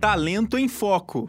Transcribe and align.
Talento 0.00 0.56
em 0.56 0.68
Foco. 0.68 1.28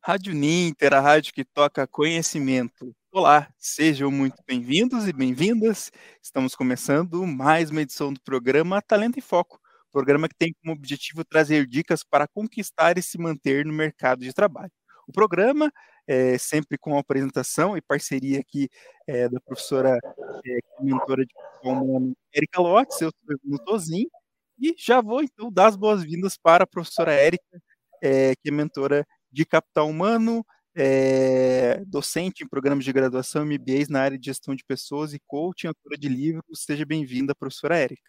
Rádio 0.00 0.32
Ninter, 0.32 0.94
a 0.94 1.00
rádio 1.00 1.34
que 1.34 1.44
toca 1.44 1.84
conhecimento. 1.84 2.94
Olá, 3.10 3.52
sejam 3.58 4.08
muito 4.08 4.36
bem-vindos 4.46 5.08
e 5.08 5.12
bem-vindas. 5.12 5.90
Estamos 6.22 6.54
começando 6.54 7.26
mais 7.26 7.70
uma 7.70 7.82
edição 7.82 8.12
do 8.12 8.20
programa 8.20 8.80
Talento 8.80 9.18
em 9.18 9.20
Foco, 9.20 9.58
programa 9.90 10.28
que 10.28 10.36
tem 10.36 10.54
como 10.62 10.76
objetivo 10.76 11.24
trazer 11.24 11.66
dicas 11.66 12.04
para 12.04 12.28
conquistar 12.28 12.98
e 12.98 13.02
se 13.02 13.18
manter 13.18 13.66
no 13.66 13.72
mercado 13.72 14.20
de 14.20 14.32
trabalho. 14.32 14.70
O 15.08 15.12
programa 15.12 15.72
é 16.06 16.38
sempre 16.38 16.78
com 16.78 16.96
a 16.96 17.00
apresentação 17.00 17.76
e 17.76 17.82
parceria 17.82 18.38
aqui 18.38 18.68
é, 19.08 19.28
da 19.28 19.40
professora 19.40 19.98
é, 20.46 20.58
mentora 20.80 21.26
de 21.26 21.34
Erika 22.32 22.60
Lotz, 22.60 23.00
eu 23.00 23.10
sou 23.10 23.36
no 23.42 23.58
Tozin, 23.58 24.06
e 24.58 24.74
já 24.78 25.00
vou, 25.00 25.22
então, 25.22 25.50
dar 25.52 25.68
as 25.68 25.76
boas-vindas 25.76 26.36
para 26.36 26.64
a 26.64 26.66
professora 26.66 27.12
Érica, 27.12 27.60
é, 28.02 28.34
que 28.36 28.48
é 28.48 28.52
mentora 28.52 29.06
de 29.32 29.44
capital 29.44 29.88
humano, 29.88 30.44
é, 30.76 31.82
docente 31.86 32.44
em 32.44 32.48
programas 32.48 32.84
de 32.84 32.92
graduação 32.92 33.44
MBAs 33.44 33.88
na 33.88 34.00
área 34.02 34.18
de 34.18 34.26
gestão 34.26 34.54
de 34.54 34.64
pessoas 34.64 35.14
e 35.14 35.20
coaching, 35.26 35.68
autora 35.68 35.96
de 35.98 36.08
livros. 36.08 36.64
Seja 36.64 36.84
bem-vinda, 36.84 37.34
professora 37.34 37.78
Érica. 37.78 38.02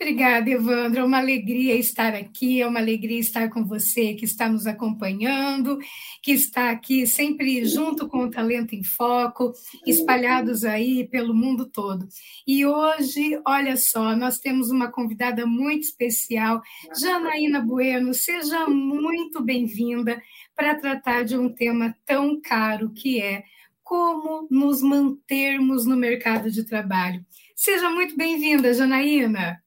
Obrigada, 0.00 0.48
Evandro. 0.48 1.00
É 1.00 1.04
uma 1.04 1.18
alegria 1.18 1.74
estar 1.74 2.14
aqui, 2.14 2.62
é 2.62 2.66
uma 2.66 2.78
alegria 2.78 3.18
estar 3.18 3.48
com 3.48 3.64
você 3.64 4.14
que 4.14 4.24
está 4.24 4.48
nos 4.48 4.66
acompanhando, 4.66 5.78
que 6.22 6.32
está 6.32 6.70
aqui 6.70 7.06
sempre 7.06 7.64
junto 7.64 8.06
com 8.06 8.24
o 8.24 8.30
Talento 8.30 8.74
em 8.74 8.84
Foco, 8.84 9.52
espalhados 9.84 10.64
aí 10.64 11.06
pelo 11.08 11.34
mundo 11.34 11.66
todo. 11.66 12.06
E 12.46 12.64
hoje, 12.64 13.40
olha 13.46 13.76
só, 13.76 14.14
nós 14.14 14.38
temos 14.38 14.70
uma 14.70 14.90
convidada 14.90 15.44
muito 15.46 15.82
especial, 15.82 16.62
Janaína 17.00 17.60
Bueno. 17.60 18.14
Seja 18.14 18.68
muito 18.68 19.42
bem-vinda 19.42 20.22
para 20.54 20.76
tratar 20.76 21.24
de 21.24 21.36
um 21.36 21.52
tema 21.52 21.94
tão 22.06 22.40
caro 22.40 22.90
que 22.90 23.20
é 23.20 23.42
como 23.82 24.46
nos 24.50 24.82
mantermos 24.82 25.86
no 25.86 25.96
mercado 25.96 26.50
de 26.50 26.62
trabalho. 26.62 27.24
Seja 27.60 27.90
muito 27.90 28.16
bem-vinda, 28.16 28.72
Janaína. 28.72 29.60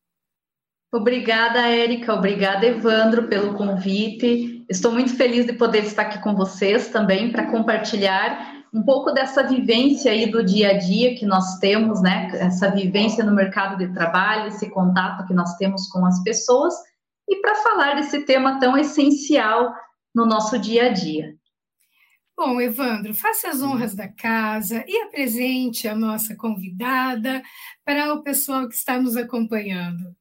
Obrigada, 0.94 1.67
Érica. 1.67 2.14
Obrigada, 2.14 2.66
Evandro, 2.66 3.28
pelo 3.28 3.53
convite. 3.53 4.66
Estou 4.70 4.94
muito 4.94 5.14
feliz 5.17 5.45
de 5.45 5.52
poder 5.52 5.83
estar 5.83 6.03
aqui 6.03 6.17
com 6.20 6.33
vocês 6.33 6.88
também 6.88 7.33
para 7.33 7.52
compartilhar 7.52 8.64
um 8.73 8.81
pouco 8.81 9.11
dessa 9.11 9.44
vivência 9.44 10.09
aí 10.09 10.31
do 10.31 10.42
dia 10.42 10.70
a 10.70 10.78
dia 10.78 11.17
que 11.17 11.25
nós 11.25 11.59
temos, 11.59 12.02
né? 12.02 12.30
Essa 12.36 12.72
vivência 12.72 13.25
no 13.25 13.36
mercado 13.36 13.78
de 13.78 13.94
trabalho, 13.94 14.48
esse 14.48 14.70
contato 14.70 15.28
que 15.28 15.33
nós 15.33 15.58
temos 15.58 15.89
com 15.89 16.05
as 16.05 16.23
pessoas 16.23 16.73
e 17.28 17.42
para 17.42 17.55
falar 17.55 17.95
desse 17.95 18.26
tema 18.26 18.58
tão 18.58 18.78
essencial 18.78 19.76
no 20.16 20.26
nosso 20.26 20.58
dia 20.58 20.86
a 20.86 20.89
dia. 20.94 21.36
Bom, 22.36 22.60
Evandro, 22.60 23.14
faça 23.14 23.50
as 23.50 23.62
honras 23.62 23.94
da 23.94 24.08
casa 24.08 24.84
e 24.88 24.98
apresente 25.04 25.88
a 25.88 25.96
nossa 25.96 26.36
convidada 26.36 27.44
para 27.86 28.14
o 28.14 28.23
pessoal 28.23 28.68
que 28.68 28.76
está 28.76 29.00
nos 29.00 29.16
acompanhando. 29.16 30.16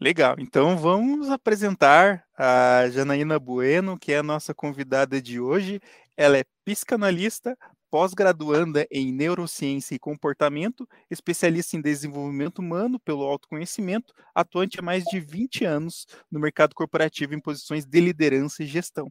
Legal, 0.00 0.36
então 0.38 0.78
vamos 0.78 1.28
apresentar 1.28 2.24
a 2.38 2.88
Janaína 2.88 3.38
Bueno, 3.38 3.98
que 3.98 4.12
é 4.12 4.18
a 4.18 4.22
nossa 4.22 4.54
convidada 4.54 5.20
de 5.20 5.38
hoje. 5.38 5.80
Ela 6.16 6.38
é 6.38 6.44
psicanalista, 6.64 7.56
pós-graduanda 7.90 8.86
em 8.90 9.12
neurociência 9.12 9.94
e 9.94 9.98
comportamento, 9.98 10.88
especialista 11.10 11.76
em 11.76 11.82
desenvolvimento 11.82 12.60
humano 12.60 12.98
pelo 13.00 13.24
autoconhecimento, 13.24 14.14
atuante 14.34 14.78
há 14.78 14.82
mais 14.82 15.04
de 15.04 15.20
20 15.20 15.64
anos 15.64 16.06
no 16.30 16.38
mercado 16.38 16.74
corporativo 16.74 17.34
em 17.34 17.40
posições 17.40 17.84
de 17.84 18.00
liderança 18.00 18.62
e 18.62 18.66
gestão. 18.66 19.10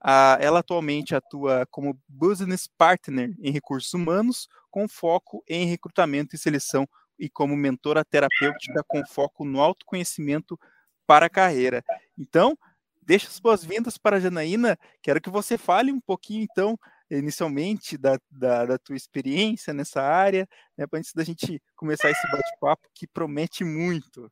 Ah, 0.00 0.38
ela 0.40 0.60
atualmente 0.60 1.14
atua 1.14 1.66
como 1.70 1.98
business 2.08 2.66
partner 2.78 3.34
em 3.40 3.50
recursos 3.52 3.92
humanos, 3.92 4.48
com 4.70 4.88
foco 4.88 5.42
em 5.48 5.66
recrutamento 5.66 6.34
e 6.34 6.38
seleção, 6.38 6.88
e 7.18 7.28
como 7.28 7.54
mentora 7.56 8.04
terapêutica 8.04 8.82
com 8.88 9.04
foco 9.06 9.44
no 9.44 9.60
autoconhecimento 9.60 10.58
para 11.06 11.26
a 11.26 11.30
carreira. 11.30 11.84
Então, 12.18 12.56
deixa 13.02 13.28
as 13.28 13.38
boas-vindas 13.38 13.98
para 13.98 14.16
a 14.16 14.20
Janaína. 14.20 14.78
Quero 15.02 15.20
que 15.20 15.28
você 15.28 15.58
fale 15.58 15.92
um 15.92 16.00
pouquinho, 16.00 16.46
então, 16.50 16.78
inicialmente, 17.10 17.98
da, 17.98 18.18
da, 18.30 18.64
da 18.64 18.78
tua 18.78 18.96
experiência 18.96 19.74
nessa 19.74 20.00
área, 20.00 20.48
né, 20.78 20.86
antes 20.94 21.12
da 21.12 21.24
gente 21.24 21.60
começar 21.76 22.10
esse 22.10 22.30
bate-papo 22.30 22.88
que 22.94 23.06
promete 23.06 23.64
muito. 23.64 24.30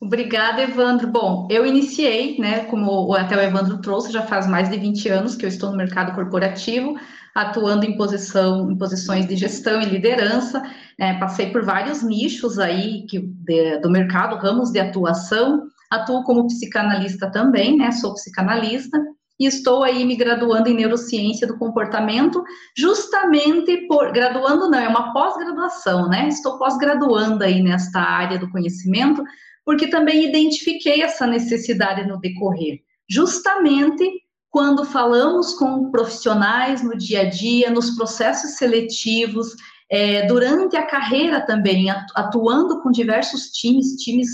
Obrigada, 0.00 0.62
Evandro. 0.62 1.08
Bom, 1.08 1.48
eu 1.50 1.64
iniciei, 1.64 2.38
né, 2.38 2.64
como 2.66 3.14
até 3.14 3.36
o 3.36 3.40
Evandro 3.40 3.80
trouxe, 3.80 4.12
já 4.12 4.22
faz 4.22 4.46
mais 4.46 4.68
de 4.68 4.76
20 4.76 5.08
anos 5.08 5.36
que 5.36 5.44
eu 5.44 5.48
estou 5.48 5.70
no 5.70 5.76
mercado 5.76 6.14
corporativo, 6.14 6.94
atuando 7.34 7.86
em, 7.86 7.96
posição, 7.96 8.70
em 8.70 8.76
posições 8.76 9.26
de 9.26 9.36
gestão 9.36 9.80
e 9.80 9.86
liderança. 9.86 10.62
É, 10.98 11.14
passei 11.14 11.50
por 11.50 11.64
vários 11.64 12.02
nichos 12.02 12.58
aí 12.58 13.06
que, 13.06 13.20
de, 13.20 13.78
do 13.78 13.90
mercado, 13.90 14.36
ramos 14.36 14.70
de 14.70 14.78
atuação. 14.78 15.68
Atuo 15.90 16.22
como 16.24 16.46
psicanalista 16.48 17.30
também, 17.30 17.76
né, 17.76 17.90
sou 17.92 18.14
psicanalista. 18.14 19.00
E 19.38 19.46
estou 19.46 19.82
aí 19.82 20.04
me 20.04 20.14
graduando 20.14 20.68
em 20.68 20.74
neurociência 20.74 21.46
do 21.46 21.58
comportamento, 21.58 22.42
justamente 22.76 23.88
por 23.88 24.12
graduando 24.12 24.70
não, 24.70 24.78
é 24.78 24.86
uma 24.86 25.12
pós-graduação, 25.12 26.08
né? 26.08 26.28
Estou 26.28 26.56
pós-graduando 26.56 27.42
aí 27.42 27.60
nesta 27.60 27.98
área 27.98 28.38
do 28.38 28.48
conhecimento, 28.48 29.24
porque 29.64 29.88
também 29.88 30.24
identifiquei 30.24 31.02
essa 31.02 31.26
necessidade 31.26 32.06
no 32.06 32.20
decorrer. 32.20 32.80
Justamente 33.08 34.08
quando 34.50 34.84
falamos 34.84 35.54
com 35.54 35.90
profissionais 35.90 36.80
no 36.80 36.96
dia 36.96 37.22
a 37.22 37.28
dia, 37.28 37.70
nos 37.70 37.96
processos 37.96 38.52
seletivos, 38.52 39.48
é, 39.90 40.26
durante 40.26 40.76
a 40.76 40.86
carreira 40.86 41.44
também, 41.44 41.90
atuando 41.90 42.80
com 42.80 42.90
diversos 42.90 43.46
times, 43.48 43.96
times 43.96 44.28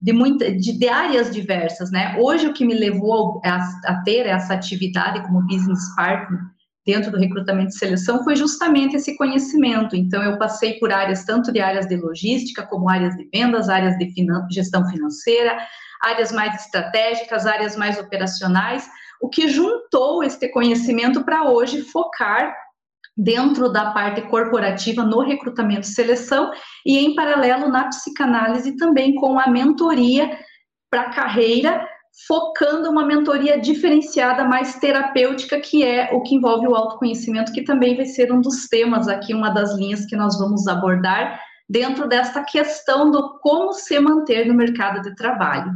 de, 0.00 0.12
muita, 0.12 0.50
de, 0.50 0.72
de 0.76 0.88
áreas 0.88 1.32
diversas, 1.32 1.90
né? 1.92 2.16
Hoje, 2.18 2.48
o 2.48 2.52
que 2.52 2.64
me 2.64 2.74
levou 2.74 3.40
a, 3.44 3.60
a 3.84 4.02
ter 4.02 4.26
essa 4.26 4.54
atividade 4.54 5.22
como 5.22 5.46
business 5.46 5.94
partner 5.94 6.40
dentro 6.90 7.12
do 7.12 7.18
recrutamento 7.18 7.70
e 7.70 7.78
seleção 7.78 8.24
foi 8.24 8.34
justamente 8.34 8.96
esse 8.96 9.16
conhecimento. 9.16 9.94
Então, 9.94 10.22
eu 10.24 10.36
passei 10.36 10.74
por 10.80 10.92
áreas, 10.92 11.24
tanto 11.24 11.52
de 11.52 11.60
áreas 11.60 11.86
de 11.86 11.96
logística, 11.96 12.66
como 12.66 12.88
áreas 12.88 13.16
de 13.16 13.28
vendas, 13.32 13.68
áreas 13.68 13.96
de 13.96 14.12
finan 14.12 14.44
gestão 14.50 14.84
financeira, 14.88 15.56
áreas 16.02 16.32
mais 16.32 16.54
estratégicas, 16.56 17.46
áreas 17.46 17.76
mais 17.76 17.96
operacionais, 17.96 18.88
o 19.22 19.28
que 19.28 19.48
juntou 19.48 20.24
este 20.24 20.48
conhecimento 20.48 21.24
para 21.24 21.44
hoje 21.44 21.82
focar 21.82 22.56
dentro 23.16 23.70
da 23.70 23.92
parte 23.92 24.22
corporativa 24.22 25.04
no 25.04 25.20
recrutamento 25.20 25.82
e 25.82 25.92
seleção 25.92 26.50
e 26.84 26.98
em 26.98 27.14
paralelo 27.14 27.68
na 27.68 27.88
psicanálise 27.88 28.76
também 28.76 29.14
com 29.14 29.38
a 29.38 29.46
mentoria 29.46 30.28
para 30.90 31.10
carreira 31.10 31.86
focando 32.26 32.90
uma 32.90 33.06
mentoria 33.06 33.58
diferenciada, 33.58 34.44
mais 34.44 34.76
terapêutica, 34.76 35.60
que 35.60 35.84
é 35.84 36.10
o 36.12 36.22
que 36.22 36.34
envolve 36.34 36.66
o 36.66 36.74
autoconhecimento, 36.74 37.52
que 37.52 37.62
também 37.62 37.96
vai 37.96 38.06
ser 38.06 38.32
um 38.32 38.40
dos 38.40 38.68
temas 38.68 39.08
aqui, 39.08 39.32
uma 39.32 39.50
das 39.50 39.76
linhas 39.76 40.04
que 40.06 40.16
nós 40.16 40.38
vamos 40.38 40.66
abordar 40.66 41.40
dentro 41.68 42.08
desta 42.08 42.42
questão 42.42 43.10
do 43.10 43.38
como 43.38 43.72
se 43.72 43.98
manter 44.00 44.46
no 44.46 44.54
mercado 44.54 45.00
de 45.02 45.14
trabalho. 45.14 45.72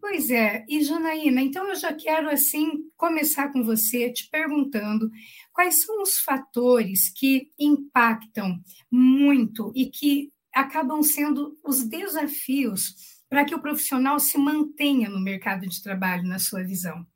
Pois 0.00 0.28
é, 0.28 0.66
e 0.68 0.82
Janaína, 0.82 1.40
então 1.40 1.66
eu 1.66 1.74
já 1.76 1.92
quero 1.92 2.28
assim 2.28 2.90
começar 2.96 3.50
com 3.50 3.64
você 3.64 4.12
te 4.12 4.28
perguntando 4.28 5.08
quais 5.50 5.82
são 5.82 6.02
os 6.02 6.18
fatores 6.18 7.10
que 7.16 7.48
impactam 7.58 8.58
muito 8.90 9.72
e 9.74 9.86
que 9.86 10.30
acabam 10.52 11.02
sendo 11.02 11.58
os 11.64 11.82
desafios 11.84 13.13
para 13.28 13.44
que 13.44 13.54
o 13.54 13.60
profissional 13.60 14.18
se 14.18 14.38
mantenha 14.38 15.08
no 15.08 15.20
mercado 15.20 15.66
de 15.66 15.82
trabalho, 15.82 16.24
na 16.24 16.38
sua 16.38 16.62
visão? 16.62 17.06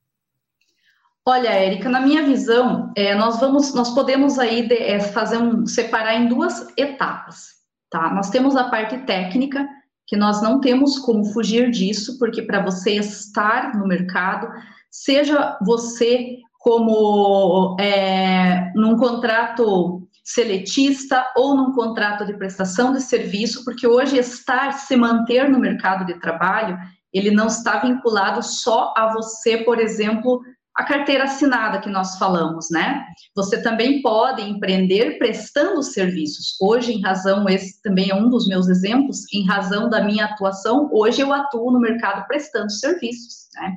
Olha, 1.25 1.49
Érica, 1.49 1.91
na 1.91 2.01
minha 2.01 2.23
visão, 2.23 2.91
é, 2.97 3.15
nós 3.15 3.39
vamos, 3.39 3.75
nós 3.75 3.91
podemos 3.95 4.39
aí 4.39 4.67
de, 4.67 4.75
é, 4.75 4.99
fazer 4.99 5.37
um, 5.37 5.67
separar 5.67 6.15
em 6.15 6.27
duas 6.27 6.67
etapas, 6.75 7.49
tá? 7.91 8.15
Nós 8.15 8.31
temos 8.31 8.57
a 8.57 8.71
parte 8.71 8.97
técnica, 9.01 9.69
que 10.07 10.17
nós 10.17 10.41
não 10.41 10.59
temos 10.59 10.99
como 10.99 11.27
fugir 11.27 11.71
disso, 11.71 12.19
porque 12.19 12.41
para 12.41 12.65
você 12.65 12.93
estar 12.93 13.77
no 13.77 13.87
mercado, 13.87 14.49
seja 14.91 15.59
você 15.61 16.39
como 16.59 17.77
é, 17.79 18.73
num 18.75 18.97
contrato 18.97 20.08
seletista 20.29 21.27
ou 21.35 21.57
num 21.57 21.73
contrato 21.73 22.27
de 22.27 22.35
prestação 22.35 22.93
de 22.93 23.01
serviço, 23.01 23.65
porque 23.65 23.87
hoje 23.87 24.19
estar, 24.19 24.73
se 24.73 24.95
manter 24.95 25.49
no 25.49 25.59
mercado 25.59 26.05
de 26.05 26.21
trabalho, 26.21 26.77
ele 27.11 27.31
não 27.31 27.47
está 27.47 27.79
vinculado 27.79 28.43
só 28.43 28.93
a 28.95 29.11
você, 29.15 29.57
por 29.65 29.81
exemplo, 29.81 30.43
a 30.77 30.85
carteira 30.85 31.25
assinada 31.25 31.81
que 31.81 31.89
nós 31.89 32.19
falamos, 32.19 32.67
né? 32.71 33.07
Você 33.35 33.63
também 33.63 34.03
pode 34.03 34.43
empreender 34.43 35.19
prestando 35.19 35.83
serviços. 35.83 36.59
Hoje, 36.61 36.93
em 36.93 37.01
razão, 37.01 37.49
esse 37.49 37.81
também 37.83 38.11
é 38.11 38.15
um 38.15 38.29
dos 38.29 38.47
meus 38.47 38.69
exemplos, 38.69 39.21
em 39.33 39.47
razão 39.47 39.89
da 39.89 40.05
minha 40.05 40.27
atuação, 40.27 40.91
hoje 40.93 41.23
eu 41.23 41.33
atuo 41.33 41.73
no 41.73 41.81
mercado 41.81 42.27
prestando 42.27 42.71
serviços, 42.71 43.49
né? 43.55 43.73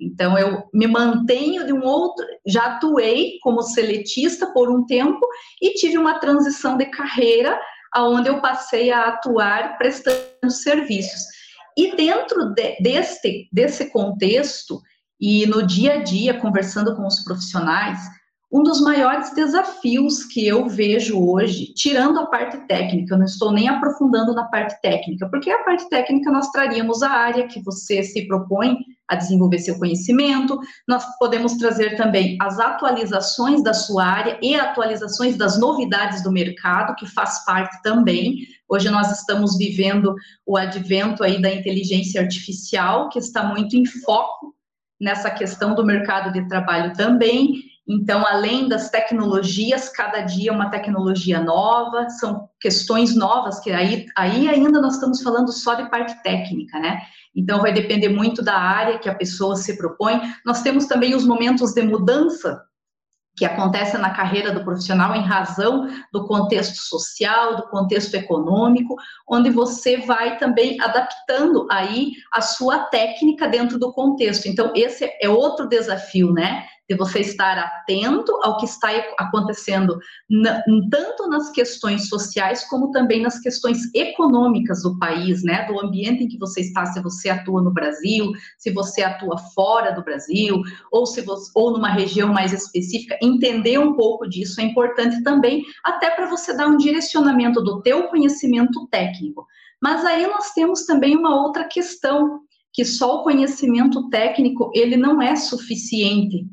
Então, 0.00 0.38
eu 0.38 0.64
me 0.72 0.86
mantenho 0.86 1.66
de 1.66 1.72
um 1.72 1.82
outro. 1.84 2.26
Já 2.46 2.66
atuei 2.66 3.38
como 3.42 3.62
seletista 3.62 4.52
por 4.52 4.70
um 4.70 4.84
tempo 4.86 5.20
e 5.62 5.74
tive 5.74 5.98
uma 5.98 6.18
transição 6.18 6.76
de 6.76 6.86
carreira, 6.86 7.58
onde 7.96 8.28
eu 8.28 8.40
passei 8.40 8.90
a 8.90 9.08
atuar 9.08 9.78
prestando 9.78 10.50
serviços. 10.50 11.22
E 11.76 11.96
dentro 11.96 12.52
de, 12.54 12.76
desse, 12.80 13.48
desse 13.52 13.90
contexto, 13.90 14.80
e 15.20 15.46
no 15.46 15.66
dia 15.66 15.94
a 15.94 16.02
dia, 16.02 16.40
conversando 16.40 16.94
com 16.96 17.06
os 17.06 17.22
profissionais, 17.24 17.98
um 18.54 18.62
dos 18.62 18.80
maiores 18.80 19.34
desafios 19.34 20.22
que 20.22 20.46
eu 20.46 20.68
vejo 20.68 21.18
hoje, 21.18 21.74
tirando 21.74 22.20
a 22.20 22.26
parte 22.26 22.56
técnica, 22.68 23.14
eu 23.14 23.18
não 23.18 23.24
estou 23.24 23.50
nem 23.50 23.68
aprofundando 23.68 24.32
na 24.32 24.44
parte 24.44 24.80
técnica, 24.80 25.28
porque 25.28 25.50
a 25.50 25.64
parte 25.64 25.88
técnica 25.88 26.30
nós 26.30 26.48
traríamos 26.50 27.02
a 27.02 27.10
área 27.10 27.48
que 27.48 27.60
você 27.60 28.04
se 28.04 28.28
propõe 28.28 28.76
a 29.08 29.16
desenvolver 29.16 29.58
seu 29.58 29.76
conhecimento, 29.76 30.56
nós 30.86 31.04
podemos 31.18 31.54
trazer 31.54 31.96
também 31.96 32.38
as 32.40 32.60
atualizações 32.60 33.60
da 33.60 33.74
sua 33.74 34.04
área 34.04 34.38
e 34.40 34.54
atualizações 34.54 35.36
das 35.36 35.58
novidades 35.58 36.22
do 36.22 36.30
mercado, 36.30 36.94
que 36.94 37.06
faz 37.06 37.44
parte 37.44 37.82
também. 37.82 38.36
Hoje 38.68 38.88
nós 38.88 39.10
estamos 39.10 39.58
vivendo 39.58 40.14
o 40.46 40.56
advento 40.56 41.24
aí 41.24 41.42
da 41.42 41.52
inteligência 41.52 42.20
artificial, 42.20 43.08
que 43.08 43.18
está 43.18 43.42
muito 43.42 43.74
em 43.74 43.84
foco 43.84 44.54
nessa 45.00 45.28
questão 45.28 45.74
do 45.74 45.84
mercado 45.84 46.32
de 46.32 46.46
trabalho 46.46 46.92
também. 46.92 47.73
Então, 47.86 48.26
além 48.26 48.66
das 48.66 48.88
tecnologias, 48.88 49.90
cada 49.90 50.22
dia 50.22 50.52
uma 50.52 50.70
tecnologia 50.70 51.38
nova, 51.38 52.08
são 52.08 52.48
questões 52.58 53.14
novas, 53.14 53.60
que 53.60 53.70
aí, 53.70 54.06
aí 54.16 54.48
ainda 54.48 54.80
nós 54.80 54.94
estamos 54.94 55.22
falando 55.22 55.52
só 55.52 55.74
de 55.74 55.90
parte 55.90 56.22
técnica, 56.22 56.78
né? 56.78 57.02
Então, 57.36 57.60
vai 57.60 57.72
depender 57.72 58.08
muito 58.08 58.42
da 58.42 58.56
área 58.56 58.98
que 58.98 59.08
a 59.08 59.14
pessoa 59.14 59.56
se 59.56 59.76
propõe. 59.76 60.20
Nós 60.46 60.62
temos 60.62 60.86
também 60.86 61.14
os 61.14 61.26
momentos 61.26 61.74
de 61.74 61.82
mudança 61.82 62.62
que 63.36 63.44
acontece 63.44 63.98
na 63.98 64.10
carreira 64.10 64.52
do 64.52 64.62
profissional 64.62 65.14
em 65.14 65.22
razão 65.22 65.88
do 66.12 66.26
contexto 66.26 66.76
social, 66.76 67.56
do 67.56 67.68
contexto 67.68 68.14
econômico, 68.14 68.94
onde 69.28 69.50
você 69.50 69.98
vai 69.98 70.38
também 70.38 70.80
adaptando 70.80 71.66
aí 71.70 72.12
a 72.32 72.40
sua 72.40 72.78
técnica 72.78 73.48
dentro 73.48 73.78
do 73.78 73.92
contexto. 73.92 74.46
Então, 74.46 74.72
esse 74.74 75.10
é 75.20 75.28
outro 75.28 75.68
desafio, 75.68 76.32
né? 76.32 76.64
De 76.88 76.96
você 76.96 77.20
estar 77.20 77.58
atento 77.58 78.32
ao 78.42 78.58
que 78.58 78.66
está 78.66 78.90
acontecendo, 79.18 79.98
tanto 80.90 81.28
nas 81.28 81.50
questões 81.50 82.08
sociais, 82.08 82.68
como 82.68 82.90
também 82.90 83.22
nas 83.22 83.38
questões 83.38 83.92
econômicas 83.94 84.82
do 84.82 84.98
país, 84.98 85.42
né? 85.42 85.66
Do 85.66 85.80
ambiente 85.80 86.24
em 86.24 86.28
que 86.28 86.38
você 86.38 86.60
está, 86.60 86.84
se 86.86 87.00
você 87.02 87.30
atua 87.30 87.62
no 87.62 87.72
Brasil, 87.72 88.32
se 88.58 88.70
você 88.70 89.02
atua 89.02 89.38
fora 89.54 89.92
do 89.92 90.04
Brasil, 90.04 90.60
ou 90.92 91.06
se 91.06 91.22
você, 91.22 91.50
ou 91.54 91.72
numa 91.72 91.90
região 91.90 92.32
mais 92.32 92.52
específica, 92.52 93.18
entender 93.22 93.78
um 93.78 93.94
pouco 93.94 94.28
disso 94.28 94.60
é 94.60 94.64
importante 94.64 95.22
também, 95.22 95.62
até 95.82 96.10
para 96.10 96.26
você 96.26 96.54
dar 96.54 96.66
um 96.66 96.76
direcionamento 96.76 97.62
do 97.62 97.80
teu 97.80 98.08
conhecimento 98.08 98.86
técnico. 98.88 99.46
Mas 99.82 100.04
aí 100.04 100.26
nós 100.26 100.52
temos 100.52 100.84
também 100.84 101.16
uma 101.16 101.34
outra 101.42 101.64
questão, 101.64 102.40
que 102.72 102.84
só 102.84 103.20
o 103.20 103.22
conhecimento 103.22 104.10
técnico 104.10 104.70
ele 104.74 104.96
não 104.96 105.22
é 105.22 105.34
suficiente 105.36 106.46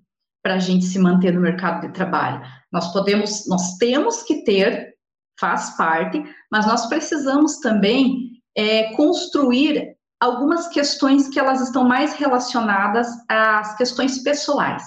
para 0.43 0.55
a 0.55 0.59
gente 0.59 0.85
se 0.85 0.99
manter 0.99 1.33
no 1.33 1.41
mercado 1.41 1.81
de 1.81 1.93
trabalho. 1.93 2.41
Nós 2.71 2.91
podemos, 2.91 3.47
nós 3.47 3.77
temos 3.77 4.23
que 4.23 4.43
ter, 4.43 4.95
faz 5.39 5.75
parte, 5.75 6.23
mas 6.51 6.65
nós 6.65 6.87
precisamos 6.87 7.59
também 7.59 8.31
é, 8.55 8.95
construir 8.95 9.95
algumas 10.19 10.67
questões 10.67 11.27
que 11.27 11.39
elas 11.39 11.61
estão 11.61 11.83
mais 11.83 12.13
relacionadas 12.13 13.07
às 13.27 13.75
questões 13.75 14.19
pessoais. 14.19 14.83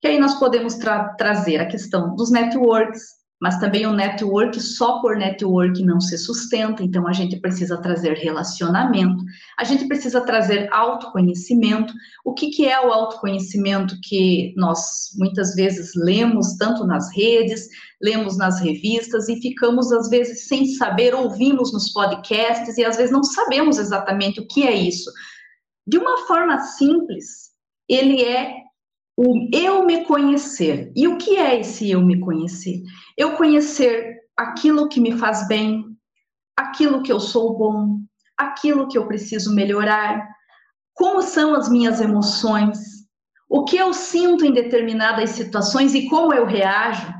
Que 0.00 0.08
aí 0.08 0.18
nós 0.18 0.34
podemos 0.38 0.74
tra 0.74 1.10
trazer 1.14 1.60
a 1.60 1.66
questão 1.66 2.14
dos 2.14 2.30
networks, 2.30 3.02
mas 3.40 3.58
também 3.58 3.86
o 3.86 3.92
network 3.92 4.58
só 4.60 5.00
por 5.00 5.16
network 5.16 5.82
não 5.82 6.00
se 6.00 6.16
sustenta, 6.16 6.82
então 6.82 7.06
a 7.06 7.12
gente 7.12 7.38
precisa 7.40 7.76
trazer 7.76 8.14
relacionamento, 8.14 9.22
a 9.58 9.64
gente 9.64 9.86
precisa 9.86 10.20
trazer 10.24 10.72
autoconhecimento. 10.72 11.92
O 12.24 12.32
que, 12.32 12.50
que 12.50 12.66
é 12.66 12.80
o 12.80 12.92
autoconhecimento 12.92 13.96
que 14.02 14.54
nós 14.56 15.10
muitas 15.18 15.54
vezes 15.54 15.92
lemos 15.94 16.56
tanto 16.56 16.86
nas 16.86 17.14
redes, 17.14 17.68
lemos 18.00 18.36
nas 18.36 18.60
revistas 18.60 19.28
e 19.28 19.40
ficamos 19.40 19.90
às 19.92 20.08
vezes 20.08 20.46
sem 20.46 20.66
saber, 20.66 21.14
ouvimos 21.14 21.72
nos 21.72 21.92
podcasts 21.92 22.78
e 22.78 22.84
às 22.84 22.96
vezes 22.96 23.12
não 23.12 23.24
sabemos 23.24 23.78
exatamente 23.78 24.40
o 24.40 24.46
que 24.46 24.66
é 24.66 24.74
isso. 24.74 25.10
De 25.86 25.98
uma 25.98 26.26
forma 26.26 26.58
simples, 26.60 27.50
ele 27.88 28.22
é 28.22 28.63
o 29.16 29.48
eu 29.52 29.84
me 29.84 30.04
conhecer. 30.04 30.92
E 30.94 31.06
o 31.06 31.16
que 31.16 31.36
é 31.36 31.60
esse 31.60 31.90
eu 31.90 32.00
me 32.00 32.20
conhecer? 32.20 32.82
Eu 33.16 33.36
conhecer 33.36 34.18
aquilo 34.36 34.88
que 34.88 35.00
me 35.00 35.16
faz 35.16 35.46
bem, 35.46 35.84
aquilo 36.56 37.02
que 37.02 37.12
eu 37.12 37.20
sou 37.20 37.56
bom, 37.56 38.00
aquilo 38.36 38.88
que 38.88 38.98
eu 38.98 39.06
preciso 39.06 39.54
melhorar, 39.54 40.28
como 40.92 41.22
são 41.22 41.54
as 41.54 41.68
minhas 41.68 42.00
emoções, 42.00 42.78
o 43.48 43.64
que 43.64 43.76
eu 43.76 43.92
sinto 43.92 44.44
em 44.44 44.52
determinadas 44.52 45.30
situações 45.30 45.94
e 45.94 46.08
como 46.08 46.32
eu 46.32 46.44
reajo, 46.46 47.12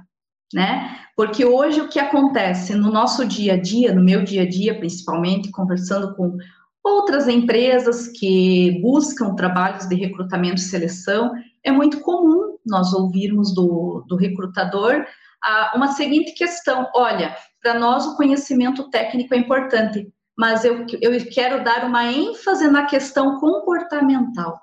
né? 0.52 0.98
Porque 1.16 1.44
hoje 1.44 1.80
o 1.80 1.88
que 1.88 2.00
acontece 2.00 2.74
no 2.74 2.90
nosso 2.90 3.24
dia 3.24 3.54
a 3.54 3.60
dia, 3.60 3.94
no 3.94 4.02
meu 4.02 4.24
dia 4.24 4.42
a 4.42 4.48
dia 4.48 4.76
principalmente, 4.76 5.50
conversando 5.50 6.14
com 6.16 6.36
outras 6.84 7.26
empresas 7.26 8.08
que 8.08 8.78
buscam 8.82 9.34
trabalhos 9.34 9.88
de 9.88 9.94
recrutamento 9.94 10.56
e 10.56 10.64
seleção, 10.64 11.32
é 11.64 11.72
muito 11.72 12.00
comum 12.00 12.58
nós 12.64 12.92
ouvirmos 12.92 13.54
do, 13.54 14.04
do 14.06 14.16
recrutador 14.16 15.04
ah, 15.44 15.72
uma 15.74 15.88
seguinte 15.88 16.32
questão: 16.32 16.88
olha, 16.94 17.36
para 17.62 17.78
nós 17.78 18.06
o 18.06 18.16
conhecimento 18.16 18.88
técnico 18.90 19.34
é 19.34 19.38
importante, 19.38 20.08
mas 20.36 20.64
eu, 20.64 20.86
eu 21.00 21.12
quero 21.30 21.62
dar 21.62 21.84
uma 21.84 22.04
ênfase 22.04 22.66
na 22.68 22.86
questão 22.86 23.38
comportamental. 23.38 24.60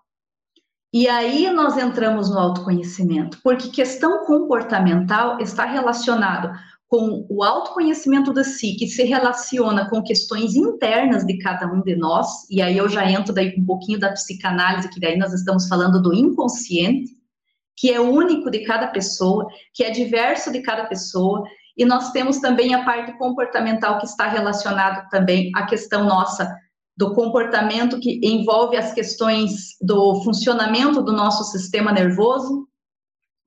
E 0.94 1.07
aí 1.07 1.50
nós 1.50 1.77
entramos 1.77 2.29
no 2.29 2.38
autoconhecimento, 2.38 3.39
porque 3.41 3.69
questão 3.69 4.25
comportamental 4.25 5.39
está 5.39 5.63
relacionado 5.65 6.51
com 6.91 7.25
o 7.29 7.41
autoconhecimento 7.41 8.33
de 8.33 8.43
si, 8.43 8.75
que 8.75 8.85
se 8.85 9.03
relaciona 9.03 9.89
com 9.89 10.03
questões 10.03 10.57
internas 10.57 11.25
de 11.25 11.38
cada 11.38 11.65
um 11.65 11.81
de 11.81 11.95
nós, 11.95 12.45
e 12.49 12.61
aí 12.61 12.77
eu 12.77 12.89
já 12.89 13.09
entro 13.09 13.33
daí 13.33 13.55
um 13.57 13.63
pouquinho 13.63 13.97
da 13.97 14.11
psicanálise, 14.11 14.89
que 14.89 14.99
daí 14.99 15.18
nós 15.18 15.31
estamos 15.31 15.69
falando 15.69 16.01
do 16.01 16.13
inconsciente, 16.13 17.13
que 17.77 17.89
é 17.89 18.01
único 18.01 18.51
de 18.51 18.66
cada 18.66 18.87
pessoa, 18.87 19.47
que 19.73 19.85
é 19.85 19.89
diverso 19.89 20.51
de 20.51 20.61
cada 20.61 20.83
pessoa, 20.83 21.45
e 21.77 21.85
nós 21.85 22.11
temos 22.11 22.39
também 22.39 22.73
a 22.73 22.83
parte 22.83 23.18
comportamental 23.18 23.97
que 23.97 24.06
está 24.06 24.27
relacionado 24.27 25.07
também 25.09 25.49
à 25.56 25.66
questão 25.66 26.04
nossa 26.04 26.54
do 26.97 27.13
comportamento 27.16 28.01
que 28.01 28.19
envolve 28.21 28.75
as 28.75 28.92
questões 28.92 29.77
do 29.81 30.21
funcionamento 30.25 31.01
do 31.01 31.13
nosso 31.13 31.45
sistema 31.45 31.94
nervoso, 31.94 32.68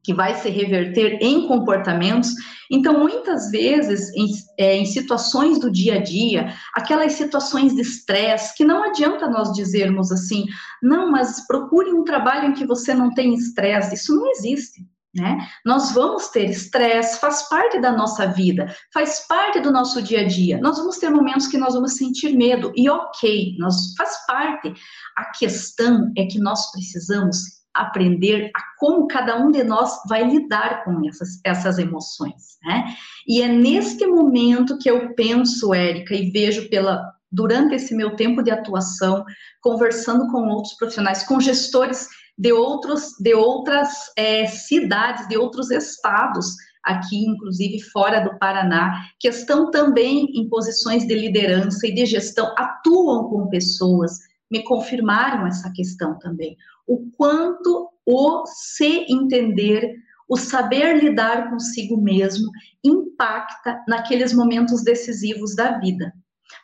que 0.04 0.12
vai 0.12 0.34
se 0.34 0.50
reverter 0.50 1.18
em 1.20 1.48
comportamentos. 1.48 2.30
Então, 2.70 3.00
muitas 3.00 3.50
vezes, 3.50 4.14
em, 4.14 4.26
é, 4.58 4.76
em, 4.76 4.84
situações 4.84 5.58
do 5.58 5.70
dia 5.70 5.94
a 5.94 6.02
dia, 6.02 6.54
aquelas 6.74 7.12
situações 7.14 7.74
de 7.74 7.80
estresse, 7.80 8.54
que 8.54 8.64
não 8.64 8.84
adianta 8.84 9.28
nós 9.28 9.52
dizermos 9.52 10.12
assim, 10.12 10.44
não, 10.82 11.10
mas 11.10 11.46
procure 11.46 11.92
um 11.92 12.04
trabalho 12.04 12.50
em 12.50 12.54
que 12.54 12.66
você 12.66 12.92
não 12.94 13.12
tem 13.12 13.34
estresse, 13.34 13.94
isso 13.94 14.14
não 14.14 14.30
existe. 14.30 14.86
Né? 15.14 15.38
Nós 15.64 15.92
vamos 15.92 16.28
ter 16.28 16.50
estresse, 16.50 17.20
faz 17.20 17.48
parte 17.48 17.80
da 17.80 17.92
nossa 17.92 18.26
vida, 18.26 18.74
faz 18.92 19.24
parte 19.28 19.60
do 19.60 19.70
nosso 19.70 20.02
dia 20.02 20.22
a 20.22 20.26
dia. 20.26 20.58
Nós 20.58 20.76
vamos 20.76 20.98
ter 20.98 21.08
momentos 21.08 21.46
que 21.46 21.56
nós 21.56 21.74
vamos 21.74 21.94
sentir 21.94 22.36
medo, 22.36 22.72
e 22.74 22.90
ok, 22.90 23.54
nós, 23.58 23.94
faz 23.96 24.26
parte. 24.26 24.74
A 25.16 25.26
questão 25.26 26.12
é 26.18 26.26
que 26.26 26.40
nós 26.40 26.72
precisamos 26.72 27.63
aprender 27.74 28.50
a 28.54 28.60
como 28.78 29.06
cada 29.08 29.36
um 29.36 29.50
de 29.50 29.64
nós 29.64 30.00
vai 30.08 30.24
lidar 30.24 30.84
com 30.84 31.06
essas, 31.08 31.40
essas 31.44 31.78
emoções, 31.78 32.58
né? 32.62 32.94
E 33.26 33.42
é 33.42 33.48
neste 33.48 34.06
momento 34.06 34.78
que 34.78 34.90
eu 34.90 35.14
penso, 35.14 35.74
Érica, 35.74 36.14
e 36.14 36.30
vejo 36.30 36.68
pela 36.68 37.12
durante 37.30 37.74
esse 37.74 37.94
meu 37.96 38.14
tempo 38.14 38.44
de 38.44 38.52
atuação, 38.52 39.24
conversando 39.60 40.30
com 40.30 40.48
outros 40.48 40.74
profissionais, 40.74 41.26
com 41.26 41.40
gestores 41.40 42.06
de 42.38 42.52
outros 42.52 43.10
de 43.18 43.34
outras 43.34 43.90
é, 44.16 44.46
cidades, 44.46 45.26
de 45.28 45.36
outros 45.36 45.70
estados, 45.70 46.54
aqui 46.84 47.24
inclusive 47.26 47.80
fora 47.90 48.20
do 48.20 48.38
Paraná, 48.38 49.04
que 49.18 49.28
estão 49.28 49.70
também 49.70 50.26
em 50.34 50.48
posições 50.48 51.06
de 51.06 51.14
liderança 51.14 51.86
e 51.86 51.94
de 51.94 52.06
gestão, 52.06 52.54
atuam 52.56 53.28
com 53.28 53.48
pessoas, 53.48 54.18
me 54.50 54.62
confirmaram 54.62 55.46
essa 55.46 55.72
questão 55.72 56.16
também 56.18 56.56
o 56.86 57.10
quanto 57.16 57.90
o 58.06 58.44
se 58.46 59.06
entender, 59.08 59.94
o 60.28 60.36
saber 60.36 61.02
lidar 61.02 61.50
consigo 61.50 62.00
mesmo 62.00 62.50
impacta 62.84 63.82
naqueles 63.88 64.32
momentos 64.32 64.82
decisivos 64.82 65.54
da 65.54 65.78
vida. 65.78 66.12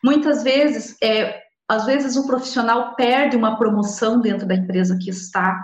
Muitas 0.03 0.43
vezes, 0.43 0.95
é, 1.01 1.41
às 1.67 1.85
vezes 1.85 2.15
o 2.15 2.27
profissional 2.27 2.95
perde 2.95 3.35
uma 3.35 3.57
promoção 3.57 4.21
dentro 4.21 4.47
da 4.47 4.55
empresa 4.55 4.97
que 4.99 5.09
está 5.09 5.59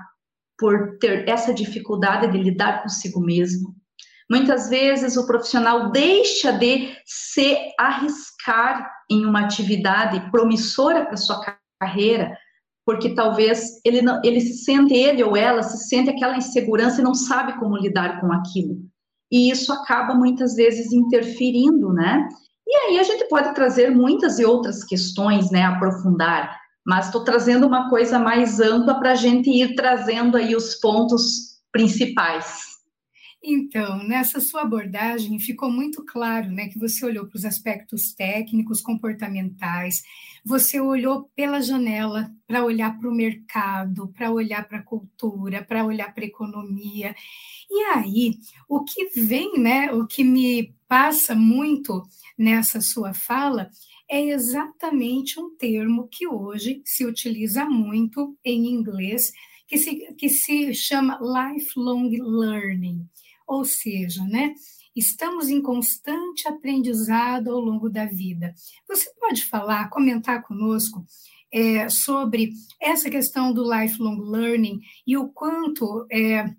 por 0.57 0.97
ter 0.99 1.27
essa 1.29 1.53
dificuldade 1.53 2.31
de 2.31 2.37
lidar 2.37 2.81
consigo 2.81 3.19
mesmo. 3.19 3.75
Muitas 4.29 4.69
vezes 4.69 5.15
o 5.15 5.25
profissional 5.25 5.91
deixa 5.91 6.51
de 6.51 6.93
se 7.05 7.57
arriscar 7.79 8.91
em 9.09 9.25
uma 9.25 9.45
atividade 9.45 10.19
promissora 10.31 11.05
para 11.05 11.15
sua 11.15 11.41
carreira, 11.79 12.37
porque 12.87 13.09
talvez 13.09 13.81
ele 13.83 14.01
não, 14.01 14.21
ele 14.23 14.39
se 14.39 14.63
sente 14.63 14.93
ele 14.93 15.21
ou 15.21 15.35
ela 15.35 15.61
se 15.61 15.89
sente 15.89 16.09
aquela 16.09 16.37
insegurança 16.37 17.01
e 17.01 17.03
não 17.03 17.13
sabe 17.13 17.59
como 17.59 17.75
lidar 17.75 18.21
com 18.21 18.31
aquilo. 18.31 18.79
E 19.29 19.51
isso 19.51 19.73
acaba 19.73 20.15
muitas 20.15 20.55
vezes 20.55 20.93
interferindo, 20.93 21.91
né? 21.91 22.29
E 22.65 22.77
aí 22.77 22.97
a 22.97 23.03
gente 23.03 23.27
pode 23.27 23.53
trazer 23.53 23.91
muitas 23.91 24.39
e 24.39 24.45
outras 24.45 24.85
questões, 24.85 25.51
né, 25.51 25.63
aprofundar, 25.63 26.57
mas 26.85 27.07
estou 27.07 27.25
trazendo 27.25 27.67
uma 27.67 27.89
coisa 27.89 28.17
mais 28.17 28.61
ampla 28.61 28.97
para 28.97 29.11
a 29.11 29.15
gente 29.15 29.49
ir 29.49 29.75
trazendo 29.75 30.37
aí 30.37 30.55
os 30.55 30.75
pontos 30.75 31.57
principais. 31.73 32.76
Então, 33.49 34.03
nessa 34.03 34.41
sua 34.41 34.63
abordagem 34.63 35.39
ficou 35.39 35.71
muito 35.71 36.03
claro, 36.03 36.51
né, 36.51 36.67
que 36.67 36.77
você 36.77 37.05
olhou 37.05 37.25
para 37.25 37.37
os 37.37 37.45
aspectos 37.45 38.11
técnicos, 38.13 38.81
comportamentais, 38.81 40.03
você 40.43 40.81
olhou 40.81 41.31
pela 41.33 41.61
janela 41.61 42.29
para 42.45 42.65
olhar 42.65 42.99
para 42.99 43.09
o 43.09 43.15
mercado, 43.15 44.09
para 44.09 44.29
olhar 44.29 44.67
para 44.67 44.79
a 44.79 44.83
cultura, 44.83 45.63
para 45.63 45.85
olhar 45.85 46.13
para 46.13 46.25
a 46.25 46.27
economia. 46.27 47.15
E 47.71 47.83
aí, 47.85 48.37
o 48.67 48.83
que 48.83 49.05
vem, 49.15 49.57
né, 49.57 49.93
o 49.93 50.05
que 50.05 50.25
me 50.25 50.75
passa 50.85 51.33
muito 51.33 52.03
nessa 52.37 52.81
sua 52.81 53.13
fala 53.13 53.69
é 54.11 54.21
exatamente 54.21 55.39
um 55.39 55.55
termo 55.55 56.09
que 56.09 56.27
hoje 56.27 56.81
se 56.83 57.05
utiliza 57.05 57.63
muito 57.63 58.37
em 58.43 58.67
inglês, 58.67 59.31
que 59.65 59.77
se, 59.77 60.13
que 60.15 60.27
se 60.27 60.73
chama 60.73 61.17
lifelong 61.21 62.09
learning 62.09 63.07
ou 63.47 63.63
seja, 63.63 64.23
né, 64.25 64.53
estamos 64.95 65.47
em 65.49 65.61
constante 65.61 66.47
aprendizado 66.47 67.51
ao 67.51 67.59
longo 67.59 67.89
da 67.89 68.05
vida. 68.05 68.53
Você 68.87 69.09
pode 69.19 69.45
falar, 69.45 69.89
comentar 69.89 70.43
conosco 70.43 71.05
é, 71.51 71.87
sobre 71.87 72.51
essa 72.81 73.09
questão 73.09 73.53
do 73.53 73.63
lifelong 73.63 74.19
learning 74.19 74.81
e 75.05 75.15
o 75.15 75.29
quanto 75.29 76.05
é, 76.11 76.53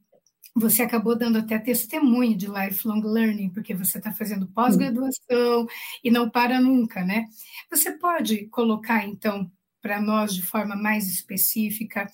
você 0.54 0.82
acabou 0.82 1.16
dando 1.16 1.38
até 1.38 1.58
testemunho 1.58 2.36
de 2.36 2.46
lifelong 2.46 3.02
learning, 3.02 3.50
porque 3.50 3.74
você 3.74 3.98
está 3.98 4.12
fazendo 4.12 4.48
pós-graduação 4.48 5.66
e 6.02 6.10
não 6.10 6.28
para 6.30 6.60
nunca, 6.60 7.04
né? 7.04 7.26
Você 7.70 7.92
pode 7.98 8.46
colocar, 8.46 9.06
então, 9.06 9.50
para 9.80 10.00
nós 10.00 10.34
de 10.34 10.42
forma 10.42 10.74
mais 10.74 11.06
específica, 11.08 12.06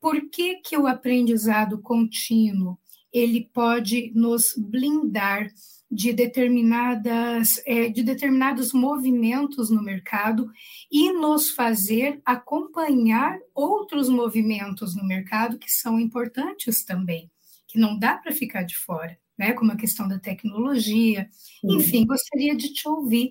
por 0.00 0.30
que, 0.30 0.56
que 0.56 0.76
o 0.76 0.86
aprendizado 0.86 1.80
contínuo 1.80 2.78
ele 3.14 3.48
pode 3.54 4.10
nos 4.12 4.52
blindar 4.58 5.48
de 5.88 6.12
determinadas 6.12 7.62
é, 7.64 7.88
de 7.88 8.02
determinados 8.02 8.72
movimentos 8.72 9.70
no 9.70 9.80
mercado 9.80 10.50
e 10.90 11.12
nos 11.12 11.50
fazer 11.50 12.20
acompanhar 12.24 13.38
outros 13.54 14.08
movimentos 14.08 14.96
no 14.96 15.06
mercado 15.06 15.56
que 15.56 15.70
são 15.70 16.00
importantes 16.00 16.84
também, 16.84 17.30
que 17.68 17.78
não 17.78 17.96
dá 17.96 18.16
para 18.16 18.32
ficar 18.32 18.64
de 18.64 18.76
fora, 18.76 19.16
né? 19.38 19.52
Como 19.52 19.70
a 19.70 19.76
questão 19.76 20.08
da 20.08 20.18
tecnologia. 20.18 21.28
Enfim, 21.62 22.04
gostaria 22.04 22.56
de 22.56 22.72
te 22.72 22.88
ouvir 22.88 23.30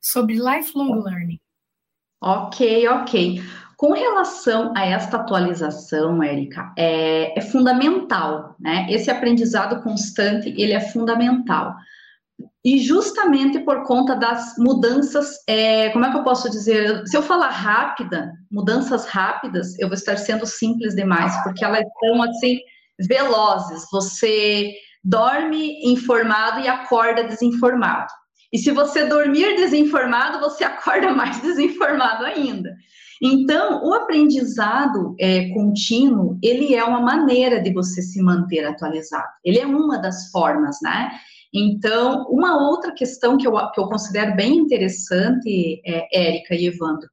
sobre 0.00 0.34
lifelong 0.34 1.02
learning. 1.02 1.40
Ok, 2.20 2.86
ok. 2.88 3.42
Com 3.76 3.92
relação 3.92 4.72
a 4.74 4.86
esta 4.86 5.18
atualização, 5.18 6.22
Érica, 6.22 6.72
é, 6.78 7.38
é, 7.38 7.42
fundamental, 7.42 8.56
né? 8.58 8.86
Esse 8.88 9.10
aprendizado 9.10 9.82
constante, 9.82 10.48
ele 10.56 10.72
é 10.72 10.80
fundamental. 10.80 11.74
E 12.64 12.78
justamente 12.78 13.60
por 13.60 13.84
conta 13.84 14.16
das 14.16 14.54
mudanças, 14.58 15.38
é, 15.46 15.90
como 15.90 16.06
é 16.06 16.10
que 16.10 16.16
eu 16.16 16.24
posso 16.24 16.50
dizer? 16.50 17.06
Se 17.06 17.16
eu 17.16 17.22
falar 17.22 17.50
rápida, 17.50 18.32
mudanças 18.50 19.04
rápidas, 19.04 19.78
eu 19.78 19.88
vou 19.88 19.94
estar 19.94 20.16
sendo 20.16 20.46
simples 20.46 20.94
demais, 20.94 21.36
porque 21.42 21.64
elas 21.64 21.84
são, 22.00 22.22
assim, 22.22 22.58
velozes. 23.06 23.86
Você 23.92 24.72
dorme 25.04 25.84
informado 25.84 26.60
e 26.60 26.68
acorda 26.68 27.24
desinformado. 27.24 28.10
E 28.52 28.58
se 28.58 28.70
você 28.70 29.04
dormir 29.04 29.54
desinformado, 29.56 30.40
você 30.40 30.64
acorda 30.64 31.12
mais 31.12 31.40
desinformado 31.42 32.24
ainda. 32.24 32.74
Então, 33.22 33.82
o 33.84 33.94
aprendizado 33.94 35.14
é, 35.18 35.48
contínuo, 35.50 36.38
ele 36.42 36.74
é 36.74 36.84
uma 36.84 37.00
maneira 37.00 37.60
de 37.60 37.72
você 37.72 38.02
se 38.02 38.22
manter 38.22 38.64
atualizado. 38.64 39.28
Ele 39.44 39.58
é 39.58 39.66
uma 39.66 39.98
das 39.98 40.30
formas, 40.30 40.78
né? 40.82 41.10
Então, 41.52 42.26
uma 42.28 42.58
outra 42.68 42.92
questão 42.92 43.38
que 43.38 43.46
eu, 43.46 43.52
que 43.70 43.80
eu 43.80 43.88
considero 43.88 44.36
bem 44.36 44.56
interessante, 44.56 45.80
é, 45.86 46.28
Érica 46.28 46.54
e 46.54 46.66
Evandro, 46.66 47.08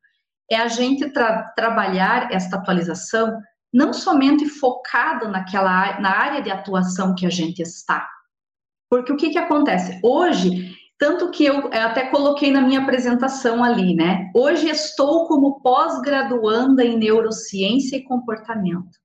é 0.52 0.58
a 0.58 0.68
gente 0.68 1.10
tra 1.10 1.44
trabalhar 1.56 2.32
esta 2.32 2.58
atualização 2.58 3.40
não 3.74 3.94
somente 3.94 4.46
focado 4.48 5.30
naquela 5.30 6.00
na 6.00 6.12
área 6.12 6.42
de 6.42 6.52
atuação 6.52 7.16
que 7.16 7.26
a 7.26 7.30
gente 7.30 7.62
está. 7.62 8.08
Porque 8.90 9.12
o 9.12 9.18
que, 9.18 9.32
que 9.32 9.38
acontece? 9.38 10.00
Hoje, 10.04 10.76
tanto 10.98 11.32
que 11.32 11.46
eu 11.46 11.68
até 11.74 12.08
coloquei 12.08 12.52
na 12.52 12.62
minha 12.62 12.82
apresentação 12.82 13.64
ali, 13.64 13.96
né? 13.96 14.32
Hoje 14.34 14.70
estou 14.70 15.28
como 15.28 15.60
pós-graduanda 15.62 16.84
em 16.84 16.98
neurociência 16.98 17.98
e 17.98 18.04
comportamento. 18.04 19.02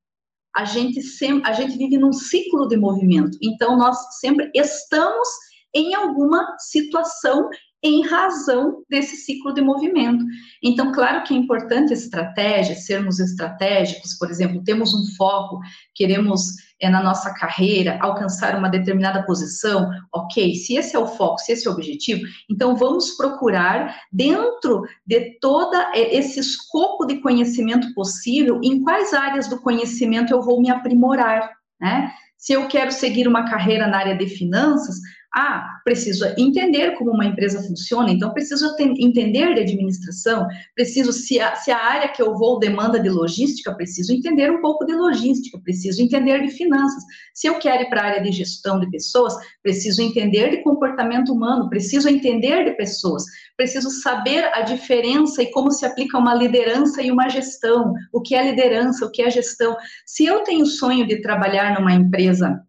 A 0.55 0.65
gente 0.65 1.03
sempre, 1.03 1.49
a 1.49 1.53
gente 1.53 1.77
vive 1.77 1.99
num 1.99 2.13
ciclo 2.13 2.69
de 2.69 2.77
movimento. 2.77 3.37
Então 3.43 3.77
nós 3.77 3.97
sempre 4.19 4.51
estamos 4.55 5.29
em 5.75 5.95
alguma 5.95 6.57
situação 6.59 7.49
em 7.83 8.05
razão 8.07 8.83
desse 8.89 9.17
ciclo 9.17 9.55
de 9.55 9.61
movimento. 9.61 10.25
Então, 10.63 10.93
claro 10.93 11.23
que 11.23 11.33
é 11.33 11.37
importante 11.37 11.93
estratégia, 11.93 12.75
sermos 12.75 13.21
estratégicos, 13.21 14.15
por 14.19 14.31
exemplo, 14.31 14.65
temos 14.65 14.93
um 14.93 15.15
foco, 15.17 15.61
queremos 15.95 16.55
é, 16.81 16.89
na 16.89 17.03
nossa 17.03 17.33
carreira 17.35 17.99
alcançar 18.01 18.57
uma 18.57 18.69
determinada 18.69 19.23
posição, 19.25 19.91
ok, 20.13 20.55
se 20.55 20.77
esse 20.77 20.97
é 20.97 20.99
o 20.99 21.07
foco, 21.07 21.39
se 21.39 21.53
esse 21.53 21.67
é 21.67 21.71
o 21.71 21.75
objetivo, 21.75 22.23
então 22.51 22.77
vamos 22.77 23.13
procurar, 23.13 23.97
dentro 24.13 24.83
de 25.07 25.39
todo 25.41 25.75
é, 25.77 26.17
esse 26.17 26.41
escopo 26.41 27.05
de 27.05 27.21
conhecimento 27.21 27.93
possível, 27.95 28.61
em 28.63 28.83
quais 28.83 29.13
áreas 29.13 29.49
do 29.49 29.61
conhecimento 29.61 30.33
eu 30.33 30.43
vou 30.43 30.61
me 30.61 30.71
aprimorar, 30.71 31.53
né? 31.81 32.13
Se 32.37 32.53
eu 32.53 32.69
quero 32.69 32.93
seguir 32.93 33.27
uma 33.27 33.51
carreira 33.51 33.89
na 33.89 33.99
área 33.99 34.17
de 34.17 34.29
finanças, 34.29 34.97
ah, 35.35 35.81
preciso 35.85 36.25
entender 36.39 36.93
como 36.93 37.11
uma 37.11 37.27
empresa 37.27 37.63
funciona, 37.63 38.11
então 38.11 38.33
preciso 38.33 38.75
entender 38.81 39.55
de 39.55 39.61
administração, 39.61 40.47
preciso, 40.75 41.13
se 41.13 41.39
a, 41.39 41.55
se 41.55 41.71
a 41.71 41.79
área 41.79 42.09
que 42.09 42.23
eu 42.23 42.35
vou 42.35 42.59
demanda 42.59 42.99
de 42.99 43.11
logística, 43.11 43.75
preciso 43.75 44.13
entender 44.13 44.51
um 44.51 44.61
pouco 44.63 44.87
de 44.87 44.95
logística, 44.95 45.61
preciso 45.63 46.03
entender 46.03 46.41
de 46.43 46.51
finanças. 46.51 47.03
Se 47.35 47.47
eu 47.47 47.59
quero 47.59 47.83
ir 47.83 47.91
para 47.91 48.01
a 48.01 48.05
área 48.07 48.23
de 48.23 48.33
gestão 48.33 48.81
de 48.81 48.91
pessoas, 48.91 49.35
preciso 49.63 50.01
entender 50.01 50.51
de 50.51 50.63
comportamento 50.63 51.31
humano, 51.31 51.69
preciso 51.69 52.09
entender 52.09 52.65
de 52.65 52.71
pessoas, 52.73 53.25
preciso 53.55 53.91
saber 53.91 54.45
a 54.55 54.63
diferença 54.63 55.43
e 55.43 55.51
como 55.51 55.71
se 55.71 55.85
aplica 55.85 56.17
uma 56.17 56.35
liderança 56.35 57.03
e 57.03 57.13
uma 57.13 57.29
gestão, 57.29 57.93
o 58.13 58.23
que 58.23 58.35
é 58.35 58.51
liderança, 58.51 59.05
o 59.05 59.11
que 59.11 59.21
é 59.21 59.31
gestão. 59.31 59.77
Se 60.07 60.25
eu 60.25 60.43
tenho 60.43 60.63
o 60.63 60.67
sonho 60.67 61.07
de 61.07 61.21
trabalhar 61.21 61.79
numa 61.79 61.93
empresa 61.93 62.63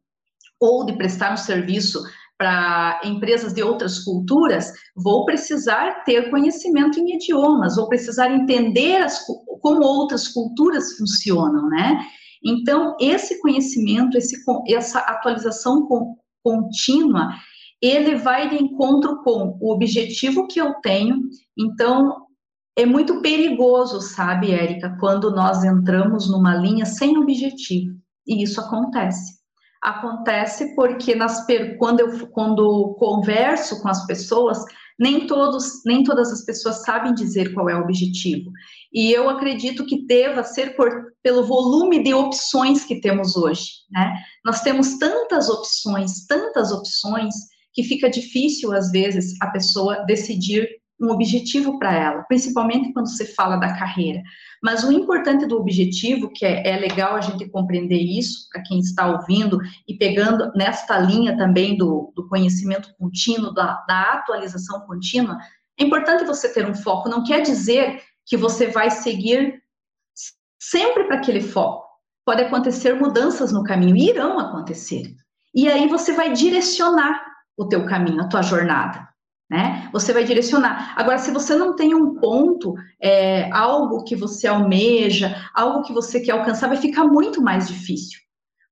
ou 0.59 0.85
de 0.85 0.93
prestar 0.93 1.33
um 1.33 1.37
serviço 1.37 2.03
para 2.39 3.01
empresas 3.03 3.53
de 3.53 3.61
outras 3.61 3.99
culturas, 3.99 4.71
vou 4.95 5.25
precisar 5.25 6.05
ter 6.05 6.29
conhecimento 6.29 6.97
em 6.97 7.15
idiomas, 7.15 7.75
vou 7.75 7.89
precisar 7.89 8.31
entender 8.31 8.95
as, 9.01 9.25
como 9.61 9.83
outras 9.83 10.29
culturas 10.29 10.95
funcionam, 10.97 11.67
né? 11.67 11.99
Então, 12.41 12.95
esse 12.97 13.41
conhecimento, 13.41 14.17
esse, 14.17 14.37
essa 14.69 14.99
atualização 14.99 15.85
contínua, 16.41 17.27
ele 17.81 18.15
vai 18.15 18.49
de 18.49 18.55
encontro 18.63 19.21
com 19.21 19.57
o 19.59 19.73
objetivo 19.73 20.47
que 20.47 20.61
eu 20.61 20.75
tenho. 20.75 21.19
Então, 21.57 22.25
é 22.77 22.85
muito 22.85 23.21
perigoso, 23.21 23.99
sabe, 23.99 24.51
Érica, 24.51 24.95
quando 24.97 25.29
nós 25.31 25.65
entramos 25.65 26.31
numa 26.31 26.55
linha 26.55 26.85
sem 26.85 27.17
objetivo. 27.17 27.93
E 28.25 28.41
isso 28.41 28.61
acontece. 28.61 29.38
Acontece 29.81 30.75
porque 30.75 31.15
nas, 31.15 31.45
quando, 31.77 32.01
eu, 32.01 32.27
quando 32.27 32.95
converso 32.99 33.81
com 33.81 33.87
as 33.87 34.05
pessoas, 34.05 34.63
nem 34.99 35.25
todos, 35.25 35.81
nem 35.85 36.03
todas 36.03 36.31
as 36.31 36.43
pessoas 36.43 36.83
sabem 36.83 37.13
dizer 37.13 37.53
qual 37.53 37.69
é 37.69 37.75
o 37.75 37.83
objetivo. 37.83 38.51
E 38.91 39.11
eu 39.11 39.29
acredito 39.29 39.85
que 39.85 40.05
deva 40.05 40.43
ser 40.43 40.75
por, 40.75 41.13
pelo 41.23 41.45
volume 41.45 42.03
de 42.03 42.13
opções 42.13 42.83
que 42.83 42.99
temos 42.99 43.37
hoje, 43.37 43.69
né? 43.89 44.13
Nós 44.43 44.61
temos 44.61 44.97
tantas 44.97 45.49
opções, 45.49 46.25
tantas 46.27 46.71
opções 46.71 47.33
que 47.73 47.83
fica 47.83 48.09
difícil 48.09 48.73
às 48.73 48.91
vezes 48.91 49.39
a 49.41 49.47
pessoa 49.47 50.03
decidir 50.05 50.67
um 51.01 51.11
objetivo 51.11 51.79
para 51.79 51.93
ela, 51.93 52.23
principalmente 52.23 52.91
quando 52.91 53.07
você 53.07 53.25
fala 53.25 53.55
da 53.55 53.77
carreira. 53.77 54.21
Mas 54.61 54.83
o 54.83 54.91
importante 54.91 55.45
do 55.45 55.57
objetivo, 55.57 56.29
que 56.29 56.45
é, 56.45 56.67
é 56.67 56.77
legal 56.77 57.15
a 57.15 57.21
gente 57.21 57.49
compreender 57.49 57.99
isso, 57.99 58.47
para 58.51 58.61
quem 58.63 58.79
está 58.79 59.07
ouvindo, 59.07 59.59
e 59.87 59.97
pegando 59.97 60.51
nesta 60.53 60.97
linha 60.99 61.37
também 61.37 61.77
do, 61.77 62.11
do 62.15 62.27
conhecimento 62.27 62.93
contínuo, 62.97 63.53
da, 63.53 63.83
da 63.87 64.13
atualização 64.13 64.81
contínua, 64.81 65.37
é 65.79 65.83
importante 65.83 66.25
você 66.25 66.53
ter 66.53 66.67
um 66.69 66.75
foco. 66.75 67.09
Não 67.09 67.23
quer 67.23 67.41
dizer 67.41 68.01
que 68.25 68.35
você 68.35 68.67
vai 68.67 68.91
seguir 68.91 69.61
sempre 70.59 71.05
para 71.05 71.15
aquele 71.15 71.41
foco. 71.41 71.87
Pode 72.25 72.43
acontecer 72.43 72.93
mudanças 72.93 73.51
no 73.51 73.63
caminho, 73.63 73.95
e 73.95 74.09
irão 74.09 74.37
acontecer. 74.39 75.15
E 75.55 75.67
aí 75.67 75.87
você 75.87 76.13
vai 76.13 76.33
direcionar 76.33 77.23
o 77.57 77.67
teu 77.67 77.85
caminho, 77.85 78.21
a 78.21 78.27
tua 78.27 78.41
jornada 78.41 79.08
né? 79.49 79.89
Você 79.91 80.13
vai 80.13 80.23
direcionar. 80.23 80.93
Agora, 80.95 81.17
se 81.17 81.31
você 81.31 81.55
não 81.55 81.75
tem 81.75 81.95
um 81.95 82.15
ponto, 82.15 82.75
é, 83.01 83.49
algo 83.51 84.03
que 84.03 84.15
você 84.15 84.47
almeja, 84.47 85.35
algo 85.53 85.81
que 85.83 85.91
você 85.91 86.19
quer 86.19 86.33
alcançar, 86.33 86.67
vai 86.67 86.77
ficar 86.77 87.05
muito 87.05 87.41
mais 87.41 87.67
difícil. 87.67 88.19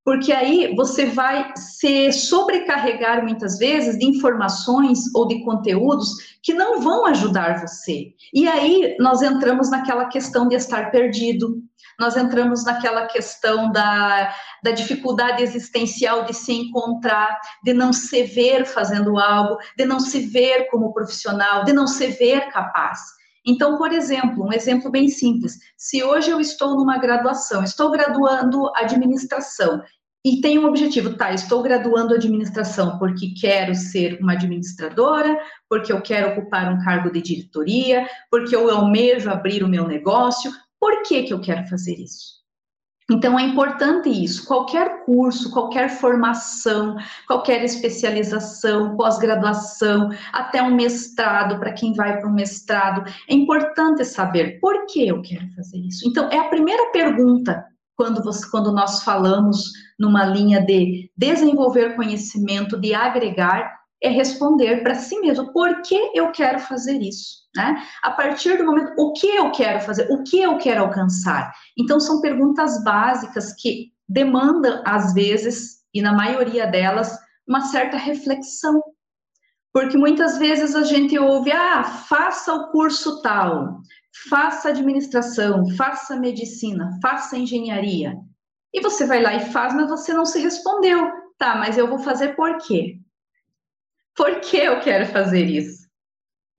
Porque 0.08 0.32
aí 0.32 0.74
você 0.74 1.08
vai 1.08 1.52
se 1.58 2.14
sobrecarregar 2.14 3.22
muitas 3.22 3.58
vezes 3.58 4.00
de 4.00 4.06
informações 4.06 5.14
ou 5.14 5.28
de 5.28 5.44
conteúdos 5.44 6.38
que 6.42 6.54
não 6.54 6.80
vão 6.80 7.06
ajudar 7.08 7.60
você. 7.60 8.14
E 8.34 8.48
aí 8.48 8.96
nós 9.02 9.22
entramos 9.22 9.70
naquela 9.70 10.06
questão 10.06 10.48
de 10.48 10.56
estar 10.56 10.92
perdido, 10.92 11.62
nós 12.00 12.16
entramos 12.16 12.64
naquela 12.64 13.06
questão 13.08 13.70
da, 13.70 14.34
da 14.64 14.72
dificuldade 14.72 15.44
existencial 15.44 16.24
de 16.24 16.34
se 16.34 16.54
encontrar, 16.54 17.38
de 17.62 17.74
não 17.74 17.92
se 17.92 18.24
ver 18.24 18.66
fazendo 18.66 19.20
algo, 19.20 19.58
de 19.78 19.84
não 19.84 20.00
se 20.00 20.22
ver 20.22 20.70
como 20.72 20.94
profissional, 20.94 21.66
de 21.66 21.74
não 21.74 21.86
se 21.86 22.08
ver 22.08 22.50
capaz. 22.50 22.98
Então, 23.48 23.78
por 23.78 23.94
exemplo, 23.94 24.46
um 24.46 24.52
exemplo 24.52 24.92
bem 24.92 25.08
simples: 25.08 25.58
se 25.78 26.04
hoje 26.04 26.30
eu 26.30 26.40
estou 26.40 26.76
numa 26.76 26.98
graduação, 26.98 27.64
estou 27.64 27.90
graduando 27.90 28.70
administração 28.76 29.82
e 30.28 30.42
tenho 30.42 30.64
um 30.64 30.66
objetivo, 30.66 31.16
tá? 31.16 31.32
Estou 31.32 31.64
graduando 31.64 32.14
administração 32.14 33.00
porque 33.00 33.34
quero 33.40 33.74
ser 33.74 34.20
uma 34.22 34.34
administradora, 34.34 35.40
porque 35.70 35.94
eu 35.94 36.02
quero 36.02 36.32
ocupar 36.32 36.70
um 36.70 36.84
cargo 36.84 37.10
de 37.10 37.22
diretoria, 37.22 38.06
porque 38.30 38.54
eu 38.54 38.70
almejo 38.70 39.30
abrir 39.30 39.64
o 39.64 39.70
meu 39.70 39.88
negócio, 39.88 40.52
por 40.78 41.02
que, 41.04 41.24
que 41.24 41.34
eu 41.34 41.40
quero 41.40 41.66
fazer 41.70 41.94
isso? 41.94 42.36
Então 43.10 43.40
é 43.40 43.44
importante 43.44 44.10
isso. 44.10 44.46
Qualquer 44.46 45.06
curso, 45.06 45.50
qualquer 45.50 45.90
formação, 45.90 46.98
qualquer 47.26 47.64
especialização, 47.64 48.98
pós-graduação, 48.98 50.10
até 50.34 50.62
um 50.62 50.76
mestrado, 50.76 51.58
para 51.58 51.72
quem 51.72 51.94
vai 51.94 52.20
para 52.20 52.30
um 52.30 52.34
mestrado, 52.34 53.10
é 53.30 53.34
importante 53.34 54.04
saber 54.04 54.60
por 54.60 54.88
que 54.88 55.08
eu 55.08 55.22
quero 55.22 55.48
fazer 55.56 55.78
isso. 55.78 56.06
Então, 56.06 56.30
é 56.30 56.38
a 56.38 56.50
primeira 56.50 56.92
pergunta 56.92 57.66
quando, 57.96 58.22
você, 58.22 58.46
quando 58.50 58.74
nós 58.74 59.04
falamos 59.04 59.72
numa 60.00 60.26
linha 60.26 60.62
de 60.62 61.12
desenvolver 61.16 61.96
conhecimento, 61.96 62.80
de 62.80 62.94
agregar, 62.94 63.78
é 64.02 64.10
responder 64.10 64.84
para 64.84 64.96
si 64.96 65.20
mesmo 65.20 65.52
por 65.52 65.82
que 65.82 66.12
eu 66.14 66.32
quero 66.32 66.60
fazer 66.60 67.02
isso. 67.02 67.48
Né? 67.56 67.84
A 68.04 68.12
partir 68.12 68.58
do 68.58 68.66
momento, 68.66 68.94
o 68.98 69.14
que 69.14 69.28
eu 69.28 69.52
quero 69.52 69.82
fazer, 69.82 70.08
o 70.12 70.24
que 70.24 70.40
eu 70.40 70.58
quero 70.58 70.84
alcançar. 70.84 71.52
Então, 71.78 72.00
são 72.00 72.22
perguntas 72.22 72.84
básicas 72.84 73.54
que 73.54 73.92
demandam, 74.08 74.84
às 74.86 75.14
vezes, 75.14 75.78
e 75.94 76.02
na 76.02 76.14
maioria 76.14 76.68
delas, 76.68 77.18
uma 77.48 77.62
certa 77.62 77.98
reflexão. 77.98 78.82
Porque 79.74 79.98
muitas 79.98 80.38
vezes 80.38 80.76
a 80.76 80.84
gente 80.84 81.18
ouve, 81.18 81.52
ah, 81.52 81.84
faça 81.84 82.54
o 82.54 82.72
curso 82.72 83.22
tal, 83.22 83.80
faça 84.30 84.70
administração, 84.70 85.70
faça 85.76 86.16
medicina, 86.18 86.98
faça 87.02 87.38
engenharia. 87.38 88.16
E 88.74 88.82
você 88.82 89.06
vai 89.06 89.22
lá 89.22 89.36
e 89.36 89.52
faz, 89.52 89.74
mas 89.74 89.90
você 89.90 90.14
não 90.14 90.26
se 90.26 90.40
respondeu. 90.40 91.12
Tá, 91.38 91.56
mas 91.56 91.78
eu 91.78 91.88
vou 91.88 92.00
fazer 92.00 92.36
por 92.36 92.58
quê? 92.58 93.00
Por 94.16 94.40
que 94.42 94.58
eu 94.58 94.80
quero 94.80 95.06
fazer 95.06 95.46
isso? 95.46 95.87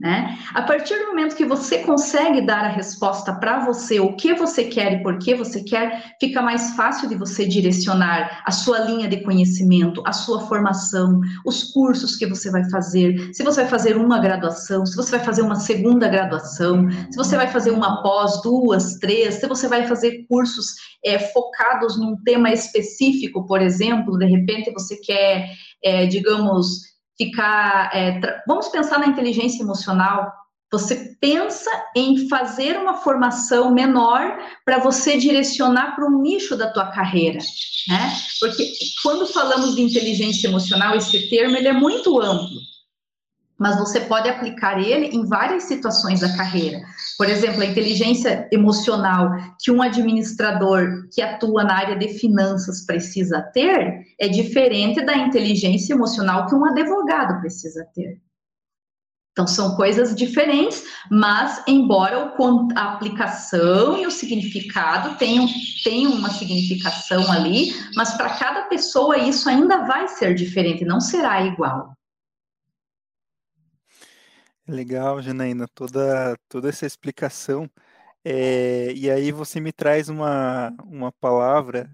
Né? 0.00 0.38
A 0.54 0.62
partir 0.62 0.96
do 0.96 1.06
momento 1.06 1.34
que 1.34 1.44
você 1.44 1.78
consegue 1.78 2.40
dar 2.40 2.64
a 2.64 2.68
resposta 2.68 3.32
para 3.32 3.64
você, 3.64 3.98
o 3.98 4.14
que 4.14 4.32
você 4.32 4.62
quer 4.62 4.92
e 4.92 5.02
por 5.02 5.18
que 5.18 5.34
você 5.34 5.60
quer, 5.60 6.14
fica 6.20 6.40
mais 6.40 6.76
fácil 6.76 7.08
de 7.08 7.16
você 7.16 7.44
direcionar 7.44 8.40
a 8.44 8.52
sua 8.52 8.78
linha 8.78 9.08
de 9.08 9.24
conhecimento, 9.24 10.00
a 10.06 10.12
sua 10.12 10.46
formação, 10.46 11.20
os 11.44 11.72
cursos 11.72 12.14
que 12.14 12.26
você 12.26 12.48
vai 12.48 12.70
fazer, 12.70 13.30
se 13.34 13.42
você 13.42 13.62
vai 13.62 13.68
fazer 13.68 13.96
uma 13.96 14.20
graduação, 14.20 14.86
se 14.86 14.94
você 14.94 15.16
vai 15.16 15.24
fazer 15.24 15.42
uma 15.42 15.56
segunda 15.56 16.06
graduação, 16.06 16.88
se 17.10 17.16
você 17.16 17.36
vai 17.36 17.48
fazer 17.48 17.72
uma 17.72 18.00
pós, 18.00 18.40
duas, 18.40 19.00
três, 19.00 19.34
se 19.34 19.48
você 19.48 19.66
vai 19.66 19.88
fazer 19.88 20.24
cursos 20.28 20.74
é, 21.04 21.18
focados 21.18 21.98
num 21.98 22.16
tema 22.22 22.52
específico, 22.52 23.44
por 23.46 23.60
exemplo, 23.60 24.16
de 24.16 24.26
repente 24.26 24.70
você 24.70 24.94
quer, 24.98 25.50
é, 25.82 26.06
digamos, 26.06 26.97
ficar. 27.18 27.90
É, 27.94 28.20
vamos 28.46 28.68
pensar 28.68 28.98
na 28.98 29.08
inteligência 29.08 29.62
emocional. 29.62 30.32
Você 30.70 31.16
pensa 31.20 31.70
em 31.96 32.28
fazer 32.28 32.78
uma 32.78 32.98
formação 32.98 33.70
menor 33.72 34.38
para 34.64 34.78
você 34.78 35.16
direcionar 35.16 35.96
para 35.96 36.06
um 36.06 36.20
nicho 36.20 36.56
da 36.56 36.70
tua 36.70 36.86
carreira, 36.86 37.38
né? 37.88 38.12
Porque 38.38 38.70
quando 39.02 39.26
falamos 39.26 39.74
de 39.74 39.82
inteligência 39.82 40.46
emocional, 40.46 40.94
esse 40.94 41.28
termo 41.30 41.56
ele 41.56 41.68
é 41.68 41.72
muito 41.72 42.20
amplo 42.20 42.60
mas 43.58 43.76
você 43.76 44.00
pode 44.00 44.28
aplicar 44.28 44.80
ele 44.80 45.06
em 45.06 45.26
várias 45.26 45.64
situações 45.64 46.20
da 46.20 46.36
carreira. 46.36 46.80
Por 47.16 47.28
exemplo, 47.28 47.60
a 47.60 47.66
inteligência 47.66 48.48
emocional 48.52 49.30
que 49.60 49.70
um 49.70 49.82
administrador 49.82 51.08
que 51.12 51.20
atua 51.20 51.64
na 51.64 51.74
área 51.74 51.96
de 51.96 52.08
finanças 52.18 52.86
precisa 52.86 53.42
ter 53.42 54.06
é 54.20 54.28
diferente 54.28 55.04
da 55.04 55.16
inteligência 55.16 55.92
emocional 55.92 56.46
que 56.46 56.54
um 56.54 56.64
advogado 56.64 57.40
precisa 57.40 57.84
ter. 57.94 58.20
Então, 59.32 59.46
são 59.46 59.76
coisas 59.76 60.16
diferentes, 60.16 60.82
mas 61.08 61.62
embora 61.68 62.34
a 62.74 62.92
aplicação 62.94 63.96
e 63.96 64.04
o 64.04 64.10
significado 64.10 65.16
tenham, 65.16 65.46
tenham 65.84 66.10
uma 66.10 66.28
significação 66.30 67.30
ali, 67.30 67.72
mas 67.94 68.14
para 68.14 68.30
cada 68.30 68.62
pessoa 68.62 69.16
isso 69.16 69.48
ainda 69.48 69.84
vai 69.86 70.08
ser 70.08 70.34
diferente, 70.34 70.84
não 70.84 71.00
será 71.00 71.40
igual. 71.46 71.97
Legal, 74.68 75.22
Janaína, 75.22 75.66
toda, 75.74 76.36
toda 76.46 76.68
essa 76.68 76.84
explicação. 76.84 77.70
É, 78.24 78.92
e 78.92 79.10
aí 79.10 79.32
você 79.32 79.60
me 79.60 79.72
traz 79.72 80.08
uma, 80.10 80.70
uma 80.84 81.10
palavra 81.12 81.90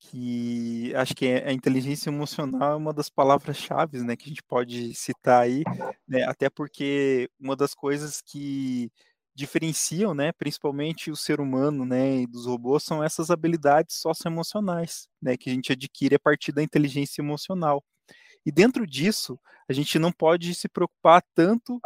que 0.00 0.94
acho 0.96 1.14
que 1.14 1.26
é 1.26 1.48
a 1.48 1.52
inteligência 1.52 2.10
emocional 2.10 2.72
é 2.72 2.76
uma 2.76 2.92
das 2.92 3.10
palavras-chave 3.10 4.00
né, 4.02 4.16
que 4.16 4.26
a 4.26 4.28
gente 4.28 4.42
pode 4.42 4.94
citar 4.94 5.42
aí, 5.42 5.62
né, 6.08 6.24
até 6.24 6.50
porque 6.50 7.30
uma 7.40 7.56
das 7.56 7.74
coisas 7.74 8.22
que 8.22 8.90
diferenciam, 9.34 10.14
né, 10.14 10.32
principalmente 10.32 11.10
o 11.10 11.16
ser 11.16 11.40
humano, 11.40 11.84
né, 11.86 12.26
dos 12.26 12.46
robôs 12.46 12.84
são 12.84 13.04
essas 13.04 13.30
habilidades 13.30 13.96
socioemocionais, 13.96 15.08
né, 15.22 15.36
que 15.36 15.50
a 15.50 15.54
gente 15.54 15.72
adquire 15.72 16.16
a 16.16 16.20
partir 16.20 16.52
da 16.52 16.62
inteligência 16.62 17.22
emocional. 17.22 17.84
E 18.44 18.52
dentro 18.52 18.86
disso, 18.86 19.38
a 19.68 19.72
gente 19.72 19.98
não 19.98 20.12
pode 20.12 20.54
se 20.54 20.68
preocupar 20.68 21.22
tanto 21.34 21.80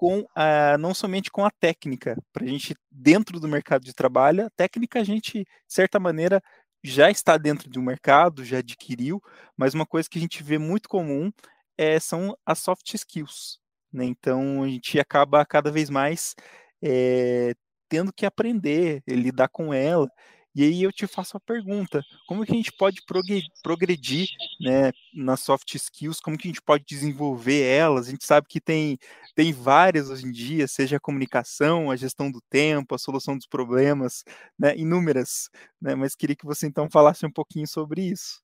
com 0.00 0.26
a, 0.34 0.78
não 0.78 0.94
somente 0.94 1.30
com 1.30 1.44
a 1.44 1.50
técnica, 1.50 2.16
para 2.32 2.46
a 2.46 2.48
gente, 2.48 2.74
dentro 2.90 3.38
do 3.38 3.46
mercado 3.46 3.84
de 3.84 3.92
trabalho, 3.92 4.46
a 4.46 4.50
técnica 4.56 4.98
a 4.98 5.04
gente, 5.04 5.40
de 5.40 5.46
certa 5.68 6.00
maneira, 6.00 6.42
já 6.82 7.10
está 7.10 7.36
dentro 7.36 7.68
de 7.68 7.78
um 7.78 7.82
mercado, 7.82 8.42
já 8.42 8.60
adquiriu, 8.60 9.22
mas 9.54 9.74
uma 9.74 9.84
coisa 9.84 10.08
que 10.08 10.16
a 10.16 10.20
gente 10.22 10.42
vê 10.42 10.56
muito 10.56 10.88
comum 10.88 11.30
é, 11.76 12.00
são 12.00 12.34
as 12.46 12.60
soft 12.60 12.94
skills. 12.94 13.60
Né? 13.92 14.06
Então, 14.06 14.62
a 14.62 14.68
gente 14.68 14.98
acaba 14.98 15.44
cada 15.44 15.70
vez 15.70 15.90
mais 15.90 16.34
é, 16.82 17.52
tendo 17.86 18.10
que 18.10 18.24
aprender, 18.24 19.02
lidar 19.06 19.48
com 19.48 19.74
ela. 19.74 20.08
E 20.54 20.64
aí 20.64 20.82
eu 20.82 20.92
te 20.92 21.06
faço 21.06 21.36
a 21.36 21.40
pergunta: 21.40 22.02
como 22.26 22.44
que 22.44 22.52
a 22.52 22.54
gente 22.54 22.72
pode 22.72 23.00
progredir 23.62 24.28
né, 24.60 24.90
nas 25.14 25.40
soft 25.40 25.74
skills? 25.74 26.20
Como 26.20 26.36
que 26.36 26.48
a 26.48 26.50
gente 26.50 26.62
pode 26.62 26.84
desenvolver 26.84 27.62
elas? 27.62 28.08
A 28.08 28.10
gente 28.10 28.24
sabe 28.26 28.48
que 28.48 28.60
tem, 28.60 28.98
tem 29.34 29.52
várias 29.52 30.10
hoje 30.10 30.26
em 30.26 30.32
dia, 30.32 30.66
seja 30.66 30.96
a 30.96 31.00
comunicação, 31.00 31.90
a 31.90 31.96
gestão 31.96 32.30
do 32.30 32.40
tempo, 32.50 32.94
a 32.94 32.98
solução 32.98 33.36
dos 33.36 33.46
problemas, 33.46 34.24
né, 34.58 34.76
inúmeras. 34.76 35.48
Né, 35.80 35.94
mas 35.94 36.14
queria 36.16 36.36
que 36.36 36.46
você 36.46 36.66
então 36.66 36.88
falasse 36.90 37.24
um 37.24 37.30
pouquinho 37.32 37.66
sobre 37.66 38.02
isso. 38.02 38.40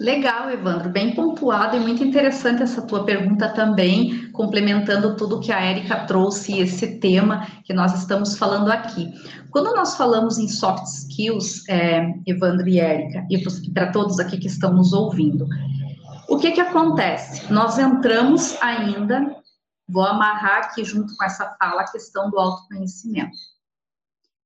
Legal, 0.00 0.48
Evandro, 0.48 0.90
bem 0.90 1.12
pontuado 1.12 1.76
e 1.76 1.80
muito 1.80 2.04
interessante 2.04 2.62
essa 2.62 2.80
tua 2.82 3.04
pergunta 3.04 3.48
também, 3.48 4.30
complementando 4.30 5.16
tudo 5.16 5.40
que 5.40 5.50
a 5.50 5.60
Érica 5.60 6.06
trouxe, 6.06 6.60
esse 6.60 7.00
tema 7.00 7.44
que 7.64 7.72
nós 7.72 7.92
estamos 7.98 8.38
falando 8.38 8.70
aqui. 8.70 9.12
Quando 9.50 9.74
nós 9.74 9.96
falamos 9.96 10.38
em 10.38 10.46
soft 10.46 10.84
skills, 10.84 11.68
é, 11.68 12.14
Evandro 12.28 12.68
e 12.68 12.78
Érica, 12.78 13.26
e 13.28 13.42
para 13.72 13.90
todos 13.90 14.20
aqui 14.20 14.38
que 14.38 14.46
estão 14.46 14.72
nos 14.72 14.92
ouvindo, 14.92 15.48
o 16.28 16.38
que 16.38 16.52
que 16.52 16.60
acontece? 16.60 17.52
Nós 17.52 17.76
entramos 17.76 18.56
ainda, 18.62 19.34
vou 19.88 20.04
amarrar 20.04 20.58
aqui 20.58 20.84
junto 20.84 21.16
com 21.16 21.24
essa 21.24 21.56
fala 21.58 21.82
a 21.82 21.90
questão 21.90 22.30
do 22.30 22.38
autoconhecimento, 22.38 23.36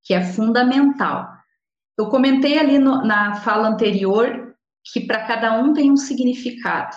que 0.02 0.14
é 0.14 0.24
fundamental. 0.24 1.28
Eu 1.98 2.06
comentei 2.06 2.58
ali 2.58 2.78
no, 2.78 3.04
na 3.04 3.34
fala 3.34 3.68
anterior 3.68 4.41
que 4.84 5.00
para 5.00 5.26
cada 5.26 5.58
um 5.60 5.72
tem 5.72 5.90
um 5.90 5.96
significado. 5.96 6.96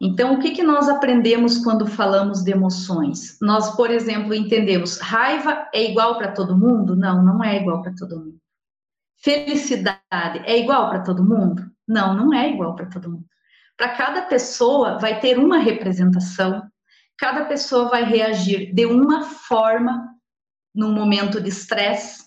Então, 0.00 0.34
o 0.34 0.38
que, 0.38 0.50
que 0.50 0.62
nós 0.62 0.88
aprendemos 0.88 1.58
quando 1.58 1.86
falamos 1.86 2.42
de 2.42 2.50
emoções? 2.50 3.38
Nós, 3.40 3.74
por 3.74 3.90
exemplo, 3.90 4.34
entendemos 4.34 4.98
raiva 4.98 5.68
é 5.72 5.90
igual 5.90 6.18
para 6.18 6.32
todo 6.32 6.58
mundo? 6.58 6.94
Não, 6.94 7.24
não 7.24 7.42
é 7.42 7.56
igual 7.56 7.80
para 7.80 7.94
todo 7.94 8.18
mundo. 8.18 8.38
Felicidade 9.22 10.42
é 10.44 10.58
igual 10.58 10.90
para 10.90 11.02
todo 11.02 11.24
mundo? 11.24 11.64
Não, 11.88 12.14
não 12.14 12.34
é 12.34 12.50
igual 12.50 12.74
para 12.74 12.86
todo 12.86 13.10
mundo. 13.10 13.24
Para 13.76 13.96
cada 13.96 14.22
pessoa 14.22 14.98
vai 14.98 15.20
ter 15.20 15.38
uma 15.38 15.58
representação, 15.58 16.62
cada 17.18 17.44
pessoa 17.46 17.88
vai 17.88 18.04
reagir 18.04 18.74
de 18.74 18.86
uma 18.86 19.22
forma 19.22 20.14
num 20.74 20.92
momento 20.92 21.40
de 21.40 21.48
estresse, 21.48 22.23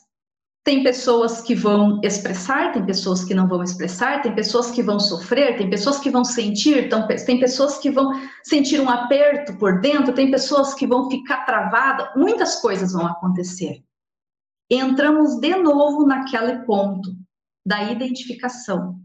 tem 0.67 0.83
pessoas 0.83 1.39
que 1.39 1.55
vão 1.55 2.01
expressar, 2.03 2.73
tem 2.73 2.85
pessoas 2.85 3.23
que 3.23 3.33
não 3.33 3.47
vão 3.47 3.63
expressar, 3.63 4.21
tem 4.21 4.35
pessoas 4.35 4.69
que 4.69 4.83
vão 4.83 4.99
sofrer, 4.99 5.55
tem 5.55 5.69
pessoas 5.69 5.97
que 5.97 6.09
vão 6.09 6.25
sentir, 6.25 6.89
tem 7.25 7.39
pessoas 7.39 7.77
que 7.77 7.89
vão 7.89 8.11
sentir 8.43 8.81
um 8.81 8.89
aperto 8.89 9.57
por 9.57 9.79
dentro, 9.79 10.13
tem 10.13 10.29
pessoas 10.29 10.73
que 10.73 10.85
vão 10.85 11.09
ficar 11.09 11.45
travadas, 11.45 12.09
muitas 12.17 12.59
coisas 12.59 12.91
vão 12.91 13.07
acontecer. 13.07 13.81
Entramos 14.69 15.39
de 15.39 15.55
novo 15.55 16.05
naquele 16.05 16.57
ponto 16.65 17.15
da 17.65 17.89
identificação. 17.89 18.99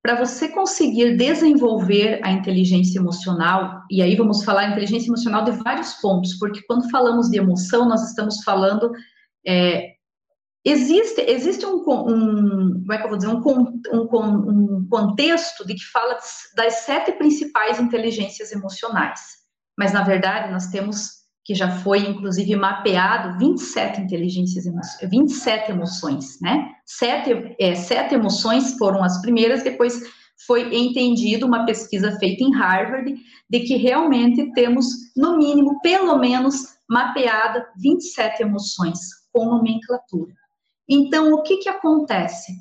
Para 0.00 0.14
você 0.14 0.50
conseguir 0.50 1.16
desenvolver 1.16 2.20
a 2.22 2.30
inteligência 2.30 3.00
emocional, 3.00 3.82
e 3.90 4.02
aí 4.02 4.14
vamos 4.14 4.44
falar 4.44 4.70
inteligência 4.70 5.08
emocional 5.08 5.42
de 5.42 5.50
vários 5.50 5.94
pontos, 5.94 6.38
porque 6.38 6.62
quando 6.62 6.88
falamos 6.90 7.28
de 7.28 7.38
emoção, 7.38 7.88
nós 7.88 8.08
estamos 8.08 8.44
falando 8.44 8.92
é, 9.44 9.96
Existe, 10.64 11.20
existe 11.22 11.66
um, 11.66 11.78
um, 11.78 11.82
como 11.82 12.92
é 12.92 12.98
que 12.98 13.04
eu 13.04 13.08
vou 13.08 13.18
dizer, 13.18 13.28
um, 13.28 13.40
um, 13.92 14.78
um 14.78 14.86
contexto 14.88 15.66
de 15.66 15.74
que 15.74 15.84
fala 15.92 16.16
das 16.56 16.74
sete 16.84 17.12
principais 17.12 17.80
inteligências 17.80 18.52
emocionais, 18.52 19.20
mas 19.76 19.92
na 19.92 20.04
verdade 20.04 20.52
nós 20.52 20.68
temos 20.68 21.22
que 21.44 21.52
já 21.54 21.68
foi 21.68 21.98
inclusive 21.98 22.54
mapeado 22.54 23.36
27 23.38 24.02
inteligências 24.02 24.64
emocionais, 24.64 25.10
27 25.10 25.72
emoções, 25.72 26.40
né? 26.40 26.70
Sete, 26.86 27.56
é, 27.58 27.74
sete 27.74 28.14
emoções 28.14 28.78
foram 28.78 29.02
as 29.02 29.20
primeiras, 29.20 29.64
depois 29.64 30.00
foi 30.46 30.74
entendido 30.74 31.46
uma 31.46 31.66
pesquisa 31.66 32.16
feita 32.18 32.44
em 32.44 32.54
Harvard 32.54 33.14
de 33.50 33.60
que 33.60 33.76
realmente 33.76 34.52
temos 34.52 34.86
no 35.16 35.36
mínimo, 35.36 35.80
pelo 35.80 36.16
menos, 36.18 36.66
mapeada 36.88 37.66
27 37.78 38.42
emoções 38.42 38.98
com 39.32 39.46
nomenclatura. 39.46 40.41
Então, 40.88 41.32
o 41.32 41.42
que, 41.42 41.58
que 41.58 41.68
acontece? 41.68 42.52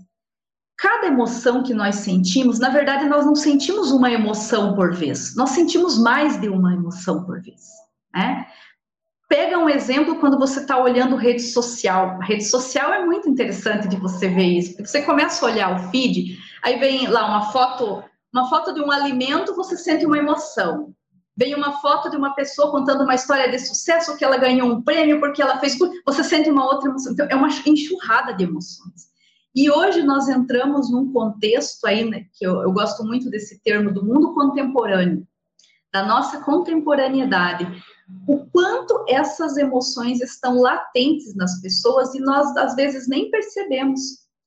Cada 0.77 1.07
emoção 1.07 1.63
que 1.63 1.73
nós 1.73 1.95
sentimos, 1.95 2.59
na 2.59 2.69
verdade, 2.69 3.05
nós 3.07 3.25
não 3.25 3.35
sentimos 3.35 3.91
uma 3.91 4.11
emoção 4.11 4.73
por 4.75 4.93
vez, 4.93 5.35
nós 5.35 5.51
sentimos 5.51 5.99
mais 5.99 6.39
de 6.39 6.49
uma 6.49 6.73
emoção 6.73 7.23
por 7.23 7.41
vez. 7.41 7.61
Né? 8.13 8.47
Pega 9.29 9.57
um 9.57 9.69
exemplo 9.69 10.19
quando 10.19 10.39
você 10.39 10.59
está 10.59 10.77
olhando 10.77 11.15
rede 11.15 11.41
social. 11.41 12.17
A 12.21 12.25
rede 12.25 12.43
social 12.43 12.91
é 12.93 13.05
muito 13.05 13.29
interessante 13.29 13.87
de 13.87 13.95
você 13.95 14.27
ver 14.27 14.57
isso, 14.57 14.75
porque 14.75 14.87
você 14.87 15.03
começa 15.03 15.45
a 15.45 15.49
olhar 15.49 15.75
o 15.75 15.91
feed, 15.91 16.37
aí 16.63 16.79
vem 16.79 17.07
lá 17.07 17.27
uma 17.27 17.51
foto, 17.51 18.03
uma 18.33 18.49
foto 18.49 18.73
de 18.73 18.81
um 18.81 18.91
alimento, 18.91 19.55
você 19.55 19.77
sente 19.77 20.05
uma 20.05 20.17
emoção 20.17 20.93
vem 21.35 21.55
uma 21.55 21.79
foto 21.81 22.09
de 22.09 22.17
uma 22.17 22.35
pessoa 22.35 22.71
contando 22.71 23.03
uma 23.03 23.15
história 23.15 23.49
de 23.49 23.59
sucesso, 23.59 24.17
que 24.17 24.23
ela 24.23 24.37
ganhou 24.37 24.69
um 24.69 24.81
prêmio 24.81 25.19
porque 25.19 25.41
ela 25.41 25.59
fez, 25.59 25.77
você 26.05 26.23
sente 26.23 26.49
uma 26.49 26.65
outra 26.65 26.89
emoção. 26.89 27.13
Então, 27.13 27.27
é 27.29 27.35
uma 27.35 27.49
enxurrada 27.65 28.33
de 28.33 28.43
emoções. 28.43 29.11
E 29.53 29.69
hoje 29.69 30.01
nós 30.01 30.29
entramos 30.29 30.89
num 30.91 31.11
contexto 31.11 31.85
aí, 31.85 32.09
né, 32.09 32.25
que 32.33 32.45
eu, 32.45 32.61
eu 32.61 32.71
gosto 32.71 33.03
muito 33.03 33.29
desse 33.29 33.61
termo, 33.61 33.93
do 33.93 34.05
mundo 34.05 34.33
contemporâneo, 34.33 35.27
da 35.91 36.05
nossa 36.05 36.39
contemporaneidade. 36.41 37.67
O 38.27 38.45
quanto 38.45 39.05
essas 39.09 39.57
emoções 39.57 40.21
estão 40.21 40.61
latentes 40.61 41.35
nas 41.35 41.61
pessoas 41.61 42.13
e 42.15 42.19
nós, 42.19 42.55
às 42.55 42.75
vezes, 42.75 43.07
nem 43.07 43.29
percebemos, 43.29 44.01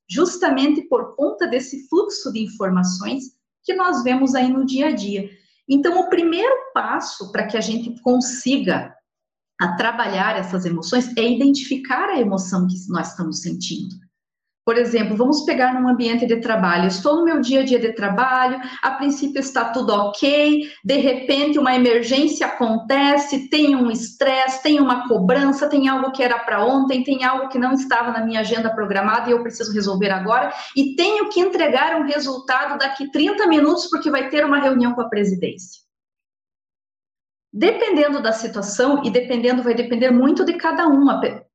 justamente 0.09 0.81
por 0.83 1.15
conta 1.15 1.47
desse 1.47 1.87
fluxo 1.87 2.31
de 2.31 2.43
informações 2.43 3.35
que 3.63 3.75
nós 3.75 4.03
vemos 4.03 4.33
aí 4.33 4.51
no 4.51 4.65
dia 4.65 4.87
a 4.87 4.91
dia. 4.91 5.29
Então, 5.67 5.99
o 5.99 6.09
primeiro 6.09 6.55
passo 6.73 7.31
para 7.31 7.47
que 7.47 7.57
a 7.57 7.61
gente 7.61 7.99
consiga 8.01 8.93
a 9.59 9.75
trabalhar 9.75 10.37
essas 10.37 10.65
emoções 10.65 11.15
é 11.17 11.23
identificar 11.23 12.09
a 12.09 12.19
emoção 12.19 12.67
que 12.67 12.75
nós 12.89 13.09
estamos 13.09 13.41
sentindo. 13.41 13.95
Por 14.65 14.79
exemplo, 14.79 15.15
vamos 15.15 15.41
pegar 15.41 15.79
num 15.79 15.87
ambiente 15.87 16.25
de 16.25 16.37
trabalho. 16.37 16.87
Estou 16.87 17.17
no 17.17 17.23
meu 17.23 17.39
dia 17.39 17.61
a 17.61 17.63
dia 17.63 17.79
de 17.79 17.93
trabalho, 17.93 18.59
a 18.81 18.91
princípio 18.91 19.39
está 19.39 19.65
tudo 19.65 19.93
ok, 19.93 20.71
de 20.83 20.97
repente 20.97 21.59
uma 21.59 21.75
emergência 21.75 22.47
acontece, 22.47 23.47
tem 23.47 23.75
um 23.75 23.91
estresse, 23.91 24.63
tem 24.63 24.79
uma 24.79 25.07
cobrança, 25.07 25.69
tem 25.69 25.87
algo 25.87 26.11
que 26.11 26.23
era 26.23 26.39
para 26.39 26.65
ontem, 26.65 27.03
tem 27.03 27.23
algo 27.23 27.47
que 27.47 27.59
não 27.59 27.73
estava 27.73 28.11
na 28.11 28.25
minha 28.25 28.39
agenda 28.39 28.73
programada 28.73 29.29
e 29.29 29.33
eu 29.33 29.43
preciso 29.43 29.71
resolver 29.71 30.09
agora, 30.09 30.51
e 30.75 30.95
tenho 30.95 31.29
que 31.29 31.39
entregar 31.39 32.01
um 32.01 32.05
resultado 32.07 32.79
daqui 32.79 33.11
30 33.11 33.45
minutos 33.45 33.87
porque 33.87 34.09
vai 34.09 34.29
ter 34.29 34.43
uma 34.43 34.57
reunião 34.57 34.93
com 34.93 35.01
a 35.01 35.09
presidência. 35.09 35.85
Dependendo 37.53 38.21
da 38.21 38.33
situação 38.33 39.03
e 39.05 39.11
dependendo, 39.11 39.61
vai 39.61 39.75
depender 39.75 40.09
muito 40.09 40.43
de 40.43 40.53
cada 40.53 40.87
um. 40.87 41.07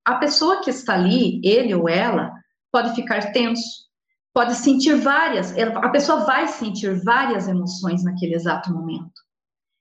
A 0.04 0.14
pessoa 0.14 0.62
que 0.62 0.70
está 0.70 0.94
ali, 0.94 1.40
ele 1.44 1.74
ou 1.74 1.88
ela, 1.88 2.39
pode 2.72 2.94
ficar 2.94 3.32
tenso, 3.32 3.88
pode 4.32 4.54
sentir 4.54 4.94
várias, 4.94 5.56
a 5.58 5.88
pessoa 5.88 6.24
vai 6.24 6.46
sentir 6.46 7.02
várias 7.04 7.48
emoções 7.48 8.04
naquele 8.04 8.34
exato 8.34 8.72
momento. 8.72 9.20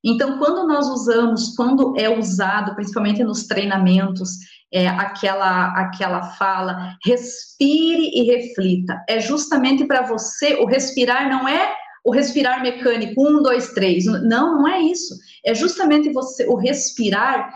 Então, 0.04 0.38
quando 0.38 0.66
nós 0.66 0.88
usamos, 0.88 1.56
quando 1.56 1.94
é 1.98 2.10
usado, 2.10 2.74
principalmente 2.74 3.24
nos 3.24 3.44
treinamentos, 3.44 4.30
é, 4.74 4.88
aquela, 4.88 5.74
aquela 5.74 6.22
fala, 6.34 6.96
respire 7.04 8.10
e 8.14 8.24
reflita, 8.24 9.04
é 9.10 9.20
justamente 9.20 9.86
para 9.86 10.04
você, 10.04 10.56
o 10.56 10.66
respirar 10.66 11.30
não 11.30 11.48
é 11.48 11.76
o 12.06 12.12
respirar 12.12 12.62
mecânico, 12.62 13.22
um, 13.22 13.42
dois, 13.42 13.74
três, 13.74 14.06
não, 14.06 14.58
não 14.58 14.68
é 14.68 14.80
isso, 14.80 15.14
é 15.46 15.54
justamente 15.54 16.12
você, 16.14 16.48
o 16.48 16.56
respirar 16.56 17.52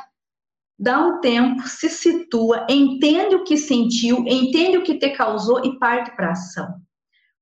dá 0.77 0.99
um 0.99 1.19
tempo, 1.21 1.61
se 1.67 1.89
situa, 1.89 2.65
entende 2.69 3.35
o 3.35 3.43
que 3.43 3.57
sentiu, 3.57 4.23
entende 4.27 4.77
o 4.77 4.83
que 4.83 4.97
te 4.97 5.09
causou 5.11 5.63
e 5.65 5.77
parte 5.79 6.15
para 6.15 6.31
ação. 6.31 6.67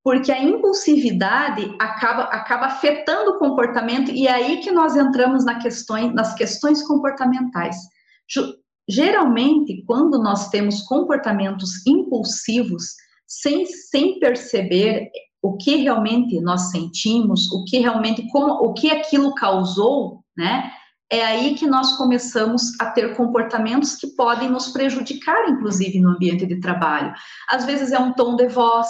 Porque 0.03 0.31
a 0.31 0.43
impulsividade 0.43 1.75
acaba, 1.79 2.23
acaba 2.23 2.65
afetando 2.67 3.31
o 3.31 3.39
comportamento 3.39 4.11
e 4.11 4.27
é 4.27 4.31
aí 4.31 4.57
que 4.57 4.71
nós 4.71 4.95
entramos 4.95 5.45
na 5.45 5.59
questões, 5.59 6.13
nas 6.13 6.33
questões 6.33 6.81
comportamentais. 6.83 7.75
Geralmente, 8.89 9.83
quando 9.85 10.21
nós 10.21 10.49
temos 10.49 10.81
comportamentos 10.81 11.85
impulsivos, 11.85 12.83
sem, 13.27 13.65
sem 13.65 14.19
perceber 14.19 15.09
o 15.41 15.55
que 15.55 15.77
realmente 15.77 16.39
nós 16.41 16.71
sentimos, 16.71 17.51
o 17.51 17.63
que 17.63 17.79
realmente, 17.79 18.27
como, 18.29 18.53
o 18.53 18.73
que 18.73 18.91
aquilo 18.91 19.33
causou, 19.33 20.23
né? 20.35 20.71
É 21.11 21.25
aí 21.25 21.55
que 21.55 21.67
nós 21.67 21.97
começamos 21.97 22.79
a 22.79 22.85
ter 22.89 23.17
comportamentos 23.17 23.97
que 23.97 24.07
podem 24.07 24.49
nos 24.49 24.69
prejudicar, 24.69 25.49
inclusive 25.49 25.99
no 25.99 26.11
ambiente 26.11 26.45
de 26.45 26.61
trabalho. 26.61 27.13
Às 27.49 27.65
vezes 27.65 27.91
é 27.91 27.99
um 27.99 28.13
tom 28.13 28.37
de 28.37 28.47
voz, 28.47 28.87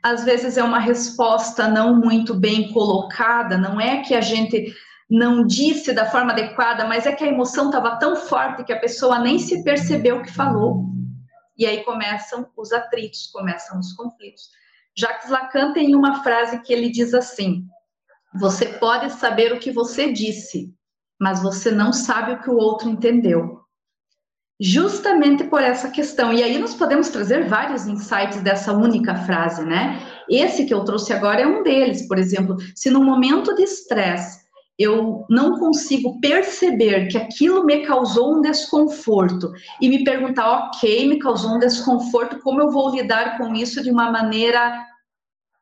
às 0.00 0.24
vezes 0.24 0.56
é 0.56 0.62
uma 0.62 0.78
resposta 0.78 1.66
não 1.66 1.96
muito 1.96 2.34
bem 2.34 2.72
colocada, 2.72 3.58
não 3.58 3.80
é 3.80 4.00
que 4.02 4.14
a 4.14 4.20
gente 4.20 4.72
não 5.10 5.44
disse 5.44 5.92
da 5.92 6.06
forma 6.06 6.30
adequada, 6.30 6.86
mas 6.86 7.04
é 7.04 7.12
que 7.12 7.24
a 7.24 7.28
emoção 7.28 7.66
estava 7.66 7.96
tão 7.96 8.14
forte 8.14 8.62
que 8.62 8.72
a 8.72 8.78
pessoa 8.78 9.18
nem 9.18 9.40
se 9.40 9.64
percebeu 9.64 10.22
que 10.22 10.32
falou. 10.32 10.84
E 11.56 11.66
aí 11.66 11.82
começam 11.82 12.48
os 12.56 12.72
atritos, 12.72 13.26
começam 13.32 13.80
os 13.80 13.92
conflitos. 13.94 14.50
Jacques 14.96 15.28
Lacan 15.28 15.72
tem 15.72 15.96
uma 15.96 16.22
frase 16.22 16.62
que 16.62 16.72
ele 16.72 16.90
diz 16.90 17.12
assim: 17.12 17.64
Você 18.38 18.66
pode 18.66 19.10
saber 19.14 19.52
o 19.52 19.58
que 19.58 19.72
você 19.72 20.12
disse, 20.12 20.72
mas 21.20 21.42
você 21.42 21.70
não 21.70 21.92
sabe 21.92 22.32
o 22.32 22.42
que 22.42 22.50
o 22.50 22.56
outro 22.56 22.88
entendeu. 22.88 23.58
justamente 24.60 25.44
por 25.44 25.62
essa 25.62 25.88
questão. 25.90 26.32
E 26.32 26.42
aí 26.42 26.58
nós 26.58 26.74
podemos 26.74 27.08
trazer 27.08 27.46
vários 27.48 27.86
insights 27.86 28.42
dessa 28.42 28.72
única 28.72 29.14
frase, 29.14 29.64
né? 29.64 30.00
Esse 30.28 30.64
que 30.64 30.74
eu 30.74 30.84
trouxe 30.84 31.12
agora 31.12 31.40
é 31.42 31.46
um 31.46 31.62
deles, 31.62 32.06
por 32.08 32.18
exemplo, 32.18 32.56
se 32.74 32.90
no 32.90 33.02
momento 33.04 33.54
de 33.54 33.62
estresse 33.62 34.46
eu 34.78 35.24
não 35.28 35.58
consigo 35.58 36.20
perceber 36.20 37.08
que 37.08 37.18
aquilo 37.18 37.64
me 37.64 37.84
causou 37.84 38.36
um 38.36 38.40
desconforto 38.40 39.50
e 39.80 39.88
me 39.88 40.04
perguntar, 40.04 40.68
ok, 40.68 41.08
me 41.08 41.18
causou 41.18 41.56
um 41.56 41.58
desconforto, 41.58 42.38
como 42.40 42.60
eu 42.60 42.70
vou 42.70 42.94
lidar 42.94 43.38
com 43.38 43.54
isso 43.54 43.82
de 43.82 43.90
uma 43.90 44.10
maneira 44.10 44.84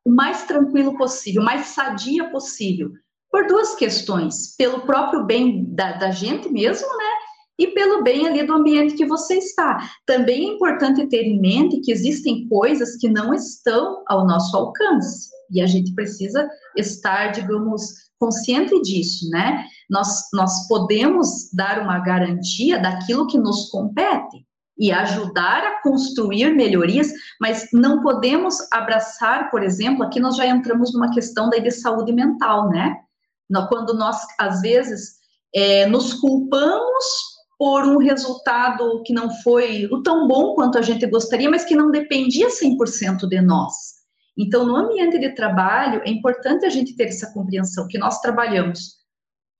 o 0.05 0.11
mais 0.11 0.45
tranquilo 0.45 0.97
possível, 0.97 1.43
mais 1.43 1.67
sadia 1.69 2.31
possível, 2.31 2.93
por 3.31 3.47
duas 3.47 3.75
questões, 3.75 4.55
pelo 4.57 4.81
próprio 4.81 5.25
bem 5.25 5.65
da, 5.75 5.93
da 5.93 6.11
gente 6.11 6.49
mesmo, 6.49 6.87
né? 6.87 7.11
E 7.59 7.69
pelo 7.69 8.03
bem 8.03 8.27
ali 8.27 8.43
do 8.43 8.53
ambiente 8.53 8.97
que 8.97 9.07
você 9.07 9.39
está. 9.39 9.91
Também 10.05 10.51
é 10.51 10.55
importante 10.55 11.07
ter 11.09 11.23
em 11.23 11.41
mente 11.41 11.81
que 11.81 11.91
existem 11.91 12.47
coisas 12.49 12.97
que 12.97 13.09
não 13.09 13.33
estão 13.33 14.03
ao 14.07 14.27
nosso 14.27 14.55
alcance. 14.57 15.31
E 15.51 15.61
a 15.61 15.67
gente 15.67 15.95
precisa 15.95 16.49
estar, 16.77 17.29
digamos, 17.29 18.07
consciente 18.19 18.79
disso, 18.83 19.29
né? 19.31 19.65
Nós, 19.89 20.29
nós 20.33 20.67
podemos 20.69 21.51
dar 21.53 21.81
uma 21.81 21.99
garantia 21.99 22.79
daquilo 22.79 23.27
que 23.27 23.39
nos 23.39 23.71
compete 23.71 24.47
e 24.79 24.93
ajudar 24.93 25.65
a 25.65 25.83
construir 25.83 26.55
melhorias, 26.55 27.11
mas 27.41 27.69
não 27.73 28.03
podemos 28.03 28.57
abraçar, 28.71 29.51
por 29.51 29.63
exemplo, 29.63 30.05
aqui 30.05 30.21
nós 30.21 30.37
já 30.37 30.47
entramos 30.47 30.93
numa 30.93 31.11
questão 31.13 31.49
daí 31.49 31.63
de 31.63 31.71
saúde 31.71 32.13
mental, 32.13 32.69
né? 32.69 32.97
Quando 33.69 33.95
nós, 33.95 34.17
às 34.39 34.61
vezes, 34.61 35.17
é, 35.55 35.87
nos 35.87 36.15
culpamos 36.15 37.05
por 37.59 37.85
um 37.87 37.99
resultado 37.99 39.03
que 39.05 39.13
não 39.13 39.31
foi 39.43 39.89
tão 40.05 40.29
bom 40.29 40.55
quanto 40.55 40.79
a 40.79 40.83
gente 40.83 41.07
gostaria, 41.07 41.49
mas 41.49 41.65
que 41.65 41.75
não 41.75 41.91
dependia 41.91 42.49
100% 42.49 43.27
de 43.29 43.41
nós. 43.41 43.75
Então, 44.39 44.67
no 44.67 44.77
ambiente 44.77 45.19
de 45.19 45.35
trabalho, 45.35 46.03
é 46.05 46.11
importante 46.11 46.67
a 46.67 46.69
gente 46.69 46.95
ter 46.95 47.05
essa 47.05 47.33
compreensão 47.33 47.89
que 47.89 47.99
nós 47.99 48.21
trabalhamos 48.21 48.97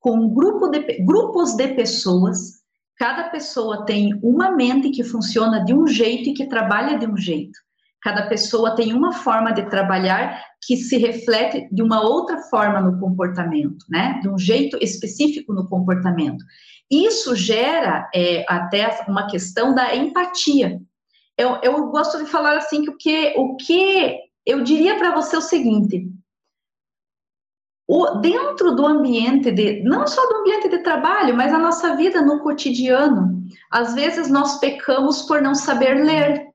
com 0.01 0.29
grupo 0.29 0.69
de, 0.69 0.81
grupos 1.03 1.57
de 1.57 1.69
pessoas, 1.69 2.61
cada 2.97 3.31
pessoa 3.31 3.87
tem 3.87 4.19
uma 4.23 4.51
mente 4.51 4.91
que 4.91 5.03
funciona 5.03 5.65
de 5.65 5.75
um 5.75 5.87
jeito 5.87 6.29
e 6.29 6.35
que 6.35 6.47
trabalha 6.47 6.99
de 6.99 7.07
um 7.07 7.17
jeito. 7.17 7.59
Cada 8.03 8.29
pessoa 8.29 8.75
tem 8.77 8.93
uma 8.93 9.13
forma 9.13 9.53
de 9.53 9.69
trabalhar 9.69 10.43
que 10.65 10.77
se 10.77 10.97
reflete 10.97 11.69
de 11.73 11.83
uma 11.83 12.03
outra 12.03 12.39
forma 12.43 12.81
no 12.81 12.99
comportamento, 13.01 13.85
né? 13.89 14.21
De 14.23 14.29
um 14.29 14.39
jeito 14.39 14.79
específico 14.81 15.53
no 15.53 15.69
comportamento. 15.69 16.45
Isso 16.91 17.35
gera 17.35 18.09
é, 18.15 18.45
até 18.49 19.05
uma 19.09 19.29
questão 19.29 19.75
da 19.75 19.95
empatia. 19.95 20.81
Eu, 21.37 21.59
eu 21.63 21.87
gosto 21.89 22.19
de 22.19 22.31
falar 22.31 22.57
assim 22.57 22.83
que 22.83 22.91
o 22.91 22.97
que, 22.97 23.35
o 23.37 23.57
que 23.57 24.19
eu 24.45 24.63
diria 24.63 24.97
para 24.97 25.15
você 25.15 25.37
o 25.37 25.43
seguinte: 25.43 26.09
o, 27.89 28.17
dentro 28.21 28.75
do 28.75 28.87
ambiente 28.87 29.51
de, 29.51 29.83
não 29.83 30.07
só 30.07 30.27
do 30.29 30.37
ambiente 30.37 30.69
de 30.69 30.79
trabalho, 30.79 31.37
mas 31.37 31.53
a 31.53 31.59
nossa 31.59 31.95
vida 31.97 32.21
no 32.21 32.41
cotidiano, 32.41 33.45
às 33.71 33.95
vezes 33.95 34.29
nós 34.29 34.59
pecamos 34.59 35.23
por 35.23 35.41
não 35.41 35.55
saber 35.55 35.95
ler. 36.05 36.47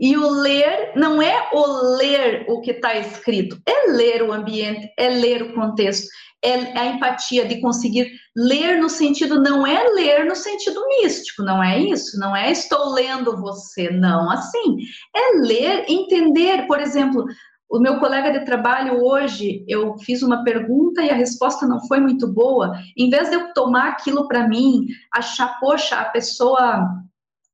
E 0.00 0.16
o 0.16 0.30
ler 0.30 0.92
não 0.96 1.20
é 1.20 1.50
o 1.52 1.96
ler 1.96 2.46
o 2.48 2.62
que 2.62 2.70
está 2.70 2.96
escrito, 2.96 3.60
é 3.66 3.92
ler 3.92 4.22
o 4.22 4.32
ambiente, 4.32 4.90
é 4.96 5.10
ler 5.10 5.42
o 5.42 5.52
contexto, 5.52 6.06
é 6.42 6.54
a 6.78 6.86
empatia 6.86 7.44
de 7.44 7.60
conseguir 7.60 8.10
ler 8.34 8.80
no 8.80 8.88
sentido, 8.88 9.42
não 9.42 9.66
é 9.66 9.84
ler 9.90 10.24
no 10.24 10.34
sentido 10.34 10.80
místico, 10.88 11.42
não 11.42 11.62
é 11.62 11.78
isso, 11.78 12.18
não 12.18 12.34
é 12.34 12.50
estou 12.50 12.94
lendo 12.94 13.36
você, 13.36 13.90
não, 13.90 14.30
assim, 14.30 14.78
é 15.14 15.38
ler, 15.40 15.84
entender, 15.86 16.66
por 16.66 16.80
exemplo, 16.80 17.26
o 17.70 17.78
meu 17.78 18.00
colega 18.00 18.32
de 18.32 18.44
trabalho 18.44 19.04
hoje, 19.04 19.64
eu 19.68 19.96
fiz 19.98 20.22
uma 20.22 20.42
pergunta 20.42 21.02
e 21.02 21.10
a 21.10 21.14
resposta 21.14 21.66
não 21.66 21.86
foi 21.86 22.00
muito 22.00 22.26
boa. 22.26 22.72
Em 22.96 23.08
vez 23.08 23.28
de 23.28 23.36
eu 23.36 23.52
tomar 23.52 23.90
aquilo 23.90 24.26
para 24.26 24.48
mim, 24.48 24.86
achar, 25.14 25.60
poxa, 25.60 25.96
a 25.96 26.06
pessoa 26.06 26.88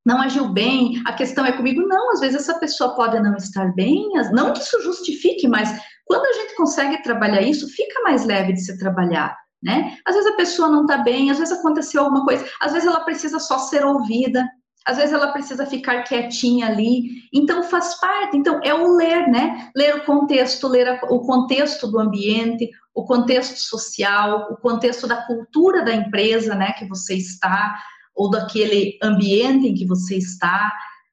não 0.06 0.22
agiu 0.22 0.48
bem, 0.48 1.02
a 1.04 1.12
questão 1.12 1.44
é 1.44 1.50
comigo, 1.50 1.82
não, 1.82 2.12
às 2.12 2.20
vezes 2.20 2.36
essa 2.36 2.58
pessoa 2.60 2.94
pode 2.94 3.18
não 3.18 3.34
estar 3.36 3.74
bem, 3.74 4.08
não 4.32 4.52
que 4.52 4.60
isso 4.60 4.80
justifique, 4.80 5.48
mas 5.48 5.68
quando 6.04 6.24
a 6.26 6.32
gente 6.32 6.54
consegue 6.54 7.02
trabalhar 7.02 7.42
isso, 7.42 7.68
fica 7.68 8.00
mais 8.02 8.24
leve 8.24 8.52
de 8.52 8.60
se 8.60 8.78
trabalhar, 8.78 9.36
né? 9.60 9.98
Às 10.06 10.14
vezes 10.14 10.30
a 10.30 10.36
pessoa 10.36 10.68
não 10.68 10.82
está 10.82 10.98
bem, 10.98 11.28
às 11.28 11.38
vezes 11.38 11.58
aconteceu 11.58 12.04
alguma 12.04 12.24
coisa, 12.24 12.46
às 12.60 12.72
vezes 12.72 12.86
ela 12.86 13.00
precisa 13.00 13.40
só 13.40 13.58
ser 13.58 13.84
ouvida, 13.84 14.48
às 14.86 14.96
vezes 14.96 15.12
ela 15.12 15.32
precisa 15.32 15.66
ficar 15.66 16.04
quietinha 16.04 16.68
ali, 16.68 17.24
então 17.34 17.64
faz 17.64 17.98
parte, 17.98 18.36
então 18.36 18.60
é 18.62 18.72
o 18.72 18.94
ler, 18.94 19.26
né? 19.26 19.70
Ler 19.74 19.96
o 19.96 20.04
contexto, 20.04 20.68
ler 20.68 20.86
a, 20.86 21.00
o 21.06 21.26
contexto 21.26 21.88
do 21.88 21.98
ambiente, 21.98 22.70
o 22.94 23.04
contexto 23.04 23.58
social, 23.58 24.52
o 24.52 24.56
contexto 24.56 25.08
da 25.08 25.26
cultura 25.26 25.84
da 25.84 25.92
empresa, 25.92 26.54
né, 26.54 26.72
que 26.78 26.86
você 26.86 27.16
está, 27.16 27.76
ou 28.16 28.31
daquele 28.31 28.98
ambiente 29.02 29.68
em 29.68 29.74
que 29.74 29.87
você 29.87 30.16
está, 30.16 30.72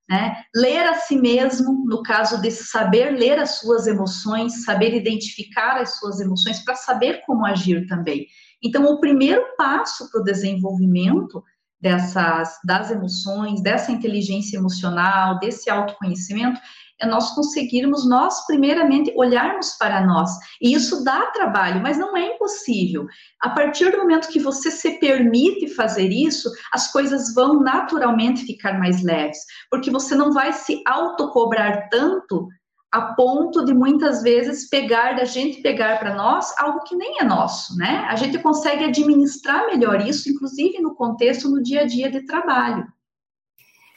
né? 0.09 0.43
Ler 0.55 0.87
a 0.87 0.95
si 0.95 1.15
mesmo, 1.15 1.85
no 1.85 2.03
caso 2.03 2.41
de 2.41 2.51
saber 2.51 3.11
ler 3.11 3.39
as 3.39 3.59
suas 3.59 3.87
emoções, 3.87 4.63
saber 4.63 4.95
identificar 4.95 5.77
as 5.77 5.97
suas 5.97 6.19
emoções, 6.19 6.59
para 6.59 6.75
saber 6.75 7.21
como 7.25 7.45
agir 7.45 7.87
também. 7.87 8.27
Então, 8.61 8.85
o 8.85 8.99
primeiro 8.99 9.43
passo 9.57 10.09
para 10.11 10.21
o 10.21 10.23
desenvolvimento 10.23 11.43
dessas 11.81 12.57
das 12.63 12.91
emoções, 12.91 13.61
dessa 13.61 13.91
inteligência 13.91 14.57
emocional, 14.57 15.37
desse 15.39 15.69
autoconhecimento, 15.69 16.59
é 17.03 17.05
nós 17.05 17.31
conseguirmos 17.31 18.07
nós 18.07 18.45
primeiramente 18.45 19.13
olharmos 19.15 19.71
para 19.71 20.05
nós. 20.05 20.31
E 20.61 20.73
isso 20.73 21.03
dá 21.03 21.27
trabalho, 21.27 21.81
mas 21.81 21.97
não 21.97 22.15
é 22.15 22.35
impossível. 22.35 23.05
A 23.41 23.49
partir 23.49 23.91
do 23.91 23.97
momento 23.97 24.29
que 24.29 24.39
você 24.39 24.71
se 24.71 24.99
permite 24.99 25.67
fazer 25.75 26.09
isso, 26.09 26.49
as 26.71 26.91
coisas 26.91 27.33
vão 27.33 27.59
naturalmente 27.59 28.45
ficar 28.45 28.79
mais 28.79 29.03
leves, 29.03 29.39
porque 29.69 29.91
você 29.91 30.15
não 30.15 30.31
vai 30.31 30.53
se 30.53 30.81
autocobrar 30.87 31.89
tanto 31.89 32.47
a 32.93 33.13
ponto 33.15 33.65
de 33.65 33.73
muitas 33.73 34.21
vezes 34.21 34.69
pegar 34.69 35.13
da 35.13 35.25
gente 35.25 35.63
pegar 35.63 35.97
para 35.97 36.13
nós 36.13 36.53
algo 36.59 36.83
que 36.83 36.95
nem 36.95 37.19
é 37.19 37.23
nosso, 37.23 37.75
né? 37.75 38.05
A 38.07 38.15
gente 38.15 38.37
consegue 38.37 38.83
administrar 38.83 39.65
melhor 39.65 39.99
isso, 40.07 40.29
inclusive 40.29 40.79
no 40.79 40.93
contexto 40.93 41.49
no 41.49 41.61
dia 41.61 41.81
a 41.81 41.85
dia 41.87 42.11
de 42.11 42.23
trabalho. 42.23 42.85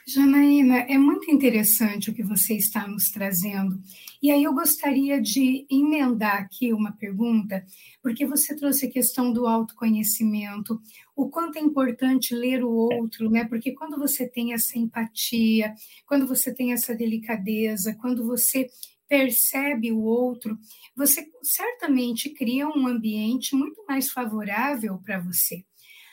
Janaína, 0.09 0.79
é 0.89 0.97
muito 0.97 1.29
interessante 1.33 2.11
o 2.11 2.15
que 2.15 2.23
você 2.23 2.55
está 2.55 2.87
nos 2.87 3.11
trazendo. 3.11 3.83
E 4.23 4.31
aí 4.31 4.45
eu 4.45 4.55
gostaria 4.55 5.21
de 5.21 5.67
emendar 5.69 6.43
aqui 6.43 6.73
uma 6.73 6.93
pergunta, 6.93 7.67
porque 8.01 8.25
você 8.25 8.55
trouxe 8.55 8.87
a 8.87 8.91
questão 8.91 9.33
do 9.33 9.49
autoconhecimento, 9.49 10.81
o 11.17 11.29
quanto 11.29 11.57
é 11.59 11.61
importante 11.61 12.37
ler 12.37 12.63
o 12.63 12.71
outro, 12.71 13.29
né? 13.29 13.47
Porque 13.47 13.73
quando 13.73 13.99
você 13.99 14.29
tem 14.29 14.53
essa 14.53 14.79
empatia, 14.79 15.75
quando 16.07 16.25
você 16.25 16.55
tem 16.55 16.73
essa 16.73 16.95
delicadeza, 16.95 17.93
quando 17.97 18.25
você 18.25 18.69
percebe 19.09 19.91
o 19.91 20.03
outro, 20.03 20.57
você 20.95 21.29
certamente 21.43 22.31
cria 22.31 22.69
um 22.69 22.87
ambiente 22.87 23.57
muito 23.57 23.85
mais 23.89 24.09
favorável 24.09 25.01
para 25.05 25.19
você. 25.19 25.65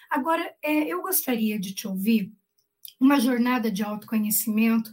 Agora, 0.10 0.52
é, 0.64 0.88
eu 0.88 1.04
gostaria 1.04 1.60
de 1.60 1.76
te 1.76 1.88
ouvir 1.88 2.32
uma 3.00 3.20
jornada 3.20 3.72
de 3.72 3.84
autoconhecimento, 3.84 4.92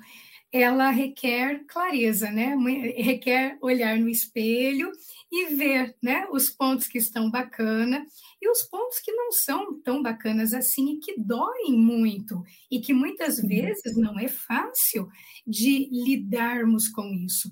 ela 0.53 0.91
requer 0.91 1.65
clareza, 1.67 2.31
né? 2.31 2.57
Requer 2.97 3.57
olhar 3.61 3.97
no 3.99 4.09
espelho 4.09 4.91
e 5.31 5.55
ver, 5.55 5.95
né, 6.03 6.27
os 6.33 6.51
pontos 6.51 6.89
que 6.89 6.99
estão 6.99 7.31
bacana 7.31 8.05
e 8.43 8.51
os 8.51 8.63
pontos 8.65 8.99
que 8.99 9.13
não 9.13 9.31
são 9.31 9.81
tão 9.81 10.03
bacanas 10.03 10.53
assim 10.53 10.95
e 10.95 10.99
que 10.99 11.21
doem 11.21 11.73
muito 11.73 12.43
e 12.69 12.81
que 12.81 12.93
muitas 12.93 13.41
vezes 13.41 13.97
não 13.97 14.19
é 14.19 14.27
fácil 14.27 15.09
de 15.47 15.89
lidarmos 15.93 16.89
com 16.89 17.05
isso. 17.15 17.49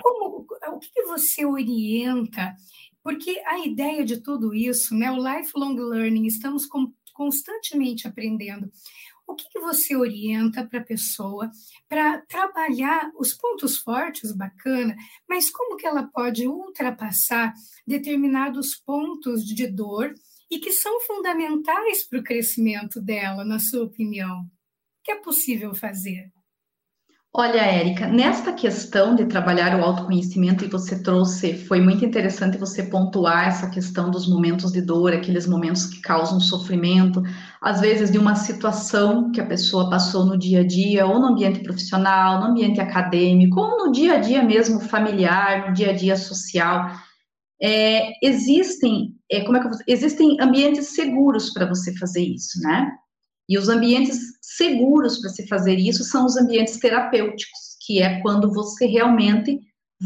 Como 0.00 0.46
o 0.68 0.78
que 0.78 1.02
você 1.02 1.44
orienta? 1.44 2.54
Porque 3.02 3.42
a 3.44 3.66
ideia 3.66 4.04
de 4.04 4.20
tudo 4.20 4.54
isso, 4.54 4.94
né, 4.94 5.10
o 5.10 5.16
lifelong 5.16 5.74
learning, 5.74 6.26
estamos 6.26 6.64
constantemente 7.12 8.06
aprendendo 8.06 8.70
o 9.26 9.34
que, 9.34 9.48
que 9.48 9.60
você 9.60 9.96
orienta 9.96 10.64
para 10.64 10.80
a 10.80 10.84
pessoa 10.84 11.50
para 11.88 12.20
trabalhar 12.22 13.10
os 13.18 13.34
pontos 13.34 13.78
fortes, 13.78 14.32
bacana, 14.32 14.94
mas 15.28 15.50
como 15.50 15.76
que 15.76 15.86
ela 15.86 16.04
pode 16.04 16.46
ultrapassar 16.46 17.52
determinados 17.86 18.76
pontos 18.76 19.44
de 19.44 19.66
dor 19.66 20.14
e 20.50 20.58
que 20.58 20.72
são 20.72 21.00
fundamentais 21.00 22.06
para 22.08 22.20
o 22.20 22.24
crescimento 22.24 23.00
dela, 23.00 23.44
na 23.44 23.58
sua 23.58 23.84
opinião? 23.84 24.42
O 24.42 24.50
que 25.02 25.12
é 25.12 25.16
possível 25.16 25.74
fazer? 25.74 26.35
Olha, 27.38 27.60
Érica, 27.60 28.06
nesta 28.06 28.50
questão 28.54 29.14
de 29.14 29.26
trabalhar 29.26 29.78
o 29.78 29.84
autoconhecimento, 29.84 30.64
e 30.64 30.68
você 30.68 31.02
trouxe, 31.02 31.52
foi 31.66 31.82
muito 31.82 32.02
interessante 32.02 32.56
você 32.56 32.84
pontuar 32.84 33.48
essa 33.48 33.68
questão 33.68 34.10
dos 34.10 34.26
momentos 34.26 34.72
de 34.72 34.80
dor, 34.80 35.12
aqueles 35.12 35.46
momentos 35.46 35.84
que 35.84 36.00
causam 36.00 36.40
sofrimento, 36.40 37.22
às 37.60 37.78
vezes 37.78 38.10
de 38.10 38.16
uma 38.16 38.34
situação 38.36 39.30
que 39.32 39.38
a 39.38 39.44
pessoa 39.44 39.90
passou 39.90 40.24
no 40.24 40.38
dia 40.38 40.60
a 40.60 40.66
dia, 40.66 41.04
ou 41.04 41.20
no 41.20 41.26
ambiente 41.26 41.60
profissional, 41.60 42.40
no 42.40 42.46
ambiente 42.46 42.80
acadêmico, 42.80 43.60
ou 43.60 43.84
no 43.84 43.92
dia 43.92 44.14
a 44.14 44.18
dia 44.18 44.42
mesmo 44.42 44.80
familiar, 44.80 45.68
no 45.68 45.74
dia 45.74 45.90
a 45.90 45.92
dia 45.94 46.16
social. 46.16 46.90
É, 47.60 48.12
existem, 48.26 49.14
é, 49.30 49.42
como 49.42 49.58
é 49.58 49.60
que 49.60 49.66
eu, 49.66 49.72
existem 49.86 50.38
ambientes 50.40 50.94
seguros 50.94 51.52
para 51.52 51.66
você 51.66 51.94
fazer 51.98 52.22
isso, 52.22 52.58
né? 52.62 52.90
E 53.48 53.56
os 53.58 53.68
ambientes 53.68 54.18
seguros 54.40 55.20
para 55.20 55.30
se 55.30 55.46
fazer 55.46 55.76
isso 55.76 56.04
são 56.04 56.26
os 56.26 56.36
ambientes 56.36 56.78
terapêuticos, 56.78 57.76
que 57.86 58.02
é 58.02 58.20
quando 58.20 58.52
você 58.52 58.86
realmente 58.86 59.60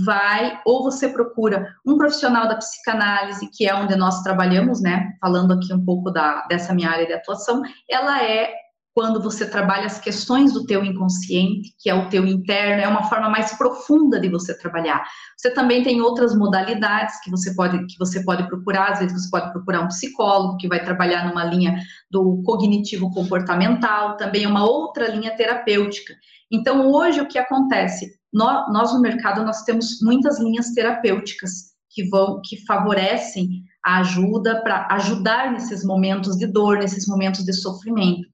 vai 0.04 0.60
ou 0.64 0.84
você 0.84 1.08
procura 1.08 1.74
um 1.84 1.96
profissional 1.96 2.46
da 2.46 2.56
psicanálise, 2.56 3.50
que 3.52 3.66
é 3.66 3.74
onde 3.74 3.96
nós 3.96 4.22
trabalhamos, 4.22 4.80
né? 4.80 5.12
Falando 5.20 5.52
aqui 5.52 5.72
um 5.72 5.84
pouco 5.84 6.10
da, 6.10 6.46
dessa 6.46 6.72
minha 6.74 6.90
área 6.90 7.06
de 7.06 7.12
atuação, 7.12 7.62
ela 7.88 8.22
é 8.22 8.52
quando 8.92 9.22
você 9.22 9.48
trabalha 9.48 9.86
as 9.86 10.00
questões 10.00 10.52
do 10.52 10.66
teu 10.66 10.84
inconsciente, 10.84 11.74
que 11.78 11.88
é 11.88 11.94
o 11.94 12.08
teu 12.08 12.26
interno, 12.26 12.82
é 12.82 12.88
uma 12.88 13.04
forma 13.04 13.28
mais 13.28 13.52
profunda 13.56 14.18
de 14.18 14.28
você 14.28 14.56
trabalhar. 14.58 15.04
Você 15.36 15.50
também 15.52 15.82
tem 15.82 16.00
outras 16.00 16.36
modalidades 16.36 17.20
que 17.22 17.30
você 17.30 17.54
pode 17.54 17.78
que 17.86 17.98
você 17.98 18.24
pode 18.24 18.46
procurar, 18.48 18.92
às 18.92 18.98
vezes 18.98 19.22
você 19.22 19.30
pode 19.30 19.52
procurar 19.52 19.82
um 19.82 19.88
psicólogo 19.88 20.56
que 20.56 20.68
vai 20.68 20.82
trabalhar 20.82 21.28
numa 21.28 21.44
linha 21.44 21.78
do 22.10 22.42
cognitivo 22.44 23.10
comportamental, 23.12 24.16
também 24.16 24.44
é 24.44 24.48
uma 24.48 24.64
outra 24.64 25.08
linha 25.08 25.36
terapêutica. 25.36 26.14
Então, 26.50 26.90
hoje 26.90 27.20
o 27.20 27.28
que 27.28 27.38
acontece? 27.38 28.10
Nós, 28.32 28.92
no 28.92 29.00
mercado 29.00 29.44
nós 29.44 29.62
temos 29.62 30.00
muitas 30.02 30.40
linhas 30.40 30.72
terapêuticas 30.72 31.70
que 31.90 32.08
vão 32.08 32.40
que 32.44 32.64
favorecem 32.64 33.64
a 33.84 34.00
ajuda 34.00 34.62
para 34.62 34.86
ajudar 34.92 35.52
nesses 35.52 35.84
momentos 35.84 36.36
de 36.36 36.46
dor, 36.46 36.78
nesses 36.78 37.06
momentos 37.06 37.44
de 37.44 37.52
sofrimento. 37.52 38.29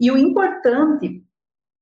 E 0.00 0.10
o 0.10 0.16
importante 0.16 1.24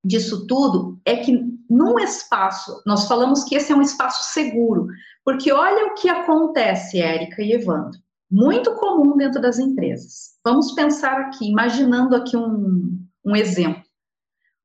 disso 0.04 0.46
tudo 0.46 1.00
é 1.04 1.16
que 1.16 1.56
num 1.68 1.98
espaço, 1.98 2.80
nós 2.86 3.08
falamos 3.08 3.44
que 3.44 3.56
esse 3.56 3.72
é 3.72 3.76
um 3.76 3.82
espaço 3.82 4.32
seguro, 4.32 4.88
porque 5.24 5.52
olha 5.52 5.86
o 5.86 5.94
que 5.94 6.08
acontece, 6.08 7.00
Érica 7.00 7.42
e 7.42 7.52
Evandro, 7.52 8.00
muito 8.30 8.74
comum 8.76 9.16
dentro 9.16 9.40
das 9.40 9.58
empresas. 9.58 10.36
Vamos 10.44 10.72
pensar 10.72 11.20
aqui, 11.20 11.50
imaginando 11.50 12.14
aqui 12.14 12.36
um, 12.36 13.04
um 13.24 13.34
exemplo. 13.34 13.82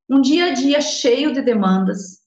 Um 0.08 0.20
dia 0.20 0.46
a 0.46 0.54
dia 0.54 0.80
cheio 0.80 1.32
de 1.32 1.42
demandas, 1.42 2.21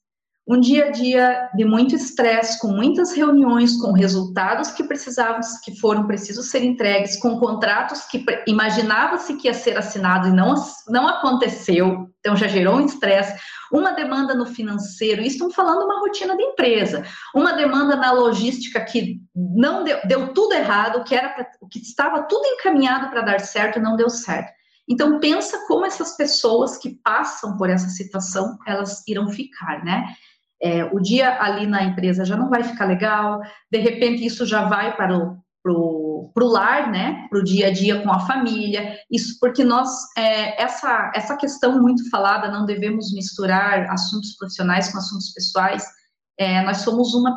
um 0.47 0.59
dia 0.59 0.85
a 0.85 0.91
dia 0.91 1.49
de 1.55 1.65
muito 1.65 1.95
estresse, 1.95 2.59
com 2.59 2.67
muitas 2.67 3.13
reuniões, 3.13 3.75
com 3.81 3.91
resultados 3.91 4.69
que 4.71 4.83
precisavam, 4.83 5.41
que 5.63 5.79
foram 5.79 6.05
precisos 6.05 6.49
ser 6.49 6.63
entregues, 6.63 7.17
com 7.17 7.39
contratos 7.39 8.03
que 8.05 8.23
imaginava-se 8.45 9.37
que 9.37 9.47
ia 9.47 9.55
ser 9.55 9.75
assinado 9.75 10.27
e 10.27 10.31
não, 10.31 10.53
não 10.87 11.07
aconteceu, 11.07 12.07
então 12.19 12.35
já 12.35 12.47
gerou 12.47 12.75
um 12.75 12.85
estresse, 12.85 13.35
uma 13.71 13.93
demanda 13.93 14.35
no 14.35 14.45
financeiro, 14.45 15.21
isso 15.21 15.31
estamos 15.31 15.55
falando 15.55 15.83
uma 15.83 15.99
rotina 15.99 16.37
de 16.37 16.43
empresa, 16.43 17.03
uma 17.33 17.53
demanda 17.53 17.95
na 17.95 18.11
logística 18.11 18.79
que 18.81 19.19
não 19.35 19.83
deu, 19.83 19.99
deu 20.05 20.33
tudo 20.33 20.53
errado, 20.53 21.03
que 21.03 21.15
era 21.15 21.29
pra, 21.29 21.47
que 21.71 21.79
estava 21.79 22.21
tudo 22.23 22.45
encaminhado 22.45 23.09
para 23.09 23.21
dar 23.21 23.39
certo 23.39 23.79
e 23.79 23.81
não 23.81 23.95
deu 23.95 24.11
certo. 24.11 24.53
Então 24.87 25.19
pensa 25.19 25.65
como 25.67 25.85
essas 25.85 26.15
pessoas 26.15 26.77
que 26.77 26.91
passam 27.03 27.57
por 27.57 27.69
essa 27.71 27.89
situação, 27.89 28.59
elas 28.67 29.03
irão 29.07 29.29
ficar, 29.29 29.83
né? 29.83 30.05
É, 30.61 30.85
o 30.85 30.99
dia 30.99 31.41
ali 31.41 31.67
na 31.67 31.83
empresa 31.83 32.23
já 32.23 32.37
não 32.37 32.49
vai 32.49 32.63
ficar 32.63 32.85
legal, 32.85 33.41
de 33.71 33.77
repente 33.77 34.25
isso 34.25 34.45
já 34.45 34.65
vai 34.65 34.95
para 34.95 35.17
o 35.17 35.37
pro, 35.65 36.29
pro 36.31 36.45
lar, 36.45 36.91
né, 36.91 37.25
para 37.27 37.39
o 37.39 37.43
dia 37.43 37.67
a 37.67 37.73
dia 37.73 38.03
com 38.03 38.11
a 38.11 38.19
família, 38.19 38.99
isso 39.09 39.39
porque 39.39 39.63
nós, 39.63 39.89
é, 40.15 40.61
essa, 40.61 41.11
essa 41.15 41.35
questão 41.35 41.81
muito 41.81 42.07
falada, 42.11 42.51
não 42.51 42.67
devemos 42.67 43.11
misturar 43.15 43.89
assuntos 43.89 44.35
profissionais 44.37 44.91
com 44.91 44.99
assuntos 44.99 45.33
pessoais, 45.33 45.83
é, 46.37 46.61
nós 46.63 46.77
somos 46.77 47.15
uma, 47.15 47.35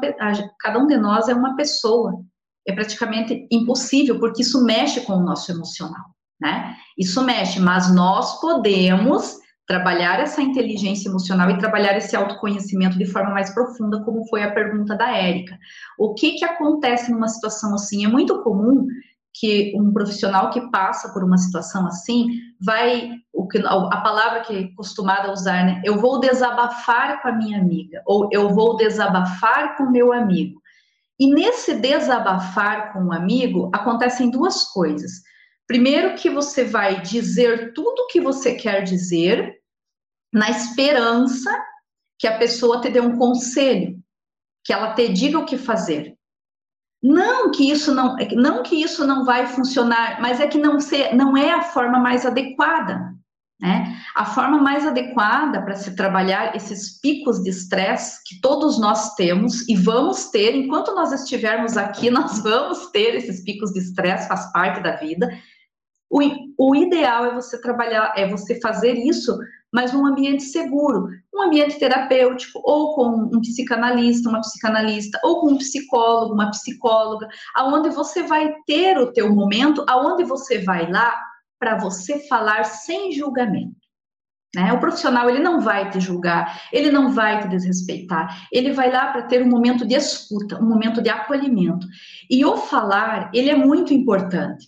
cada 0.61 0.78
um 0.78 0.87
de 0.87 0.98
nós 0.98 1.26
é 1.26 1.35
uma 1.35 1.57
pessoa, 1.57 2.20
é 2.66 2.72
praticamente 2.74 3.48
impossível, 3.50 4.20
porque 4.20 4.42
isso 4.42 4.62
mexe 4.62 5.00
com 5.00 5.14
o 5.14 5.24
nosso 5.24 5.50
emocional, 5.50 6.04
né, 6.38 6.76
isso 6.98 7.24
mexe, 7.24 7.59
mas 7.59 7.90
nós 7.94 8.38
podemos 8.42 9.38
trabalhar 9.68 10.18
essa 10.18 10.40
inteligência 10.40 11.11
emocional 11.11 11.50
e 11.50 11.59
trabalhar 11.59 11.94
esse 11.94 12.16
autoconhecimento 12.16 12.96
de 12.96 13.04
forma 13.04 13.31
mais 13.31 13.50
profunda, 13.50 14.02
como 14.02 14.26
foi 14.26 14.42
a 14.42 14.50
pergunta 14.50 14.96
da 14.96 15.14
Érica. 15.14 15.59
O 15.98 16.14
que 16.14 16.33
que 16.33 16.44
acontece 16.44 17.12
numa 17.12 17.28
situação 17.28 17.74
assim? 17.74 18.02
É 18.02 18.09
muito 18.09 18.42
comum 18.42 18.87
que 19.35 19.74
um 19.76 19.92
profissional 19.92 20.48
que 20.48 20.70
passa 20.70 21.12
por 21.12 21.22
uma 21.22 21.37
situação 21.37 21.87
assim 21.87 22.28
vai 22.59 23.11
o 23.31 23.46
que 23.46 23.59
a 23.59 24.00
palavra 24.00 24.40
que 24.40 24.57
é 24.57 24.68
costumada 24.74 25.31
usar, 25.31 25.64
né? 25.66 25.83
Eu 25.85 25.98
vou 25.98 26.18
desabafar 26.18 27.20
com 27.20 27.28
a 27.28 27.33
minha 27.33 27.61
amiga 27.61 28.02
ou 28.07 28.26
eu 28.33 28.48
vou 28.48 28.74
desabafar 28.74 29.76
com 29.76 29.90
meu 29.90 30.14
amigo. 30.14 30.61
E 31.20 31.33
nesse 31.33 31.74
desabafar 31.74 32.92
com 32.92 33.00
o 33.00 33.07
um 33.09 33.12
amigo 33.12 33.70
acontecem 33.74 34.31
duas 34.31 34.64
coisas. 34.64 35.22
Primeiro 35.66 36.14
que 36.14 36.31
você 36.31 36.64
vai 36.64 37.02
dizer 37.02 37.74
tudo 37.74 38.04
o 38.04 38.07
que 38.07 38.20
você 38.22 38.54
quer 38.54 38.83
dizer 38.83 39.58
na 40.32 40.50
esperança 40.50 41.50
que 42.18 42.26
a 42.26 42.36
pessoa 42.36 42.80
te 42.80 42.90
dê 42.90 43.00
um 43.00 43.16
conselho, 43.16 43.98
que 44.64 44.72
ela 44.72 44.94
te 44.94 45.08
diga 45.08 45.38
o 45.38 45.44
que 45.44 45.56
fazer. 45.56 46.16
Não 47.02 47.50
que 47.50 47.70
isso 47.70 47.94
não, 47.94 48.16
não 48.32 48.62
que 48.62 48.82
isso 48.82 49.06
não 49.06 49.24
vai 49.24 49.46
funcionar, 49.46 50.20
mas 50.20 50.40
é 50.40 50.48
que 50.48 50.58
não, 50.58 50.80
ser, 50.80 51.14
não 51.14 51.36
é 51.36 51.52
a 51.52 51.62
forma 51.62 51.98
mais 51.98 52.26
adequada. 52.26 53.14
Né? 53.60 53.96
A 54.14 54.24
forma 54.24 54.58
mais 54.58 54.86
adequada 54.86 55.62
para 55.62 55.74
se 55.74 55.96
trabalhar 55.96 56.54
esses 56.54 57.00
picos 57.00 57.42
de 57.42 57.50
estresse 57.50 58.22
que 58.24 58.40
todos 58.40 58.78
nós 58.78 59.14
temos 59.14 59.68
e 59.68 59.74
vamos 59.74 60.26
ter, 60.30 60.54
enquanto 60.54 60.94
nós 60.94 61.12
estivermos 61.12 61.76
aqui, 61.76 62.10
nós 62.10 62.40
vamos 62.40 62.90
ter 62.90 63.14
esses 63.16 63.42
picos 63.42 63.72
de 63.72 63.80
estresse, 63.80 64.28
faz 64.28 64.52
parte 64.52 64.82
da 64.82 64.96
vida. 64.96 65.28
O, 66.10 66.20
o 66.56 66.74
ideal 66.74 67.26
é 67.26 67.34
você 67.34 67.60
trabalhar, 67.60 68.12
é 68.16 68.26
você 68.28 68.60
fazer 68.60 68.94
isso 68.94 69.36
mas 69.72 69.92
num 69.92 70.07
ambiente 70.07 70.42
seguro, 70.44 71.09
um 71.35 71.42
ambiente 71.42 71.78
terapêutico, 71.78 72.61
ou 72.64 72.94
com 72.94 73.09
um 73.35 73.40
psicanalista, 73.40 74.28
uma 74.28 74.40
psicanalista, 74.40 75.20
ou 75.22 75.40
com 75.40 75.52
um 75.52 75.59
psicólogo, 75.59 76.35
uma 76.35 76.50
psicóloga, 76.50 77.28
aonde 77.54 77.90
você 77.90 78.22
vai 78.22 78.54
ter 78.66 78.98
o 78.98 79.12
teu 79.12 79.33
momento, 79.35 79.85
aonde 79.88 80.24
você 80.24 80.59
vai 80.59 80.90
lá 80.90 81.20
para 81.59 81.76
você 81.78 82.20
falar 82.28 82.64
sem 82.64 83.12
julgamento. 83.12 83.76
Né? 84.54 84.72
O 84.72 84.81
profissional 84.81 85.28
ele 85.28 85.40
não 85.40 85.61
vai 85.61 85.90
te 85.90 86.00
julgar, 86.00 86.62
ele 86.72 86.90
não 86.90 87.12
vai 87.12 87.42
te 87.42 87.48
desrespeitar, 87.48 88.48
ele 88.50 88.72
vai 88.72 88.90
lá 88.90 89.12
para 89.12 89.22
ter 89.22 89.42
um 89.42 89.48
momento 89.48 89.87
de 89.87 89.94
escuta, 89.94 90.59
um 90.59 90.66
momento 90.66 91.02
de 91.02 91.11
acolhimento. 91.11 91.87
E 92.31 92.44
o 92.44 92.57
falar 92.57 93.31
ele 93.35 93.50
é 93.50 93.57
muito 93.57 93.92
importante. 93.92 94.66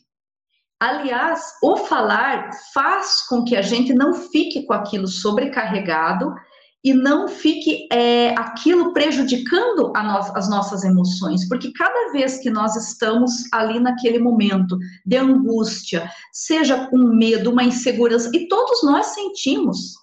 Aliás, 0.80 1.42
o 1.62 1.76
falar 1.76 2.50
faz 2.72 3.26
com 3.28 3.44
que 3.44 3.54
a 3.54 3.60
gente 3.60 3.92
não 3.92 4.14
fique 4.14 4.64
com 4.64 4.72
aquilo 4.72 5.06
sobrecarregado 5.06 6.34
e 6.82 6.94
não 6.94 7.28
fique 7.28 7.86
é, 7.92 8.30
aquilo 8.30 8.94
prejudicando 8.94 9.92
no 9.92 10.16
as 10.34 10.48
nossas 10.48 10.82
emoções, 10.82 11.46
porque 11.46 11.70
cada 11.72 12.12
vez 12.12 12.38
que 12.38 12.48
nós 12.48 12.74
estamos 12.76 13.44
ali 13.52 13.78
naquele 13.78 14.18
momento 14.18 14.78
de 15.04 15.18
angústia, 15.18 16.10
seja 16.32 16.86
com 16.86 16.96
medo, 16.96 17.50
uma 17.50 17.62
insegurança, 17.62 18.30
e 18.32 18.48
todos 18.48 18.82
nós 18.82 19.08
sentimos, 19.08 19.94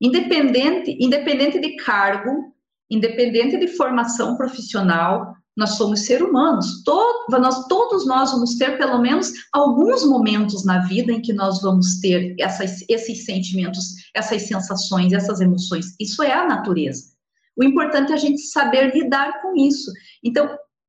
independente, 0.00 0.96
independente 0.98 1.60
de 1.60 1.76
cargo, 1.76 2.54
independente 2.90 3.58
de 3.58 3.68
formação 3.68 4.36
profissional, 4.38 5.34
nós 5.56 5.70
somos 5.70 6.00
seres 6.00 6.28
humanos. 6.28 6.82
Todo, 6.84 7.38
nós, 7.40 7.66
todos 7.66 8.06
nós 8.06 8.30
vamos 8.30 8.56
ter 8.56 8.76
pelo 8.76 8.98
menos 8.98 9.32
alguns 9.52 10.04
momentos 10.04 10.64
na 10.64 10.80
vida 10.86 11.10
em 11.12 11.22
que 11.22 11.32
nós 11.32 11.62
vamos 11.62 11.98
ter 12.00 12.36
essas, 12.38 12.84
esses 12.88 13.24
sentimentos, 13.24 14.10
essas 14.14 14.42
sensações, 14.42 15.12
essas 15.12 15.40
emoções. 15.40 15.94
Isso 15.98 16.22
é 16.22 16.32
a 16.32 16.46
natureza. 16.46 17.16
O 17.56 17.64
importante 17.64 18.12
é 18.12 18.14
a 18.14 18.18
gente 18.18 18.42
saber 18.42 18.94
lidar 18.94 19.40
com 19.40 19.56
isso. 19.56 19.90
Então, 20.22 20.46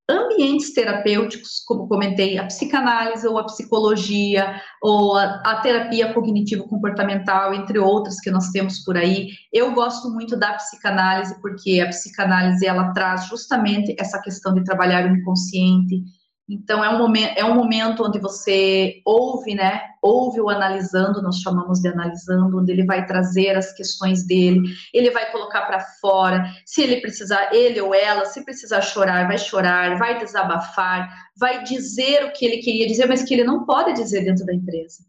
ambientes 0.09 0.73
terapêuticos, 0.73 1.61
como 1.65 1.87
comentei, 1.87 2.37
a 2.37 2.45
psicanálise 2.45 3.27
ou 3.27 3.37
a 3.37 3.45
psicologia, 3.45 4.61
ou 4.81 5.15
a, 5.17 5.41
a 5.45 5.55
terapia 5.61 6.13
cognitivo-comportamental, 6.13 7.53
entre 7.53 7.77
outras 7.77 8.19
que 8.19 8.31
nós 8.31 8.49
temos 8.49 8.79
por 8.79 8.95
aí. 8.95 9.29
Eu 9.51 9.73
gosto 9.73 10.09
muito 10.09 10.37
da 10.37 10.53
psicanálise, 10.53 11.39
porque 11.41 11.81
a 11.81 11.87
psicanálise 11.87 12.65
ela 12.65 12.93
traz 12.93 13.27
justamente 13.27 13.95
essa 13.99 14.21
questão 14.21 14.53
de 14.53 14.63
trabalhar 14.63 15.05
o 15.05 15.15
inconsciente. 15.15 16.01
Então, 16.49 16.81
é 16.81 16.89
um 16.89 16.97
momento, 16.97 17.37
é 17.37 17.43
um 17.43 17.55
momento 17.55 18.05
onde 18.05 18.19
você 18.19 19.01
ouve, 19.05 19.53
né? 19.53 19.81
Ouve 20.07 20.39
o 20.39 20.49
analisando, 20.49 21.21
nós 21.21 21.39
chamamos 21.39 21.79
de 21.79 21.89
analisando, 21.89 22.57
onde 22.57 22.71
ele 22.71 22.85
vai 22.85 23.05
trazer 23.05 23.57
as 23.57 23.73
questões 23.73 24.25
dele, 24.25 24.61
ele 24.93 25.11
vai 25.11 25.31
colocar 25.31 25.65
para 25.65 25.81
fora, 25.99 26.45
se 26.65 26.81
ele 26.81 27.01
precisar, 27.01 27.53
ele 27.53 27.81
ou 27.81 27.93
ela, 27.93 28.25
se 28.25 28.43
precisar 28.45 28.81
chorar, 28.81 29.27
vai 29.27 29.37
chorar, 29.37 29.97
vai 29.97 30.17
desabafar, 30.19 31.09
vai 31.37 31.63
dizer 31.63 32.25
o 32.25 32.31
que 32.31 32.45
ele 32.45 32.57
queria 32.57 32.87
dizer, 32.87 33.07
mas 33.07 33.23
que 33.23 33.33
ele 33.33 33.43
não 33.43 33.65
pode 33.65 33.93
dizer 33.93 34.23
dentro 34.23 34.45
da 34.45 34.53
empresa. 34.53 35.03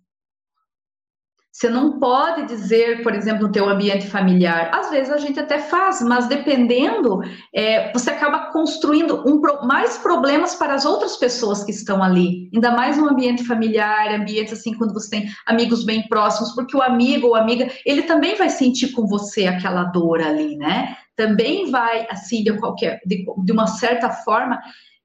Você 1.58 1.68
não 1.68 1.98
pode 1.98 2.46
dizer, 2.46 3.02
por 3.02 3.12
exemplo, 3.12 3.48
no 3.48 3.52
teu 3.52 3.68
ambiente 3.68 4.06
familiar. 4.06 4.70
Às 4.72 4.90
vezes 4.90 5.12
a 5.12 5.16
gente 5.16 5.40
até 5.40 5.58
faz, 5.58 6.00
mas 6.00 6.28
dependendo, 6.28 7.20
é, 7.52 7.92
você 7.92 8.10
acaba 8.10 8.52
construindo 8.52 9.24
um, 9.28 9.40
mais 9.66 9.98
problemas 9.98 10.54
para 10.54 10.74
as 10.74 10.84
outras 10.84 11.16
pessoas 11.16 11.64
que 11.64 11.72
estão 11.72 12.00
ali. 12.00 12.48
Ainda 12.54 12.70
mais 12.70 12.96
no 12.96 13.08
ambiente 13.08 13.42
familiar, 13.42 14.14
ambiente 14.14 14.52
assim, 14.52 14.72
quando 14.72 14.94
você 14.94 15.10
tem 15.10 15.28
amigos 15.46 15.82
bem 15.84 16.06
próximos, 16.06 16.54
porque 16.54 16.76
o 16.76 16.82
amigo 16.82 17.26
ou 17.26 17.34
amiga, 17.34 17.68
ele 17.84 18.02
também 18.02 18.36
vai 18.36 18.50
sentir 18.50 18.92
com 18.92 19.08
você 19.08 19.48
aquela 19.48 19.82
dor 19.82 20.20
ali, 20.20 20.56
né? 20.56 20.96
Também 21.16 21.72
vai, 21.72 22.06
assim, 22.08 22.44
de 22.44 22.52
qualquer, 22.56 23.00
de, 23.04 23.24
de 23.44 23.50
uma 23.50 23.66
certa 23.66 24.10
forma, 24.10 24.60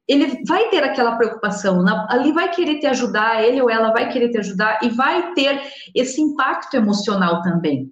ele 0.08 0.44
vai 0.46 0.70
ter 0.70 0.84
aquela 0.84 1.16
preocupação, 1.16 1.84
ali 2.10 2.32
vai 2.32 2.50
querer 2.52 2.80
te 2.80 2.88
ajudar, 2.88 3.44
ele 3.44 3.62
ou 3.62 3.70
ela 3.70 3.92
vai 3.92 4.12
querer 4.12 4.30
te 4.30 4.38
ajudar 4.38 4.80
e 4.84 4.90
vai 4.90 5.34
ter 5.34 5.62
esse 5.96 6.22
impacto 6.22 6.76
emocional 6.76 7.42
também. 7.42 7.92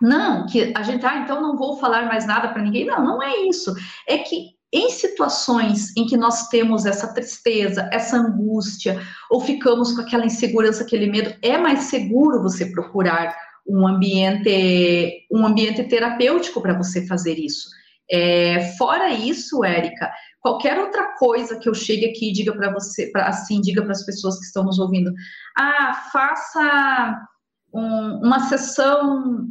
Não, 0.00 0.46
que 0.46 0.72
a 0.76 0.82
gente, 0.82 1.04
ah, 1.04 1.18
então 1.18 1.40
não 1.40 1.56
vou 1.56 1.78
falar 1.78 2.06
mais 2.06 2.26
nada 2.26 2.48
para 2.48 2.62
ninguém. 2.62 2.86
Não, 2.86 3.04
não 3.04 3.22
é 3.22 3.36
isso. 3.48 3.74
É 4.06 4.18
que 4.18 4.58
em 4.72 4.90
situações 4.90 5.96
em 5.96 6.06
que 6.06 6.16
nós 6.16 6.48
temos 6.48 6.84
essa 6.84 7.12
tristeza, 7.12 7.88
essa 7.92 8.16
angústia, 8.16 9.00
ou 9.30 9.40
ficamos 9.40 9.92
com 9.92 10.02
aquela 10.02 10.26
insegurança, 10.26 10.82
aquele 10.82 11.10
medo, 11.10 11.34
é 11.42 11.56
mais 11.56 11.84
seguro 11.84 12.42
você 12.42 12.66
procurar 12.66 13.34
um 13.66 13.86
ambiente, 13.86 15.26
um 15.32 15.44
ambiente 15.46 15.82
terapêutico 15.84 16.60
para 16.60 16.76
você 16.76 17.06
fazer 17.06 17.34
isso. 17.34 17.68
É, 18.10 18.74
fora 18.78 19.10
isso, 19.10 19.62
Érica, 19.64 20.10
qualquer 20.40 20.78
outra 20.78 21.16
coisa 21.16 21.58
que 21.58 21.68
eu 21.68 21.74
chegue 21.74 22.06
aqui 22.06 22.30
e 22.30 22.32
diga 22.32 22.52
para 22.52 22.72
você, 22.72 23.10
pra, 23.10 23.28
assim, 23.28 23.60
diga 23.60 23.82
para 23.82 23.92
as 23.92 24.04
pessoas 24.04 24.38
que 24.38 24.44
estão 24.44 24.64
nos 24.64 24.78
ouvindo, 24.78 25.12
ah, 25.56 26.08
faça 26.12 27.26
um, 27.72 28.20
uma 28.24 28.40
sessão. 28.40 29.48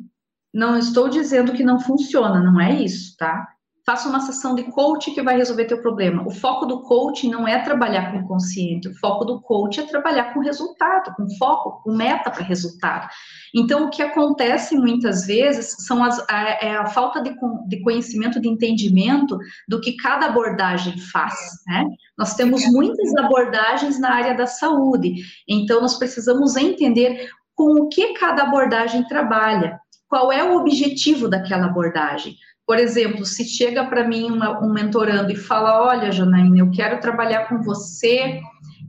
Não 0.53 0.77
estou 0.77 1.09
dizendo 1.09 1.53
que 1.53 1.63
não 1.63 1.79
funciona, 1.79 2.39
não 2.39 2.59
é 2.59 2.81
isso, 2.81 3.15
tá? 3.17 3.47
Faça 3.89 4.09
uma 4.09 4.19
sessão 4.19 4.53
de 4.53 4.63
coaching 4.63 5.13
que 5.13 5.21
vai 5.21 5.37
resolver 5.37 5.63
teu 5.63 5.81
problema. 5.81 6.27
O 6.27 6.29
foco 6.29 6.65
do 6.65 6.81
coaching 6.81 7.29
não 7.29 7.47
é 7.47 7.63
trabalhar 7.63 8.11
com 8.11 8.17
o 8.17 8.27
consciente, 8.27 8.89
o 8.89 8.99
foco 8.99 9.23
do 9.23 9.39
coaching 9.39 9.79
é 9.79 9.85
trabalhar 9.85 10.33
com 10.33 10.41
resultado, 10.41 11.15
com 11.15 11.25
foco, 11.37 11.81
com 11.81 11.95
meta 11.95 12.29
para 12.29 12.43
resultado. 12.43 13.07
Então, 13.55 13.85
o 13.85 13.89
que 13.89 14.01
acontece 14.01 14.75
muitas 14.75 15.25
vezes 15.25 15.73
são 15.85 16.03
as, 16.03 16.19
a, 16.29 16.49
é 16.61 16.75
a 16.75 16.87
falta 16.87 17.21
de, 17.21 17.33
de 17.69 17.81
conhecimento, 17.81 18.41
de 18.41 18.49
entendimento 18.49 19.37
do 19.69 19.79
que 19.79 19.95
cada 19.95 20.25
abordagem 20.25 20.97
faz, 20.97 21.33
né? 21.65 21.85
Nós 22.17 22.35
temos 22.35 22.65
muitas 22.65 23.15
abordagens 23.15 23.97
na 23.97 24.11
área 24.11 24.35
da 24.35 24.47
saúde, 24.47 25.15
então 25.47 25.79
nós 25.79 25.97
precisamos 25.97 26.57
entender 26.57 27.29
com 27.55 27.83
o 27.83 27.87
que 27.87 28.13
cada 28.13 28.43
abordagem 28.43 29.07
trabalha, 29.07 29.79
qual 30.07 30.31
é 30.31 30.43
o 30.43 30.57
objetivo 30.57 31.27
daquela 31.27 31.65
abordagem. 31.65 32.35
Por 32.65 32.77
exemplo, 32.77 33.25
se 33.25 33.45
chega 33.45 33.85
para 33.85 34.07
mim 34.07 34.29
uma, 34.29 34.59
um 34.63 34.71
mentorando 34.71 35.31
e 35.31 35.35
fala: 35.35 35.83
Olha, 35.83 36.11
Janaína, 36.11 36.59
eu 36.59 36.71
quero 36.71 36.99
trabalhar 36.99 37.47
com 37.47 37.61
você, 37.61 38.41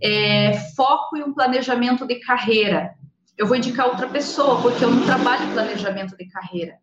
é, 0.03 0.53
foco 0.75 1.17
em 1.17 1.23
um 1.23 1.33
planejamento 1.33 2.07
de 2.07 2.17
carreira. 2.17 2.91
Eu 3.37 3.47
vou 3.47 3.57
indicar 3.57 3.87
outra 3.87 4.09
pessoa, 4.09 4.61
porque 4.61 4.85
eu 4.85 4.91
não 4.91 5.05
trabalho 5.05 5.53
planejamento 5.53 6.17
de 6.17 6.29
carreira. 6.29 6.75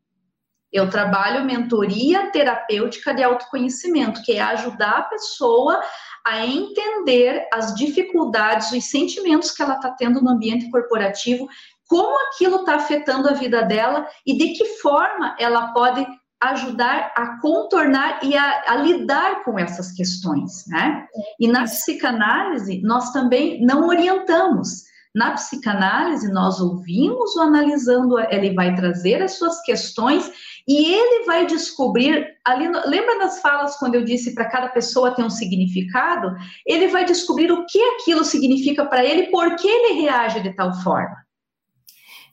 Eu 0.71 0.89
trabalho 0.89 1.45
mentoria 1.45 2.31
terapêutica 2.31 3.13
de 3.13 3.23
autoconhecimento, 3.23 4.21
que 4.23 4.33
é 4.33 4.41
ajudar 4.41 4.97
a 4.97 5.03
pessoa 5.03 5.81
a 6.25 6.45
entender 6.45 7.47
as 7.53 7.75
dificuldades, 7.75 8.71
os 8.71 8.85
sentimentos 8.89 9.51
que 9.51 9.61
ela 9.61 9.75
está 9.75 9.91
tendo 9.91 10.21
no 10.21 10.31
ambiente 10.31 10.69
corporativo, 10.71 11.47
como 11.87 12.15
aquilo 12.27 12.57
está 12.57 12.75
afetando 12.75 13.29
a 13.29 13.33
vida 13.33 13.63
dela 13.63 14.07
e 14.25 14.37
de 14.37 14.53
que 14.53 14.65
forma 14.79 15.35
ela 15.39 15.73
pode 15.73 16.05
ajudar 16.41 17.11
a 17.15 17.39
contornar 17.39 18.19
e 18.23 18.35
a, 18.35 18.63
a, 18.67 18.75
lidar 18.75 19.43
com 19.43 19.57
essas 19.57 19.91
questões, 19.93 20.65
né? 20.67 21.07
E 21.39 21.47
na 21.47 21.63
psicanálise, 21.63 22.81
nós 22.83 23.11
também 23.11 23.65
não 23.65 23.87
orientamos. 23.87 24.83
Na 25.15 25.31
psicanálise, 25.31 26.29
nós 26.29 26.59
ouvimos 26.59 27.35
o 27.37 27.41
analisando, 27.41 28.19
ele 28.19 28.53
vai 28.53 28.75
trazer 28.75 29.23
as 29.23 29.37
suas 29.37 29.61
questões 29.61 30.29
e 30.67 30.93
ele 30.93 31.25
vai 31.25 31.45
descobrir, 31.45 32.27
ali, 32.43 32.67
lembra 32.85 33.19
das 33.19 33.39
falas 33.39 33.77
quando 33.77 33.95
eu 33.95 34.03
disse 34.03 34.35
para 34.35 34.49
cada 34.49 34.67
pessoa 34.67 35.15
ter 35.15 35.23
um 35.23 35.29
significado? 35.29 36.35
Ele 36.67 36.89
vai 36.89 37.05
descobrir 37.05 37.49
o 37.49 37.65
que 37.65 37.79
aquilo 37.93 38.25
significa 38.25 38.85
para 38.85 39.05
ele, 39.05 39.27
por 39.27 39.55
que 39.55 39.67
ele 39.67 40.01
reage 40.01 40.41
de 40.41 40.53
tal 40.53 40.73
forma. 40.81 41.24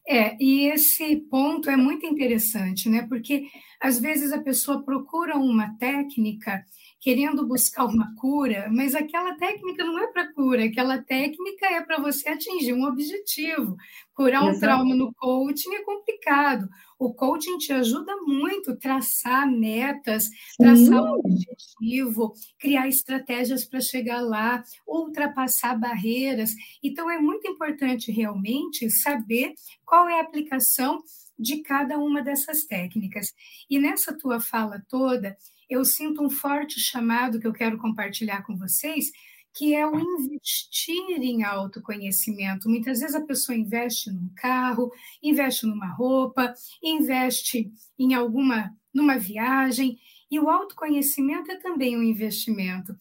É, 0.08 0.36
e 0.42 0.66
esse 0.68 1.16
ponto 1.30 1.70
é 1.70 1.76
muito 1.76 2.04
interessante, 2.06 2.88
né? 2.88 3.06
Porque 3.08 3.46
às 3.80 3.98
vezes 4.00 4.32
a 4.32 4.42
pessoa 4.42 4.82
procura 4.84 5.36
uma 5.36 5.76
técnica 5.78 6.64
querendo 7.02 7.44
buscar 7.44 7.84
uma 7.84 8.14
cura, 8.14 8.68
mas 8.70 8.94
aquela 8.94 9.34
técnica 9.34 9.82
não 9.82 9.98
é 9.98 10.06
para 10.06 10.32
cura, 10.32 10.64
aquela 10.64 11.02
técnica 11.02 11.66
é 11.66 11.80
para 11.80 11.98
você 12.00 12.28
atingir 12.28 12.72
um 12.72 12.84
objetivo. 12.84 13.76
Curar 14.14 14.44
um 14.44 14.50
Exato. 14.50 14.60
trauma 14.60 14.94
no 14.94 15.12
coaching 15.14 15.74
é 15.74 15.82
complicado. 15.82 16.68
O 16.96 17.12
coaching 17.12 17.58
te 17.58 17.72
ajuda 17.72 18.14
muito 18.18 18.70
a 18.70 18.76
traçar 18.76 19.50
metas, 19.50 20.30
traçar 20.56 21.02
um 21.02 21.18
objetivo, 21.18 22.34
criar 22.56 22.86
estratégias 22.86 23.64
para 23.64 23.80
chegar 23.80 24.20
lá, 24.20 24.62
ultrapassar 24.86 25.76
barreiras. 25.76 26.54
Então 26.84 27.10
é 27.10 27.18
muito 27.18 27.48
importante 27.48 28.12
realmente 28.12 28.88
saber 28.88 29.54
qual 29.84 30.08
é 30.08 30.20
a 30.20 30.22
aplicação 30.22 31.02
de 31.36 31.62
cada 31.62 31.98
uma 31.98 32.22
dessas 32.22 32.64
técnicas. 32.64 33.34
E 33.68 33.80
nessa 33.80 34.16
tua 34.16 34.38
fala 34.38 34.80
toda, 34.88 35.36
eu 35.72 35.84
sinto 35.84 36.22
um 36.22 36.30
forte 36.30 36.78
chamado 36.78 37.40
que 37.40 37.46
eu 37.46 37.52
quero 37.52 37.78
compartilhar 37.78 38.42
com 38.42 38.56
vocês, 38.56 39.10
que 39.54 39.74
é 39.74 39.86
o 39.86 39.98
investir 39.98 41.20
em 41.20 41.44
autoconhecimento. 41.44 42.68
Muitas 42.68 43.00
vezes 43.00 43.14
a 43.14 43.24
pessoa 43.24 43.56
investe 43.56 44.10
num 44.10 44.30
carro, 44.36 44.90
investe 45.22 45.66
numa 45.66 45.88
roupa, 45.88 46.54
investe 46.82 47.70
em 47.98 48.14
alguma 48.14 48.74
numa 48.92 49.18
viagem, 49.18 49.98
e 50.30 50.38
o 50.38 50.50
autoconhecimento 50.50 51.50
é 51.50 51.56
também 51.56 51.96
um 51.96 52.02
investimento. 52.02 52.94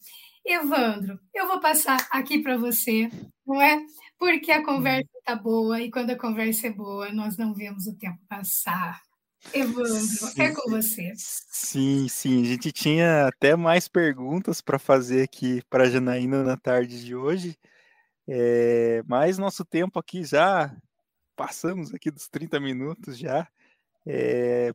Evandro, 0.44 1.20
eu 1.34 1.46
vou 1.46 1.60
passar 1.60 2.08
aqui 2.10 2.38
para 2.38 2.56
você, 2.56 3.10
não 3.46 3.60
é? 3.60 3.78
Porque 4.18 4.50
a 4.50 4.64
conversa 4.64 5.10
está 5.18 5.36
boa 5.36 5.80
e 5.80 5.90
quando 5.90 6.10
a 6.10 6.18
conversa 6.18 6.68
é 6.68 6.70
boa, 6.70 7.12
nós 7.12 7.36
não 7.36 7.52
vemos 7.52 7.86
o 7.86 7.96
tempo 7.96 8.18
passar. 8.28 9.02
Evandro, 9.52 10.00
sim, 10.00 10.42
é 10.42 10.54
com 10.54 10.70
você. 10.70 11.12
Sim, 11.16 12.08
sim. 12.08 12.42
A 12.42 12.44
gente 12.46 12.72
tinha 12.72 13.26
até 13.26 13.56
mais 13.56 13.88
perguntas 13.88 14.60
para 14.60 14.78
fazer 14.78 15.22
aqui 15.22 15.62
para 15.68 15.84
a 15.84 15.90
Janaína 15.90 16.42
na 16.42 16.56
tarde 16.56 17.04
de 17.04 17.14
hoje, 17.14 17.58
é, 18.26 19.02
mas 19.06 19.38
nosso 19.38 19.64
tempo 19.64 19.98
aqui 19.98 20.24
já 20.24 20.74
passamos 21.36 21.92
aqui 21.92 22.10
dos 22.10 22.28
30 22.28 22.60
minutos 22.60 23.18
já. 23.18 23.48
É, 24.06 24.72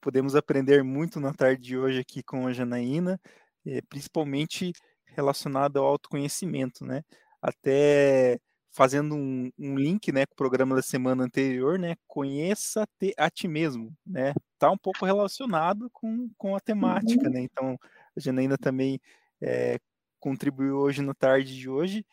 podemos 0.00 0.36
aprender 0.36 0.82
muito 0.82 1.20
na 1.20 1.32
tarde 1.32 1.62
de 1.62 1.78
hoje 1.78 2.00
aqui 2.00 2.22
com 2.22 2.46
a 2.46 2.52
Janaína, 2.52 3.20
é, 3.66 3.80
principalmente 3.82 4.72
relacionado 5.06 5.78
ao 5.78 5.86
autoconhecimento, 5.86 6.84
né? 6.84 7.02
Até 7.42 8.38
fazendo 8.70 9.14
um, 9.14 9.50
um, 9.58 9.76
link, 9.76 10.12
né, 10.12 10.24
com 10.26 10.34
o 10.34 10.36
programa 10.36 10.76
da 10.76 10.82
semana 10.82 11.24
anterior, 11.24 11.78
né, 11.78 11.96
conheça 12.06 12.86
-te 12.98 13.12
a 13.16 13.28
ti 13.28 13.48
mesmo, 13.48 13.92
né, 14.06 14.32
tá 14.58 14.70
um 14.70 14.78
pouco 14.78 15.04
relacionado 15.04 15.90
com, 15.92 16.30
com 16.38 16.54
a 16.54 16.60
temática, 16.60 17.26
uhum. 17.26 17.32
né, 17.32 17.40
então 17.40 17.76
a 18.16 18.20
Janaína 18.20 18.56
também 18.56 19.00
é, 19.40 19.78
contribuiu 20.20 20.76
hoje 20.78 21.02
no 21.02 21.14
tarde 21.14 21.56
de 21.56 21.68
hoje, 21.68 22.04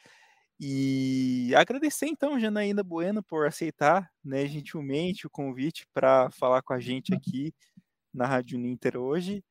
e 0.60 1.54
agradecer 1.56 2.08
então, 2.08 2.40
Janaína 2.40 2.82
Bueno, 2.82 3.22
por 3.22 3.46
aceitar, 3.46 4.10
né, 4.24 4.48
gentilmente 4.48 5.28
o 5.28 5.30
convite 5.30 5.86
para 5.94 6.32
falar 6.32 6.64
com 6.64 6.74
a 6.74 6.80
gente 6.80 7.14
aqui 7.14 7.54
na 8.12 8.26
Rádio 8.26 8.58
Ninter 8.58 8.98
hoje, 8.98 9.44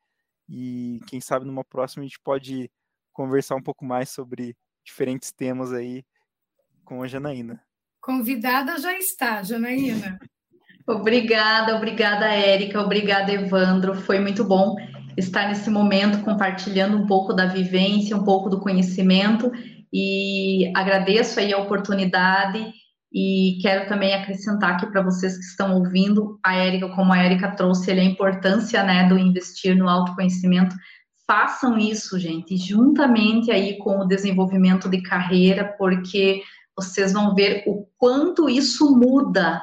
e 0.48 1.00
quem 1.06 1.20
sabe 1.20 1.46
numa 1.46 1.64
próxima 1.64 2.02
a 2.02 2.06
gente 2.06 2.18
pode 2.20 2.68
conversar 3.12 3.54
um 3.54 3.62
pouco 3.62 3.84
mais 3.84 4.10
sobre 4.10 4.56
diferentes 4.84 5.32
temas 5.32 5.72
aí 5.72 6.04
com 6.86 7.02
a 7.02 7.06
Janaína. 7.06 7.60
Convidada 8.00 8.78
já 8.78 8.96
está, 8.96 9.42
Janaína. 9.42 10.18
obrigada, 10.88 11.76
obrigada, 11.76 12.26
Érica, 12.26 12.80
obrigada, 12.80 13.32
Evandro. 13.32 13.94
Foi 13.94 14.20
muito 14.20 14.44
bom 14.44 14.76
estar 15.16 15.48
nesse 15.48 15.68
momento 15.68 16.24
compartilhando 16.24 16.96
um 16.96 17.06
pouco 17.06 17.34
da 17.34 17.46
vivência, 17.46 18.16
um 18.16 18.24
pouco 18.24 18.48
do 18.48 18.60
conhecimento 18.60 19.50
e 19.92 20.70
agradeço 20.74 21.40
aí 21.40 21.52
a 21.52 21.58
oportunidade 21.58 22.72
E 23.12 23.58
quero 23.62 23.88
também 23.88 24.12
acrescentar 24.14 24.74
aqui 24.74 24.86
para 24.86 25.02
vocês 25.02 25.38
que 25.38 25.44
estão 25.44 25.74
ouvindo, 25.74 26.38
a 26.44 26.54
Érica, 26.54 26.88
como 26.94 27.12
a 27.12 27.18
Érica 27.18 27.50
trouxe, 27.50 27.90
a 27.90 28.04
importância 28.04 28.82
né, 28.82 29.08
do 29.08 29.18
investir 29.18 29.74
no 29.76 29.88
autoconhecimento. 29.88 30.76
Façam 31.26 31.78
isso, 31.78 32.18
gente, 32.18 32.56
juntamente 32.56 33.50
aí 33.50 33.78
com 33.78 34.00
o 34.00 34.06
desenvolvimento 34.06 34.88
de 34.88 35.00
carreira, 35.00 35.64
porque 35.78 36.42
vocês 36.76 37.12
vão 37.12 37.34
ver 37.34 37.64
o 37.66 37.86
quanto 37.96 38.48
isso 38.48 38.94
muda 38.94 39.62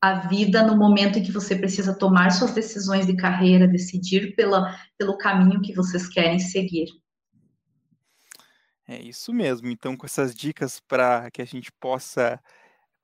a 0.00 0.28
vida 0.28 0.62
no 0.62 0.76
momento 0.76 1.18
em 1.18 1.22
que 1.22 1.32
você 1.32 1.56
precisa 1.56 1.92
tomar 1.92 2.30
suas 2.30 2.52
decisões 2.52 3.06
de 3.06 3.16
carreira, 3.16 3.66
decidir 3.66 4.34
pela, 4.34 4.74
pelo 4.96 5.18
caminho 5.18 5.60
que 5.60 5.74
vocês 5.74 6.08
querem 6.08 6.38
seguir. 6.38 6.86
É 8.86 9.00
isso 9.02 9.34
mesmo. 9.34 9.68
Então, 9.68 9.96
com 9.96 10.06
essas 10.06 10.34
dicas 10.34 10.80
para 10.80 11.30
que 11.30 11.42
a 11.42 11.44
gente 11.44 11.70
possa 11.72 12.40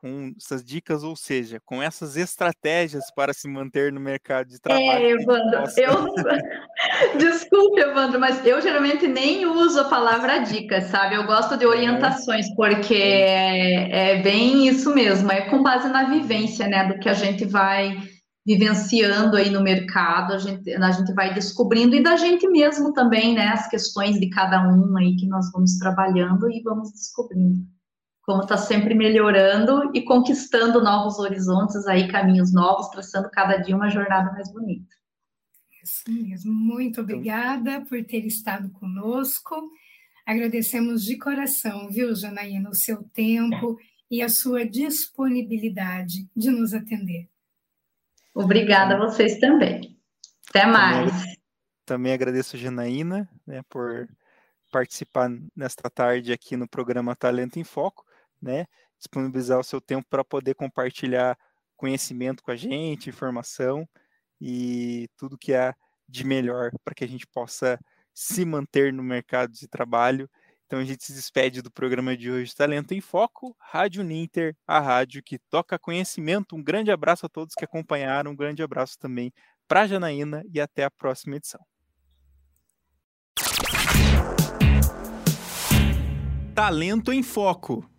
com 0.04 0.34
essas 0.36 0.62
dicas, 0.62 1.02
ou 1.02 1.16
seja, 1.16 1.58
com 1.64 1.82
essas 1.82 2.14
estratégias 2.14 3.04
para 3.16 3.32
se 3.32 3.48
manter 3.48 3.90
no 3.90 3.98
mercado 3.98 4.48
de 4.48 4.60
trabalho. 4.60 4.86
É, 4.86 5.10
Evandro, 5.12 5.64
eu 5.78 7.16
desculpe, 7.16 7.80
Evandro, 7.80 8.20
mas 8.20 8.44
eu 8.44 8.60
geralmente 8.60 9.08
nem 9.08 9.46
uso 9.46 9.80
a 9.80 9.84
palavra 9.84 10.40
dicas, 10.40 10.84
sabe? 10.88 11.14
Eu 11.14 11.24
gosto 11.24 11.56
de 11.56 11.64
é. 11.64 11.68
orientações, 11.68 12.54
porque 12.54 12.94
é, 12.94 14.18
é 14.18 14.22
bem 14.22 14.68
isso 14.68 14.94
mesmo, 14.94 15.32
é 15.32 15.48
com 15.48 15.62
base 15.62 15.88
na 15.88 16.04
vivência, 16.10 16.68
né, 16.68 16.86
do 16.86 16.98
que 16.98 17.08
a 17.08 17.14
gente 17.14 17.46
vai 17.46 17.96
vivenciando 18.46 19.38
aí 19.38 19.48
no 19.48 19.62
mercado, 19.62 20.34
a 20.34 20.38
gente, 20.38 20.70
a 20.70 20.90
gente 20.90 21.14
vai 21.14 21.32
descobrindo, 21.32 21.96
e 21.96 22.02
da 22.02 22.14
gente 22.14 22.46
mesmo 22.46 22.92
também, 22.92 23.34
né, 23.34 23.48
as 23.48 23.68
questões 23.68 24.20
de 24.20 24.28
cada 24.28 24.68
um 24.68 24.94
aí 24.98 25.16
que 25.16 25.26
nós 25.26 25.50
vamos 25.50 25.78
trabalhando 25.78 26.50
e 26.50 26.60
vamos 26.62 26.92
descobrindo 26.92 27.64
como 28.24 28.42
está 28.42 28.56
sempre 28.56 28.94
melhorando 28.94 29.90
e 29.94 30.02
conquistando 30.02 30.82
novos 30.82 31.18
horizontes 31.18 31.86
aí, 31.86 32.08
caminhos 32.08 32.52
novos, 32.52 32.88
traçando 32.88 33.30
cada 33.30 33.58
dia 33.58 33.76
uma 33.76 33.90
jornada 33.90 34.32
mais 34.32 34.50
bonita. 34.50 34.94
Isso 35.82 36.04
mesmo. 36.08 36.52
Muito 36.52 37.02
obrigada 37.02 37.82
por 37.82 38.02
ter 38.04 38.24
estado 38.24 38.70
conosco. 38.70 39.70
Agradecemos 40.24 41.04
de 41.04 41.18
coração, 41.18 41.90
viu, 41.90 42.14
Janaína, 42.14 42.70
o 42.70 42.74
seu 42.74 43.04
tempo 43.12 43.76
e 44.10 44.22
a 44.22 44.30
sua 44.30 44.64
disponibilidade 44.64 46.26
de 46.34 46.50
nos 46.50 46.72
atender. 46.72 47.28
Obrigada 48.34 48.94
a 48.94 48.98
vocês 48.98 49.38
também. 49.38 49.98
Até 50.48 50.64
mais. 50.64 51.10
Também, 51.10 51.36
também 51.84 52.12
agradeço 52.14 52.56
a 52.56 52.58
Janaína 52.58 53.28
né, 53.46 53.60
por 53.68 54.08
participar 54.72 55.30
nesta 55.54 55.90
tarde 55.90 56.32
aqui 56.32 56.56
no 56.56 56.66
programa 56.66 57.14
Talento 57.14 57.58
em 57.58 57.64
Foco 57.64 58.02
né? 58.44 58.66
Disponibilizar 58.98 59.58
o 59.58 59.64
seu 59.64 59.80
tempo 59.80 60.06
para 60.08 60.24
poder 60.24 60.54
compartilhar 60.54 61.36
conhecimento 61.76 62.42
com 62.42 62.50
a 62.50 62.56
gente, 62.56 63.10
informação 63.10 63.88
e 64.40 65.08
tudo 65.16 65.38
que 65.38 65.54
há 65.54 65.74
de 66.08 66.24
melhor 66.24 66.70
para 66.84 66.94
que 66.94 67.04
a 67.04 67.08
gente 67.08 67.26
possa 67.26 67.78
se 68.12 68.44
manter 68.44 68.92
no 68.92 69.02
mercado 69.02 69.52
de 69.52 69.66
trabalho. 69.66 70.30
Então 70.66 70.78
a 70.78 70.84
gente 70.84 71.04
se 71.04 71.12
despede 71.12 71.62
do 71.62 71.70
programa 71.70 72.16
de 72.16 72.30
hoje 72.30 72.54
Talento 72.54 72.94
em 72.94 73.00
Foco, 73.00 73.56
Rádio 73.58 74.02
Ninter, 74.02 74.56
a 74.66 74.80
rádio 74.80 75.22
que 75.22 75.38
toca 75.38 75.78
conhecimento. 75.78 76.56
Um 76.56 76.62
grande 76.62 76.90
abraço 76.90 77.26
a 77.26 77.28
todos 77.28 77.54
que 77.54 77.64
acompanharam, 77.64 78.30
um 78.30 78.36
grande 78.36 78.62
abraço 78.62 78.98
também 78.98 79.32
para 79.66 79.86
Janaína 79.86 80.42
e 80.52 80.60
até 80.60 80.84
a 80.84 80.90
próxima 80.90 81.36
edição. 81.36 81.60
Talento 86.54 87.12
em 87.12 87.22
Foco. 87.22 87.93